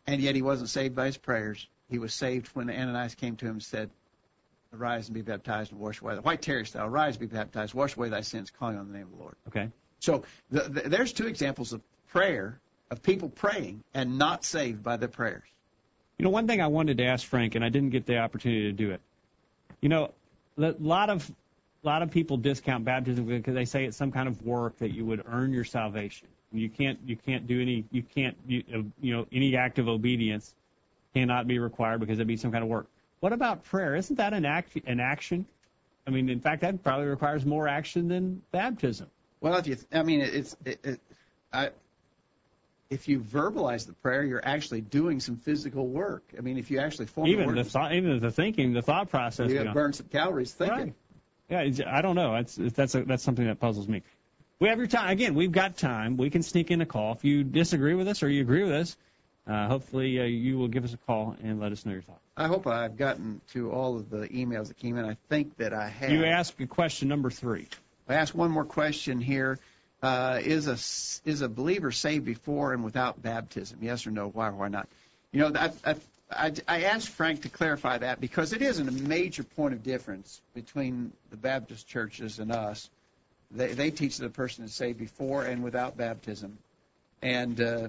and 0.08 0.22
yet 0.22 0.34
he 0.36 0.42
wasn't 0.42 0.70
saved 0.70 0.96
by 0.96 1.08
his 1.08 1.18
prayers. 1.18 1.68
He 1.90 2.00
was 2.00 2.14
saved 2.14 2.48
when 2.56 2.70
Ananias 2.70 3.16
came 3.16 3.36
to 3.36 3.46
him 3.46 3.54
and 3.56 3.64
said, 3.64 3.90
"Arise 4.74 5.08
and 5.08 5.14
be 5.14 5.22
baptized 5.24 5.72
and 5.72 5.80
wash 5.82 6.02
away." 6.02 6.16
The 6.16 6.22
white 6.22 6.42
terror 6.42 6.66
style, 6.66 6.88
"Arise, 6.88 7.18
be 7.18 7.26
baptized, 7.28 7.74
wash 7.74 7.96
away 7.98 8.10
thy 8.10 8.22
sins, 8.22 8.50
calling 8.50 8.78
on 8.78 8.88
the 8.92 8.98
name 8.98 9.08
of 9.08 9.12
the 9.12 9.18
Lord." 9.20 9.36
Okay. 9.50 9.70
So 10.00 10.24
the, 10.52 10.62
the, 10.62 10.82
there's 10.90 11.14
two 11.14 11.28
examples 11.28 11.74
of 11.74 11.82
prayer 12.08 12.60
of 12.96 13.04
people 13.04 13.30
praying 13.30 13.84
and 13.94 14.18
not 14.18 14.46
saved 14.46 14.82
by 14.82 14.96
their 14.98 15.10
prayers. 15.10 15.44
You 16.18 16.24
know, 16.24 16.30
one 16.30 16.48
thing 16.48 16.62
I 16.62 16.68
wanted 16.68 16.98
to 17.00 17.06
ask 17.06 17.28
Frank, 17.28 17.56
and 17.56 17.66
I 17.66 17.70
didn't 17.70 17.90
get 17.90 18.06
the 18.06 18.18
opportunity 18.18 18.64
to 18.64 18.72
do 18.72 18.92
it. 18.92 19.02
You 19.82 19.90
know, 19.90 20.14
a 20.58 20.74
lot 20.80 21.10
of 21.10 21.30
a 21.84 21.86
lot 21.86 22.02
of 22.02 22.10
people 22.10 22.38
discount 22.38 22.86
baptism 22.86 23.26
because 23.26 23.54
they 23.54 23.66
say 23.66 23.86
it's 23.86 23.98
some 23.98 24.12
kind 24.12 24.28
of 24.28 24.42
work 24.44 24.78
that 24.78 24.92
you 24.92 25.06
would 25.06 25.24
earn 25.28 25.54
your 25.54 25.66
salvation. 25.66 26.30
You 26.54 26.70
can't 26.70 26.98
you 27.06 27.18
can't 27.18 27.46
do 27.48 27.62
any 27.62 27.84
you 27.92 28.02
can't 28.02 28.38
you, 28.48 28.64
you 29.02 29.14
know 29.14 29.28
any 29.32 29.58
act 29.58 29.78
of 29.78 29.90
obedience 29.90 30.56
cannot 31.14 31.48
be 31.48 31.60
required 31.60 32.00
because 32.00 32.18
it'd 32.18 32.28
be 32.28 32.38
some 32.38 32.52
kind 32.52 32.64
of 32.64 32.70
work. 32.70 32.88
What 33.20 33.34
about 33.34 33.66
prayer? 33.66 33.96
Isn't 33.96 34.16
that 34.16 34.34
an 34.34 34.46
act 34.46 34.78
an 34.88 35.02
action? 35.02 35.46
I 36.08 36.12
mean, 36.12 36.30
in 36.30 36.40
fact, 36.40 36.62
that 36.62 36.82
probably 36.82 37.08
requires 37.08 37.46
more 37.46 37.68
action 37.68 38.08
than 38.08 38.42
baptism. 38.52 39.10
Well, 39.42 39.58
if 39.58 39.68
you, 39.68 39.78
I 39.92 40.04
mean, 40.04 40.22
it's, 40.22 40.56
it, 40.64 40.80
it, 40.84 41.00
I, 41.52 41.72
if 42.90 43.08
you 43.08 43.20
verbalize 43.20 43.88
the 43.88 43.94
prayer, 43.94 44.24
you're 44.24 44.46
actually 44.46 44.82
doing 44.82 45.20
some 45.20 45.38
physical 45.38 45.88
work. 45.88 46.24
I 46.38 46.42
mean, 46.42 46.58
if 46.58 46.70
you 46.70 46.80
actually 46.80 47.08
form 47.08 47.28
Even 47.28 47.56
the 47.56 47.64
thought, 47.64 47.94
even 47.94 48.20
the 48.20 48.32
thinking, 48.32 48.74
the 48.74 48.82
thought 48.82 49.10
process. 49.10 49.52
you 49.52 49.64
burn 49.74 49.94
some 49.94 50.08
calories 50.08 50.54
thinking. 50.54 50.94
Right. 51.50 51.74
Yeah, 51.78 51.92
I 51.92 52.02
don't 52.02 52.16
know. 52.16 52.34
That's 52.34 52.56
that's 52.56 52.96
a, 52.96 53.04
that's 53.04 53.24
something 53.24 53.46
that 53.46 53.60
puzzles 53.60 53.88
me. 53.88 54.04
We 54.60 54.70
have 54.70 54.78
your 54.78 54.88
time 54.88 55.10
again. 55.10 55.36
We've 55.36 55.52
got 55.52 55.78
time. 55.78 56.18
We 56.18 56.30
can 56.30 56.42
sneak 56.42 56.72
in 56.72 56.82
a 56.82 56.86
call 56.86 57.14
if 57.14 57.24
you 57.24 57.44
disagree 57.44 57.94
with 57.94 58.08
us 58.08 58.24
or 58.24 58.30
you 58.30 58.42
agree 58.42 58.64
with 58.64 58.72
us. 58.72 58.98
Uh, 59.48 59.68
hopefully, 59.68 60.20
uh, 60.20 60.24
you 60.24 60.58
will 60.58 60.70
give 60.70 60.84
us 60.84 60.94
a 60.94 60.98
call 60.98 61.36
and 61.44 61.60
let 61.60 61.72
us 61.72 61.86
know 61.86 61.92
your 61.92 62.02
thoughts. 62.02 62.22
I 62.36 62.48
hope 62.48 62.66
I've 62.66 62.98
gotten 62.98 63.42
to 63.54 63.72
all 63.72 63.96
of 63.96 64.10
the 64.10 64.28
emails 64.30 64.70
that 64.70 64.78
came 64.78 64.98
in. 64.98 65.06
I 65.06 65.18
think 65.30 65.58
that 65.58 65.72
I 65.72 65.88
have. 65.88 66.10
You 66.10 66.26
asked 66.26 66.56
question 66.70 67.10
number 67.10 67.30
three. 67.30 67.68
I 68.08 68.16
asked 68.16 68.34
one 68.34 68.50
more 68.50 68.66
question 68.66 69.22
here. 69.22 69.60
Uh, 70.06 70.40
is 70.44 70.68
a 70.68 70.78
is 71.28 71.42
a 71.42 71.50
believer 71.50 71.92
saved 71.92 72.26
before 72.26 72.74
and 72.74 72.84
without 72.84 73.24
baptism? 73.24 73.80
Yes 73.82 74.06
or 74.06 74.12
no? 74.12 74.28
Why 74.28 74.50
or 74.50 74.52
why 74.52 74.68
not? 74.68 74.88
You 75.32 75.40
know, 75.40 75.60
I, 75.60 75.72
I, 75.84 75.96
I, 76.32 76.54
I 76.68 76.84
asked 76.84 77.10
Frank 77.10 77.42
to 77.42 77.50
clarify 77.50 77.98
that 77.98 78.22
because 78.22 78.54
it 78.54 78.62
isn't 78.62 78.88
a 78.88 78.92
major 78.92 79.42
point 79.42 79.74
of 79.74 79.82
difference 79.82 80.42
between 80.54 81.12
the 81.32 81.38
Baptist 81.38 81.88
churches 81.88 82.38
and 82.38 82.52
us. 82.52 82.88
They, 83.50 83.74
they 83.74 83.90
teach 83.90 84.18
that 84.20 84.28
a 84.28 84.30
person 84.30 84.64
is 84.64 84.76
saved 84.76 85.00
before 85.00 85.44
and 85.44 85.64
without 85.64 85.98
baptism, 85.98 86.60
and 87.24 87.60
uh, 87.60 87.88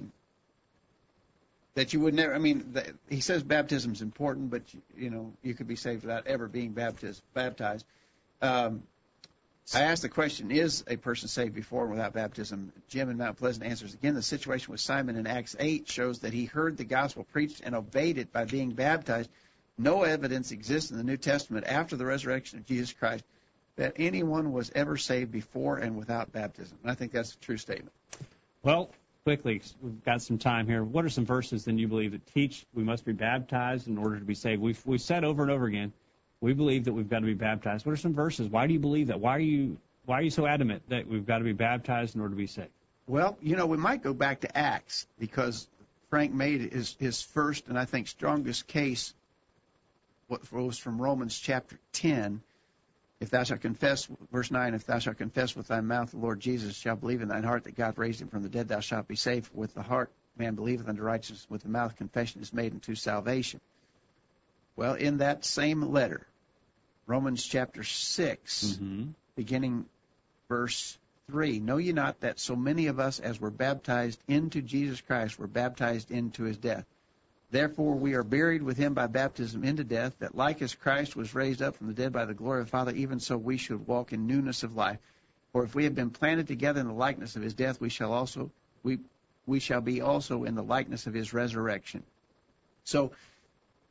that 1.74 1.92
you 1.92 2.00
would 2.00 2.14
never. 2.14 2.34
I 2.34 2.38
mean, 2.38 2.70
the, 2.72 2.94
he 3.10 3.20
says 3.20 3.42
baptism 3.42 3.92
is 3.92 4.00
important, 4.00 4.48
but 4.48 4.62
you, 4.72 4.80
you 4.96 5.10
know 5.10 5.34
you 5.42 5.52
could 5.52 5.68
be 5.68 5.76
saved 5.76 6.00
without 6.00 6.26
ever 6.26 6.48
being 6.48 6.70
baptized. 6.70 7.20
Baptized. 7.34 7.84
Um, 8.40 8.84
I 9.74 9.82
asked 9.82 10.02
the 10.02 10.08
question: 10.08 10.50
Is 10.50 10.84
a 10.86 10.96
person 10.96 11.28
saved 11.28 11.54
before 11.54 11.82
and 11.82 11.90
without 11.90 12.12
baptism? 12.12 12.72
Jim 12.88 13.10
in 13.10 13.16
Mount 13.16 13.36
Pleasant 13.36 13.64
answers 13.66 13.94
again. 13.94 14.14
The 14.14 14.22
situation 14.22 14.70
with 14.70 14.80
Simon 14.80 15.16
in 15.16 15.26
Acts 15.26 15.56
8 15.58 15.88
shows 15.88 16.20
that 16.20 16.32
he 16.32 16.44
heard 16.44 16.76
the 16.76 16.84
gospel 16.84 17.24
preached 17.24 17.62
and 17.64 17.74
obeyed 17.74 18.18
it 18.18 18.32
by 18.32 18.44
being 18.44 18.70
baptized. 18.70 19.28
No 19.76 20.04
evidence 20.04 20.52
exists 20.52 20.90
in 20.90 20.96
the 20.96 21.04
New 21.04 21.16
Testament 21.16 21.66
after 21.66 21.96
the 21.96 22.06
resurrection 22.06 22.58
of 22.60 22.66
Jesus 22.66 22.92
Christ 22.92 23.24
that 23.74 23.94
anyone 23.96 24.52
was 24.52 24.70
ever 24.74 24.96
saved 24.96 25.32
before 25.32 25.78
and 25.78 25.96
without 25.96 26.32
baptism. 26.32 26.78
And 26.82 26.90
I 26.90 26.94
think 26.94 27.12
that's 27.12 27.34
a 27.34 27.38
true 27.38 27.58
statement. 27.58 27.92
Well, 28.62 28.90
quickly, 29.24 29.60
we've 29.82 30.04
got 30.04 30.22
some 30.22 30.38
time 30.38 30.66
here. 30.66 30.82
What 30.82 31.04
are 31.04 31.10
some 31.10 31.26
verses 31.26 31.64
then 31.64 31.78
you 31.78 31.88
believe 31.88 32.12
that 32.12 32.26
teach 32.32 32.64
we 32.72 32.84
must 32.84 33.04
be 33.04 33.12
baptized 33.12 33.88
in 33.88 33.98
order 33.98 34.18
to 34.18 34.24
be 34.24 34.34
saved? 34.34 34.62
We've 34.62 34.80
we've 34.86 35.00
said 35.00 35.24
over 35.24 35.42
and 35.42 35.50
over 35.50 35.66
again, 35.66 35.92
we 36.41 36.53
believe 36.53 36.84
that 36.84 36.93
we've 36.93 37.09
got 37.09 37.20
to 37.20 37.26
be 37.26 37.34
baptized. 37.34 37.87
What 37.87 37.93
are 37.93 37.97
some 37.97 38.14
verses? 38.14 38.49
Why 38.49 38.66
do 38.66 38.72
you 38.72 38.78
believe 38.78 39.09
that? 39.09 39.20
Why 39.20 39.37
are 39.37 39.41
you 39.41 39.78
why 40.05 40.20
are 40.20 40.22
you 40.22 40.30
so 40.30 40.47
adamant 40.47 40.82
that 40.89 41.09
we've 41.09 41.26
got 41.26 41.39
to 41.39 41.45
be 41.45 41.53
baptized 41.53 42.14
in 42.14 42.20
order 42.20 42.32
to 42.32 42.37
be 42.37 42.47
saved? 42.47 42.70
Well, 43.09 43.37
you 43.41 43.57
know, 43.57 43.66
we 43.66 43.76
might 43.76 44.03
go 44.03 44.14
back 44.14 44.41
to 44.41 44.57
Acts 44.57 45.07
because 45.18 45.68
Frank 46.11 46.32
made 46.32 46.72
his 46.72 46.97
his 46.99 47.22
first 47.22 47.68
and 47.68 47.78
I 47.78 47.84
think 47.84 48.09
strongest 48.09 48.66
case 48.66 49.14
what 50.28 50.51
was 50.53 50.78
from 50.78 51.01
Romans 51.01 51.39
chapter 51.39 51.78
10 51.93 52.43
if 53.18 53.30
thou 53.30 53.45
shalt 53.45 53.62
confess, 53.62 54.09
verse 54.30 54.51
9, 54.51 54.74
if 54.74 54.84
thou 54.84 54.99
shalt 54.99 55.16
confess 55.16 55.57
with 55.57 55.68
thy 55.68 55.80
mouth 55.80 56.11
the 56.11 56.18
Lord 56.18 56.39
Jesus, 56.39 56.76
shalt 56.76 57.01
believe 57.01 57.22
in 57.22 57.28
thine 57.28 57.45
heart 57.45 57.64
that 57.64 57.74
God 57.74 57.97
raised 57.97 58.20
him 58.20 58.28
from 58.28 58.43
the 58.43 58.51
dead, 58.51 58.68
thou 58.68 58.80
shalt 58.80 59.09
be 59.09 59.16
saved. 59.16 59.49
With 59.55 59.72
the 59.72 59.82
heart 59.82 60.11
man 60.37 60.55
believeth 60.55 60.89
unto 60.89 61.03
righteousness, 61.03 61.47
with 61.49 61.62
the 61.62 61.70
mouth 61.70 61.97
confession 61.97 62.43
is 62.43 62.53
made 62.53 62.72
unto 62.72 62.95
salvation. 62.95 63.61
Well, 64.77 64.95
in 64.95 65.18
that 65.18 65.45
same 65.45 65.83
letter, 65.83 66.27
Romans 67.07 67.45
chapter 67.45 67.83
6, 67.83 68.64
mm-hmm. 68.64 69.11
beginning 69.35 69.87
verse 70.49 70.99
3, 71.31 71.61
Know 71.61 71.79
ye 71.79 71.93
not 71.93 72.20
that 72.20 72.39
so 72.39 72.55
many 72.55 72.87
of 72.87 73.01
us 73.01 73.18
as 73.18 73.41
were 73.41 73.51
baptized 73.51 74.20
into 74.29 74.61
Jesus 74.61 75.01
Christ 75.01 75.39
were 75.39 75.47
baptized 75.47 76.11
into 76.11 76.45
his 76.45 76.59
death? 76.59 76.85
Therefore, 77.51 77.95
we 77.95 78.14
are 78.14 78.24
buried 78.24 78.62
with 78.62 78.77
him 78.77 78.95
by 78.95 79.07
baptism 79.07 79.64
into 79.64 79.85
death, 79.85 80.16
that 80.18 80.35
like 80.35 80.61
as 80.62 80.74
Christ 80.74 81.16
was 81.16 81.35
raised 81.35 81.62
up 81.62 81.77
from 81.77 81.87
the 81.87 81.95
dead 81.95 82.12
by 82.12 82.24
the 82.24 82.35
glory 82.35 82.61
of 82.61 82.66
the 82.66 82.70
Father, 82.70 82.93
even 82.93 83.20
so 83.20 83.37
we 83.37 83.57
should 83.57 83.87
walk 83.87 84.12
in 84.12 84.27
newness 84.27 84.62
of 84.62 84.77
life. 84.77 84.99
For 85.53 85.62
if 85.62 85.74
we 85.74 85.85
have 85.85 85.95
been 85.95 86.11
planted 86.11 86.49
together 86.49 86.81
in 86.81 86.89
the 86.89 86.93
likeness 86.93 87.37
of 87.37 87.43
his 87.43 87.55
death, 87.55 87.81
we 87.81 87.89
shall 87.89 88.12
also 88.12 88.51
we 88.83 88.99
we 89.47 89.61
shall 89.61 89.81
be 89.81 90.01
also 90.01 90.45
in 90.45 90.57
the 90.57 90.62
likeness 90.62 91.07
of 91.07 91.14
his 91.14 91.33
resurrection. 91.33 92.03
So, 92.85 93.12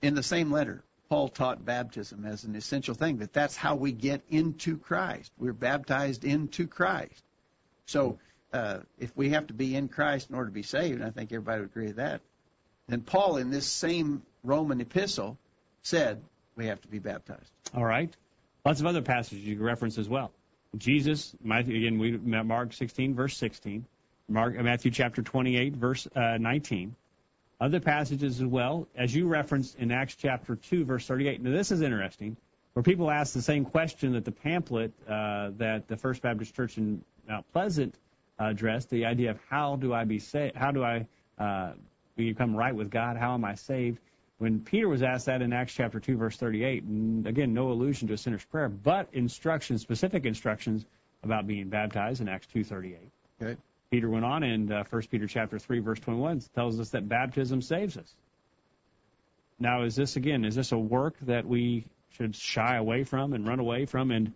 in 0.02 0.16
the 0.16 0.24
same 0.24 0.52
letter, 0.52 0.84
Paul 1.10 1.30
taught 1.30 1.64
baptism 1.64 2.26
as 2.26 2.44
an 2.44 2.56
essential 2.56 2.96
thing. 2.96 3.18
That 3.18 3.34
that's 3.34 3.56
how 3.56 3.76
we 3.76 3.92
get 3.92 4.22
into 4.30 4.78
Christ. 4.78 5.32
We're 5.38 5.54
baptized 5.54 6.24
into 6.24 6.68
Christ. 6.68 7.24
So, 7.86 8.20
uh, 8.54 8.80
if 9.00 9.16
we 9.16 9.32
have 9.32 9.48
to 9.48 9.54
be 9.54 9.76
in 9.76 9.88
Christ 9.88 10.30
in 10.30 10.36
order 10.36 10.50
to 10.50 10.54
be 10.54 10.64
saved, 10.64 10.96
and 10.96 11.04
I 11.04 11.12
think 11.12 11.32
everybody 11.32 11.62
would 11.62 11.70
agree 11.70 11.88
with 11.88 11.98
that 11.98 12.22
then 12.88 13.02
Paul, 13.02 13.38
in 13.38 13.50
this 13.50 13.68
same 13.68 14.22
Roman 14.44 14.80
epistle, 14.82 15.38
said 15.82 16.22
we 16.56 16.68
have 16.68 16.82
to 16.82 16.88
be 16.88 17.00
baptized. 17.00 17.52
All 17.74 17.86
right. 17.86 18.16
Lots 18.64 18.80
of 18.80 18.86
other 18.86 19.02
passages 19.02 19.44
you 19.44 19.56
can 19.56 19.66
reference 19.66 19.98
as 19.98 20.10
well. 20.10 20.32
Jesus, 20.78 21.36
Matthew, 21.44 21.78
again, 21.78 22.00
we 22.00 22.18
Mark 22.18 22.74
16, 22.74 23.16
verse 23.16 23.38
16. 23.38 23.86
Mark, 24.28 24.56
Matthew 24.56 24.92
chapter 24.92 25.22
28, 25.22 25.76
verse 25.76 26.08
uh, 26.16 26.38
19. 26.40 26.96
Other 27.60 27.80
passages 27.80 28.42
as 28.42 28.46
well, 28.46 28.88
as 28.96 29.16
you 29.16 29.28
referenced 29.28 29.78
in 29.78 29.92
Acts 29.92 30.16
chapter 30.16 30.56
2, 30.56 30.84
verse 30.84 31.08
38. 31.08 31.42
Now, 31.42 31.52
this 31.52 31.72
is 31.72 31.82
interesting, 31.82 32.36
where 32.74 32.84
people 32.84 33.10
ask 33.10 33.34
the 33.34 33.42
same 33.42 33.64
question 33.64 34.14
that 34.14 34.26
the 34.26 34.32
pamphlet 34.32 34.92
uh, 35.08 35.52
that 35.58 35.88
the 35.88 35.96
First 35.96 36.22
Baptist 36.22 36.54
Church 36.54 36.78
in 36.78 37.02
Mount 37.28 37.46
Pleasant 37.54 37.96
addressed, 38.38 38.90
the 38.90 39.06
idea 39.06 39.32
of 39.32 39.40
how 39.50 39.78
do 39.78 39.94
I 39.94 40.04
be 40.04 40.20
saved, 40.20 40.56
how 40.56 40.72
do 40.72 40.84
I 40.84 41.08
uh, 41.40 41.74
become 42.18 42.56
right 42.56 42.76
with 42.76 42.92
God? 42.92 43.16
How 43.16 43.34
am 43.34 43.46
I 43.46 43.56
saved? 43.56 44.00
When 44.38 44.60
Peter 44.60 44.90
was 44.90 45.02
asked 45.02 45.28
that 45.28 45.42
in 45.42 45.54
Acts 45.54 45.74
chapter 45.74 46.02
2, 46.02 46.18
verse 46.18 46.36
38, 46.36 46.84
and 46.84 47.26
again, 47.26 47.54
no 47.54 47.72
allusion 47.72 48.10
to 48.10 48.16
a 48.16 48.18
sinner's 48.18 48.44
prayer, 48.44 48.68
but 48.68 49.08
instructions, 49.14 49.82
specific 49.82 50.26
instructions 50.26 50.86
about 51.24 51.48
being 51.48 51.70
baptized 51.70 52.20
in 52.20 52.28
Acts 52.28 52.48
2.38. 52.54 52.98
Okay. 53.42 53.58
Peter 53.92 54.10
went 54.10 54.26
on 54.26 54.44
in 54.44 54.72
uh, 54.72 54.84
1 54.90 55.02
Peter 55.12 55.28
chapter 55.28 55.60
3, 55.60 55.80
verse 55.80 56.00
21, 56.00 56.42
tells 56.54 56.80
us 56.80 56.90
that 56.90 57.08
baptism 57.08 57.62
saves 57.62 57.98
us. 57.98 58.12
Now, 59.60 59.84
is 59.84 59.96
this, 59.96 60.16
again, 60.16 60.44
is 60.44 60.56
this 60.56 60.72
a 60.72 60.78
work 60.78 61.16
that 61.22 61.46
we 61.46 61.86
should 62.10 62.36
shy 62.36 62.76
away 62.76 63.04
from 63.04 63.34
and 63.34 63.48
run 63.48 63.60
away 63.60 63.86
from 63.86 64.12
and 64.12 64.34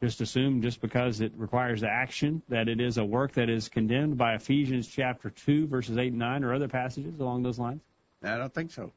just 0.00 0.20
assume 0.20 0.62
just 0.62 0.80
because 0.80 1.20
it 1.20 1.32
requires 1.36 1.84
action 1.84 2.42
that 2.48 2.68
it 2.68 2.80
is 2.80 2.98
a 2.98 3.04
work 3.04 3.32
that 3.32 3.48
is 3.48 3.68
condemned 3.68 4.18
by 4.18 4.34
Ephesians 4.34 4.88
chapter 4.88 5.30
2 5.30 5.68
verses 5.68 5.96
8 5.96 6.08
and 6.08 6.18
9 6.18 6.44
or 6.44 6.54
other 6.54 6.68
passages 6.68 7.18
along 7.20 7.42
those 7.42 7.58
lines? 7.58 7.80
I 8.22 8.36
don't 8.36 8.52
think 8.52 8.72
so. 8.72 8.92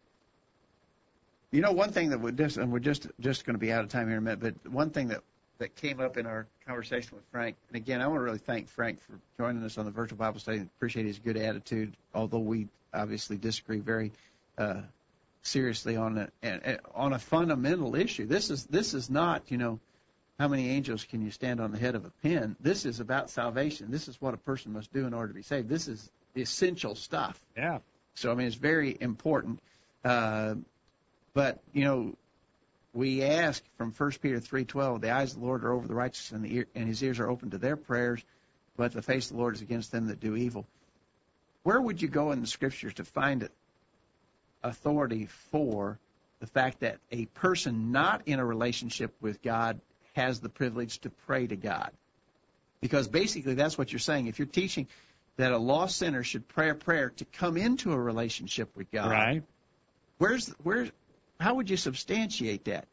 You 1.52 1.62
know, 1.62 1.72
one 1.72 1.92
thing 1.92 2.10
that 2.10 2.20
we 2.20 2.32
just, 2.32 2.58
and 2.58 2.72
we're 2.72 2.80
just 2.80 3.08
just 3.20 3.46
going 3.46 3.54
to 3.54 3.60
be 3.60 3.72
out 3.72 3.84
of 3.84 3.90
time 3.90 4.08
here 4.08 4.18
in 4.18 4.24
a 4.24 4.36
minute, 4.36 4.40
but 4.64 4.72
one 4.72 4.90
thing 4.90 5.10
that 5.10 5.22
that 5.58 5.76
came 5.76 6.00
up 6.00 6.18
in 6.18 6.26
our 6.26 6.48
conversation 6.66 7.16
with 7.16 7.26
Frank, 7.32 7.56
and 7.70 7.78
again, 7.78 8.02
I 8.02 8.08
want 8.08 8.20
to 8.20 8.24
really 8.24 8.38
thank 8.38 8.68
Frank 8.68 9.00
for 9.02 9.20
joining 9.38 9.64
us 9.64 9.78
on 9.78 9.86
the 9.86 9.92
virtual 9.92 10.18
Bible 10.18 10.40
study. 10.40 10.60
Appreciate 10.60 11.06
his 11.06 11.20
good 11.20 11.38
attitude, 11.38 11.96
although 12.14 12.40
we 12.40 12.68
obviously 12.94 13.38
disagree 13.38 13.80
very 13.80 14.12
uh, 14.58 14.82
seriously 15.42 15.96
on 15.96 16.30
a 16.44 16.80
on 16.94 17.14
a 17.14 17.20
fundamental 17.20 17.96
issue. 17.96 18.26
This 18.26 18.50
is 18.50 18.66
this 18.66 18.94
is 18.94 19.10
not, 19.10 19.52
you 19.52 19.58
know, 19.58 19.80
how 20.40 20.48
many 20.48 20.70
angels 20.70 21.06
can 21.06 21.22
you 21.22 21.32
stand 21.32 21.62
on 21.62 21.72
the 21.72 21.78
head 21.78 21.96
of 21.96 22.06
a 22.06 22.12
pin? 22.22 22.56
This 22.60 22.86
is 22.86 23.00
about 23.00 23.30
salvation. 23.30 23.92
This 23.92 24.08
is 24.08 24.20
what 24.20 24.34
a 24.34 24.38
person 24.38 24.74
must 24.74 24.92
do 24.92 25.06
in 25.06 25.14
order 25.14 25.30
to 25.30 25.34
be 25.34 25.44
saved. 25.44 25.70
This 25.70 25.88
is 25.88 26.12
essential 26.36 26.96
stuff. 26.96 27.40
Yeah. 27.56 27.80
So 28.16 28.32
I 28.32 28.36
mean, 28.36 28.48
it's 28.48 28.56
very 28.56 28.98
important. 29.00 29.60
Uh, 30.04 30.56
but 31.34 31.60
you 31.74 31.84
know, 31.84 32.16
we 32.96 33.24
ask 33.24 33.64
from 33.78 33.92
1 33.92 34.12
Peter 34.22 34.40
3:12, 34.40 35.02
the 35.02 35.12
eyes 35.12 35.34
of 35.34 35.40
the 35.40 35.46
Lord 35.46 35.64
are 35.64 35.74
over 35.74 35.88
the 35.88 35.96
righteous, 35.96 36.32
and, 36.32 36.44
the 36.44 36.56
ear, 36.56 36.68
and 36.74 36.88
His 36.88 37.04
ears 37.04 37.20
are 37.20 37.30
open 37.30 37.52
to 37.52 37.58
their 37.58 37.76
prayers, 37.76 38.24
but 38.76 38.94
the 38.94 39.02
face 39.02 39.30
of 39.30 39.38
the 39.38 39.42
Lord 39.42 39.56
is 39.56 39.62
against 39.62 39.92
them 39.92 40.08
that 40.08 40.20
do 40.20 40.36
evil. 40.36 40.66
Where 41.64 41.82
would 41.82 42.02
you 42.02 42.08
go 42.08 42.32
in 42.32 42.42
the 42.42 42.48
Scriptures 42.48 42.94
to 42.96 43.04
find 43.04 43.50
authority 44.64 45.28
for 45.52 46.00
the 46.40 46.48
fact 46.48 46.82
that 46.82 46.98
a 47.12 47.26
person 47.28 47.92
not 47.92 48.24
in 48.26 48.40
a 48.40 48.46
relationship 48.46 49.14
with 49.22 49.42
God 49.42 49.80
has 50.14 50.40
the 50.40 50.50
privilege 50.50 51.00
to 51.00 51.10
pray 51.10 51.48
to 51.48 51.56
God. 51.56 51.92
Because 52.82 53.08
basically 53.08 53.54
that's 53.54 53.78
what 53.78 53.92
you're 53.92 54.00
saying. 54.00 54.28
If 54.28 54.40
you're 54.40 54.46
teaching 54.48 54.88
that 55.38 55.52
a 55.52 55.58
lost 55.58 55.98
sinner 55.98 56.24
should 56.24 56.48
pray 56.48 56.70
a 56.70 56.76
prayer 56.76 57.10
to 57.18 57.26
come 57.26 57.58
into 57.58 57.92
a 57.94 58.00
relationship 58.00 58.76
with 58.76 58.92
God, 58.92 59.12
right? 59.12 59.44
Where's 60.18 60.50
where? 60.64 60.88
How 61.40 61.56
would 61.56 61.70
you 61.70 61.78
substantiate 61.78 62.66
that? 62.66 62.88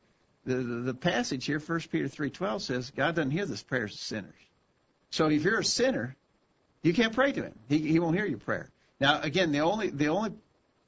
The, 0.44 0.56
the, 0.56 0.74
the 0.80 0.94
passage 0.94 1.44
here, 1.44 1.60
1 1.60 1.80
Peter 1.90 2.08
3:12 2.08 2.60
says 2.62 2.90
God 2.90 3.14
doesn't 3.14 3.30
hear 3.30 3.46
the 3.46 3.62
prayers 3.64 3.94
of 3.94 4.00
sinners. 4.00 4.34
So 5.10 5.28
if 5.28 5.42
you're 5.44 5.60
a 5.60 5.64
sinner, 5.64 6.16
you 6.82 6.92
can't 6.92 7.12
pray 7.12 7.32
to 7.32 7.42
Him. 7.42 7.54
He, 7.68 7.78
he 7.78 7.98
won't 8.00 8.16
hear 8.16 8.26
your 8.26 8.38
prayer. 8.38 8.70
Now, 8.98 9.20
again, 9.20 9.52
the 9.52 9.60
only 9.60 9.90
the 9.90 10.08
only 10.08 10.32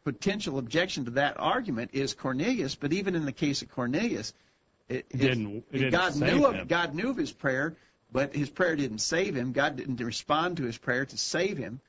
potential 0.04 0.58
objection 0.58 1.06
to 1.06 1.10
that 1.12 1.38
argument 1.38 1.90
is 1.94 2.14
Cornelius. 2.14 2.74
But 2.74 2.92
even 2.92 3.14
in 3.14 3.24
the 3.24 3.32
case 3.32 3.62
of 3.62 3.70
Cornelius, 3.70 4.34
it, 4.88 5.06
it 5.10 5.18
didn't, 5.18 5.64
it 5.72 5.90
God 5.90 6.14
didn't 6.14 6.36
knew 6.36 6.46
of, 6.46 6.68
God 6.68 6.94
knew 6.94 7.10
of 7.10 7.16
his 7.16 7.32
prayer, 7.32 7.76
but 8.12 8.34
his 8.34 8.50
prayer 8.50 8.76
didn't 8.76 8.98
save 8.98 9.34
him. 9.34 9.52
God 9.52 9.76
didn't 9.76 10.00
respond 10.00 10.58
to 10.58 10.64
his 10.64 10.76
prayer 10.76 11.04
to 11.06 11.16
save 11.16 11.56
him. 11.56 11.80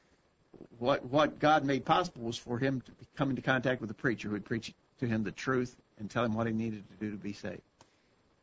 What 0.77 1.05
what 1.05 1.39
God 1.39 1.65
made 1.65 1.83
possible 1.83 2.23
was 2.23 2.37
for 2.37 2.57
him 2.59 2.81
to 2.81 2.91
come 3.15 3.29
into 3.29 3.41
contact 3.41 3.81
with 3.81 3.91
a 3.91 3.95
preacher 3.95 4.29
who 4.29 4.33
would 4.33 4.45
preach 4.45 4.73
to 4.99 5.07
him 5.07 5.23
the 5.23 5.31
truth 5.31 5.75
and 5.99 6.09
tell 6.09 6.23
him 6.23 6.33
what 6.33 6.47
he 6.47 6.53
needed 6.53 6.83
to 6.89 7.05
do 7.05 7.11
to 7.11 7.17
be 7.17 7.33
saved. 7.33 7.61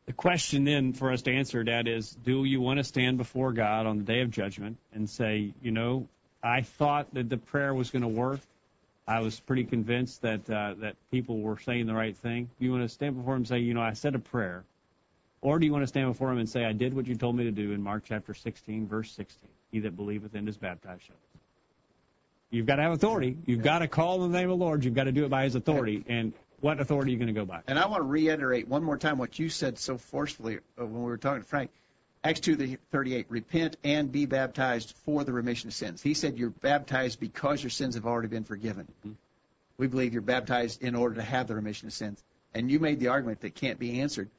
The 0.05 0.13
question 0.13 0.65
then 0.65 0.93
for 0.93 1.11
us 1.11 1.21
to 1.23 1.31
answer 1.31 1.63
that 1.63 1.87
is, 1.87 2.11
do 2.11 2.43
you 2.43 2.59
want 2.59 2.77
to 2.77 2.83
stand 2.83 3.17
before 3.17 3.53
God 3.53 3.85
on 3.85 3.97
the 3.97 4.03
day 4.03 4.21
of 4.21 4.31
judgment 4.31 4.77
and 4.93 5.09
say, 5.09 5.53
you 5.61 5.71
know, 5.71 6.07
I 6.43 6.61
thought 6.61 7.13
that 7.13 7.29
the 7.29 7.37
prayer 7.37 7.73
was 7.73 7.89
going 7.89 8.01
to 8.01 8.09
work, 8.09 8.41
I 9.07 9.21
was 9.21 9.39
pretty 9.39 9.63
convinced 9.63 10.21
that 10.21 10.49
uh, 10.49 10.75
that 10.79 10.95
people 11.11 11.39
were 11.39 11.57
saying 11.59 11.87
the 11.87 11.93
right 11.93 12.15
thing. 12.15 12.49
Do 12.59 12.65
you 12.65 12.71
want 12.71 12.83
to 12.83 12.89
stand 12.89 13.15
before 13.17 13.33
him 13.33 13.41
and 13.41 13.47
say, 13.47 13.59
you 13.59 13.73
know, 13.73 13.81
I 13.81 13.93
said 13.93 14.15
a 14.15 14.19
prayer, 14.19 14.63
or 15.41 15.59
do 15.59 15.65
you 15.65 15.71
want 15.71 15.83
to 15.83 15.87
stand 15.87 16.11
before 16.11 16.31
him 16.31 16.37
and 16.37 16.49
say, 16.49 16.63
I 16.65 16.73
did 16.73 16.93
what 16.93 17.07
you 17.07 17.15
told 17.15 17.35
me 17.35 17.45
to 17.45 17.51
do 17.51 17.71
in 17.71 17.81
Mark 17.81 18.03
chapter 18.05 18.33
16, 18.33 18.87
verse 18.87 19.11
16? 19.11 19.37
He 19.71 19.79
that 19.79 19.95
believeth 19.95 20.35
and 20.35 20.47
is 20.47 20.57
baptized 20.57 21.03
shall. 21.03 21.15
You've 22.49 22.67
got 22.67 22.75
to 22.75 22.83
have 22.83 22.91
authority. 22.91 23.35
You've 23.47 23.63
got 23.63 23.79
to 23.79 23.87
call 23.87 24.23
in 24.23 24.31
the 24.31 24.37
name 24.37 24.51
of 24.51 24.59
the 24.59 24.63
Lord. 24.63 24.85
You've 24.85 24.93
got 24.93 25.05
to 25.05 25.11
do 25.11 25.25
it 25.25 25.29
by 25.29 25.45
His 25.45 25.55
authority. 25.55 26.05
And 26.07 26.33
what 26.63 26.79
authority 26.79 27.11
are 27.11 27.13
you 27.13 27.17
going 27.17 27.27
to 27.27 27.33
go 27.33 27.45
by? 27.45 27.59
And 27.67 27.77
I 27.77 27.87
want 27.87 27.99
to 27.99 28.07
reiterate 28.07 28.69
one 28.69 28.85
more 28.85 28.97
time 28.97 29.17
what 29.17 29.37
you 29.37 29.49
said 29.49 29.77
so 29.77 29.97
forcefully 29.97 30.59
uh, 30.79 30.85
when 30.85 31.03
we 31.03 31.09
were 31.09 31.17
talking 31.17 31.41
to 31.41 31.47
Frank. 31.47 31.71
Acts 32.23 32.39
2:38, 32.39 33.25
repent 33.27 33.75
and 33.83 34.09
be 34.09 34.25
baptized 34.25 34.95
for 35.03 35.25
the 35.25 35.33
remission 35.33 35.67
of 35.67 35.73
sins. 35.73 36.01
He 36.01 36.13
said 36.13 36.37
you're 36.37 36.51
baptized 36.51 37.19
because 37.19 37.61
your 37.61 37.69
sins 37.69 37.95
have 37.95 38.05
already 38.05 38.29
been 38.29 38.45
forgiven. 38.45 38.87
Mm-hmm. 39.01 39.11
We 39.77 39.87
believe 39.87 40.13
you're 40.13 40.21
baptized 40.21 40.81
in 40.81 40.95
order 40.95 41.15
to 41.15 41.21
have 41.21 41.47
the 41.47 41.55
remission 41.55 41.89
of 41.89 41.93
sins. 41.93 42.23
And 42.53 42.71
you 42.71 42.79
made 42.79 43.01
the 43.01 43.09
argument 43.09 43.41
that 43.41 43.55
can't 43.55 43.77
be 43.77 43.99
answered. 43.99 44.29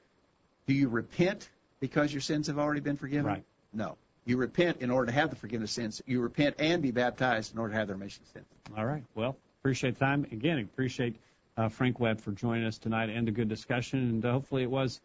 Do 0.67 0.73
you 0.73 0.89
repent 0.89 1.51
because 1.79 2.11
your 2.11 2.23
sins 2.23 2.47
have 2.47 2.59
already 2.59 2.81
been 2.81 2.97
forgiven? 2.97 3.27
Right. 3.27 3.45
No. 3.75 3.99
You 4.25 4.39
repent 4.39 4.79
in 4.81 4.91
order 4.91 5.07
to 5.07 5.13
have 5.13 5.29
the 5.29 5.37
forgiveness 5.37 5.73
of 5.73 5.75
sins. 5.75 6.03
You 6.07 6.23
repent 6.23 6.57
and 6.59 6.81
be 6.81 6.91
baptized 6.91 7.53
in 7.53 7.59
order 7.59 7.75
to 7.75 7.79
have 7.81 7.89
the 7.89 7.95
remission 7.95 8.23
of 8.23 8.33
sins. 8.33 8.47
All 8.79 8.87
right. 8.87 9.05
Well, 9.15 9.37
appreciate 9.61 9.99
the 9.99 10.07
time. 10.07 10.27
Again, 10.33 10.59
appreciate 10.61 11.17
uh, 11.57 11.69
Frank 11.69 12.01
Webb 12.01 12.21
for 12.21 12.33
joining 12.33 12.67
us 12.67 12.79
tonight 12.79 13.11
and 13.11 13.29
a 13.29 13.33
good 13.33 13.49
discussion. 13.49 14.01
And 14.01 14.25
uh, 14.25 14.33
hopefully 14.33 14.63
it 14.63 14.71
was 14.71 15.01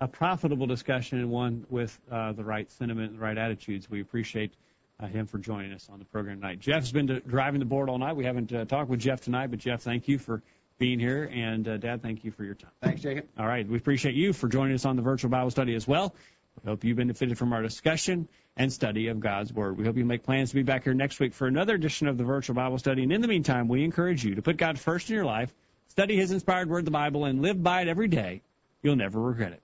a 0.00 0.08
profitable 0.08 0.66
discussion 0.66 1.18
and 1.18 1.30
one 1.30 1.66
with 1.68 1.98
uh, 2.10 2.32
the 2.32 2.44
right 2.44 2.70
sentiment 2.72 3.10
and 3.10 3.18
the 3.18 3.22
right 3.22 3.38
attitudes. 3.38 3.88
We 3.88 4.00
appreciate 4.00 4.52
uh, 5.00 5.06
him 5.06 5.26
for 5.26 5.38
joining 5.38 5.72
us 5.72 5.88
on 5.92 5.98
the 5.98 6.04
program 6.04 6.40
tonight. 6.40 6.60
Jeff's 6.60 6.92
been 6.92 7.06
to, 7.08 7.20
driving 7.20 7.60
the 7.60 7.66
board 7.66 7.88
all 7.88 7.98
night. 7.98 8.16
We 8.16 8.24
haven't 8.24 8.52
uh, 8.52 8.64
talked 8.64 8.90
with 8.90 9.00
Jeff 9.00 9.22
tonight, 9.22 9.48
but 9.48 9.58
Jeff, 9.58 9.82
thank 9.82 10.08
you 10.08 10.18
for 10.18 10.42
being 10.78 10.98
here. 10.98 11.30
And 11.32 11.66
uh, 11.66 11.76
Dad, 11.76 12.02
thank 12.02 12.24
you 12.24 12.30
for 12.30 12.44
your 12.44 12.54
time. 12.54 12.70
Thanks, 12.82 13.02
Jacob. 13.02 13.26
All 13.38 13.46
right. 13.46 13.66
We 13.68 13.76
appreciate 13.76 14.14
you 14.14 14.32
for 14.32 14.48
joining 14.48 14.74
us 14.74 14.84
on 14.84 14.96
the 14.96 15.02
virtual 15.02 15.30
Bible 15.30 15.50
study 15.50 15.74
as 15.74 15.86
well. 15.86 16.14
We 16.62 16.70
hope 16.70 16.84
you 16.84 16.94
benefited 16.94 17.36
from 17.36 17.52
our 17.52 17.62
discussion 17.62 18.28
and 18.56 18.72
study 18.72 19.08
of 19.08 19.18
God's 19.18 19.52
Word. 19.52 19.76
We 19.76 19.84
hope 19.84 19.96
you 19.96 20.04
make 20.04 20.22
plans 20.22 20.50
to 20.50 20.54
be 20.54 20.62
back 20.62 20.84
here 20.84 20.94
next 20.94 21.18
week 21.18 21.34
for 21.34 21.46
another 21.46 21.74
edition 21.74 22.06
of 22.06 22.16
the 22.16 22.24
virtual 22.24 22.54
Bible 22.54 22.78
study. 22.78 23.02
And 23.02 23.12
in 23.12 23.20
the 23.20 23.28
meantime, 23.28 23.66
we 23.66 23.82
encourage 23.84 24.24
you 24.24 24.36
to 24.36 24.42
put 24.42 24.56
God 24.56 24.78
first 24.78 25.10
in 25.10 25.16
your 25.16 25.24
life, 25.24 25.52
study 25.94 26.16
His 26.16 26.32
inspired 26.32 26.68
Word, 26.68 26.84
the 26.84 26.90
Bible, 26.90 27.24
and 27.24 27.40
live 27.40 27.62
by 27.62 27.82
it 27.82 27.88
every 27.88 28.08
day. 28.08 28.42
You'll 28.82 28.96
never 28.96 29.20
regret 29.20 29.52
it. 29.52 29.63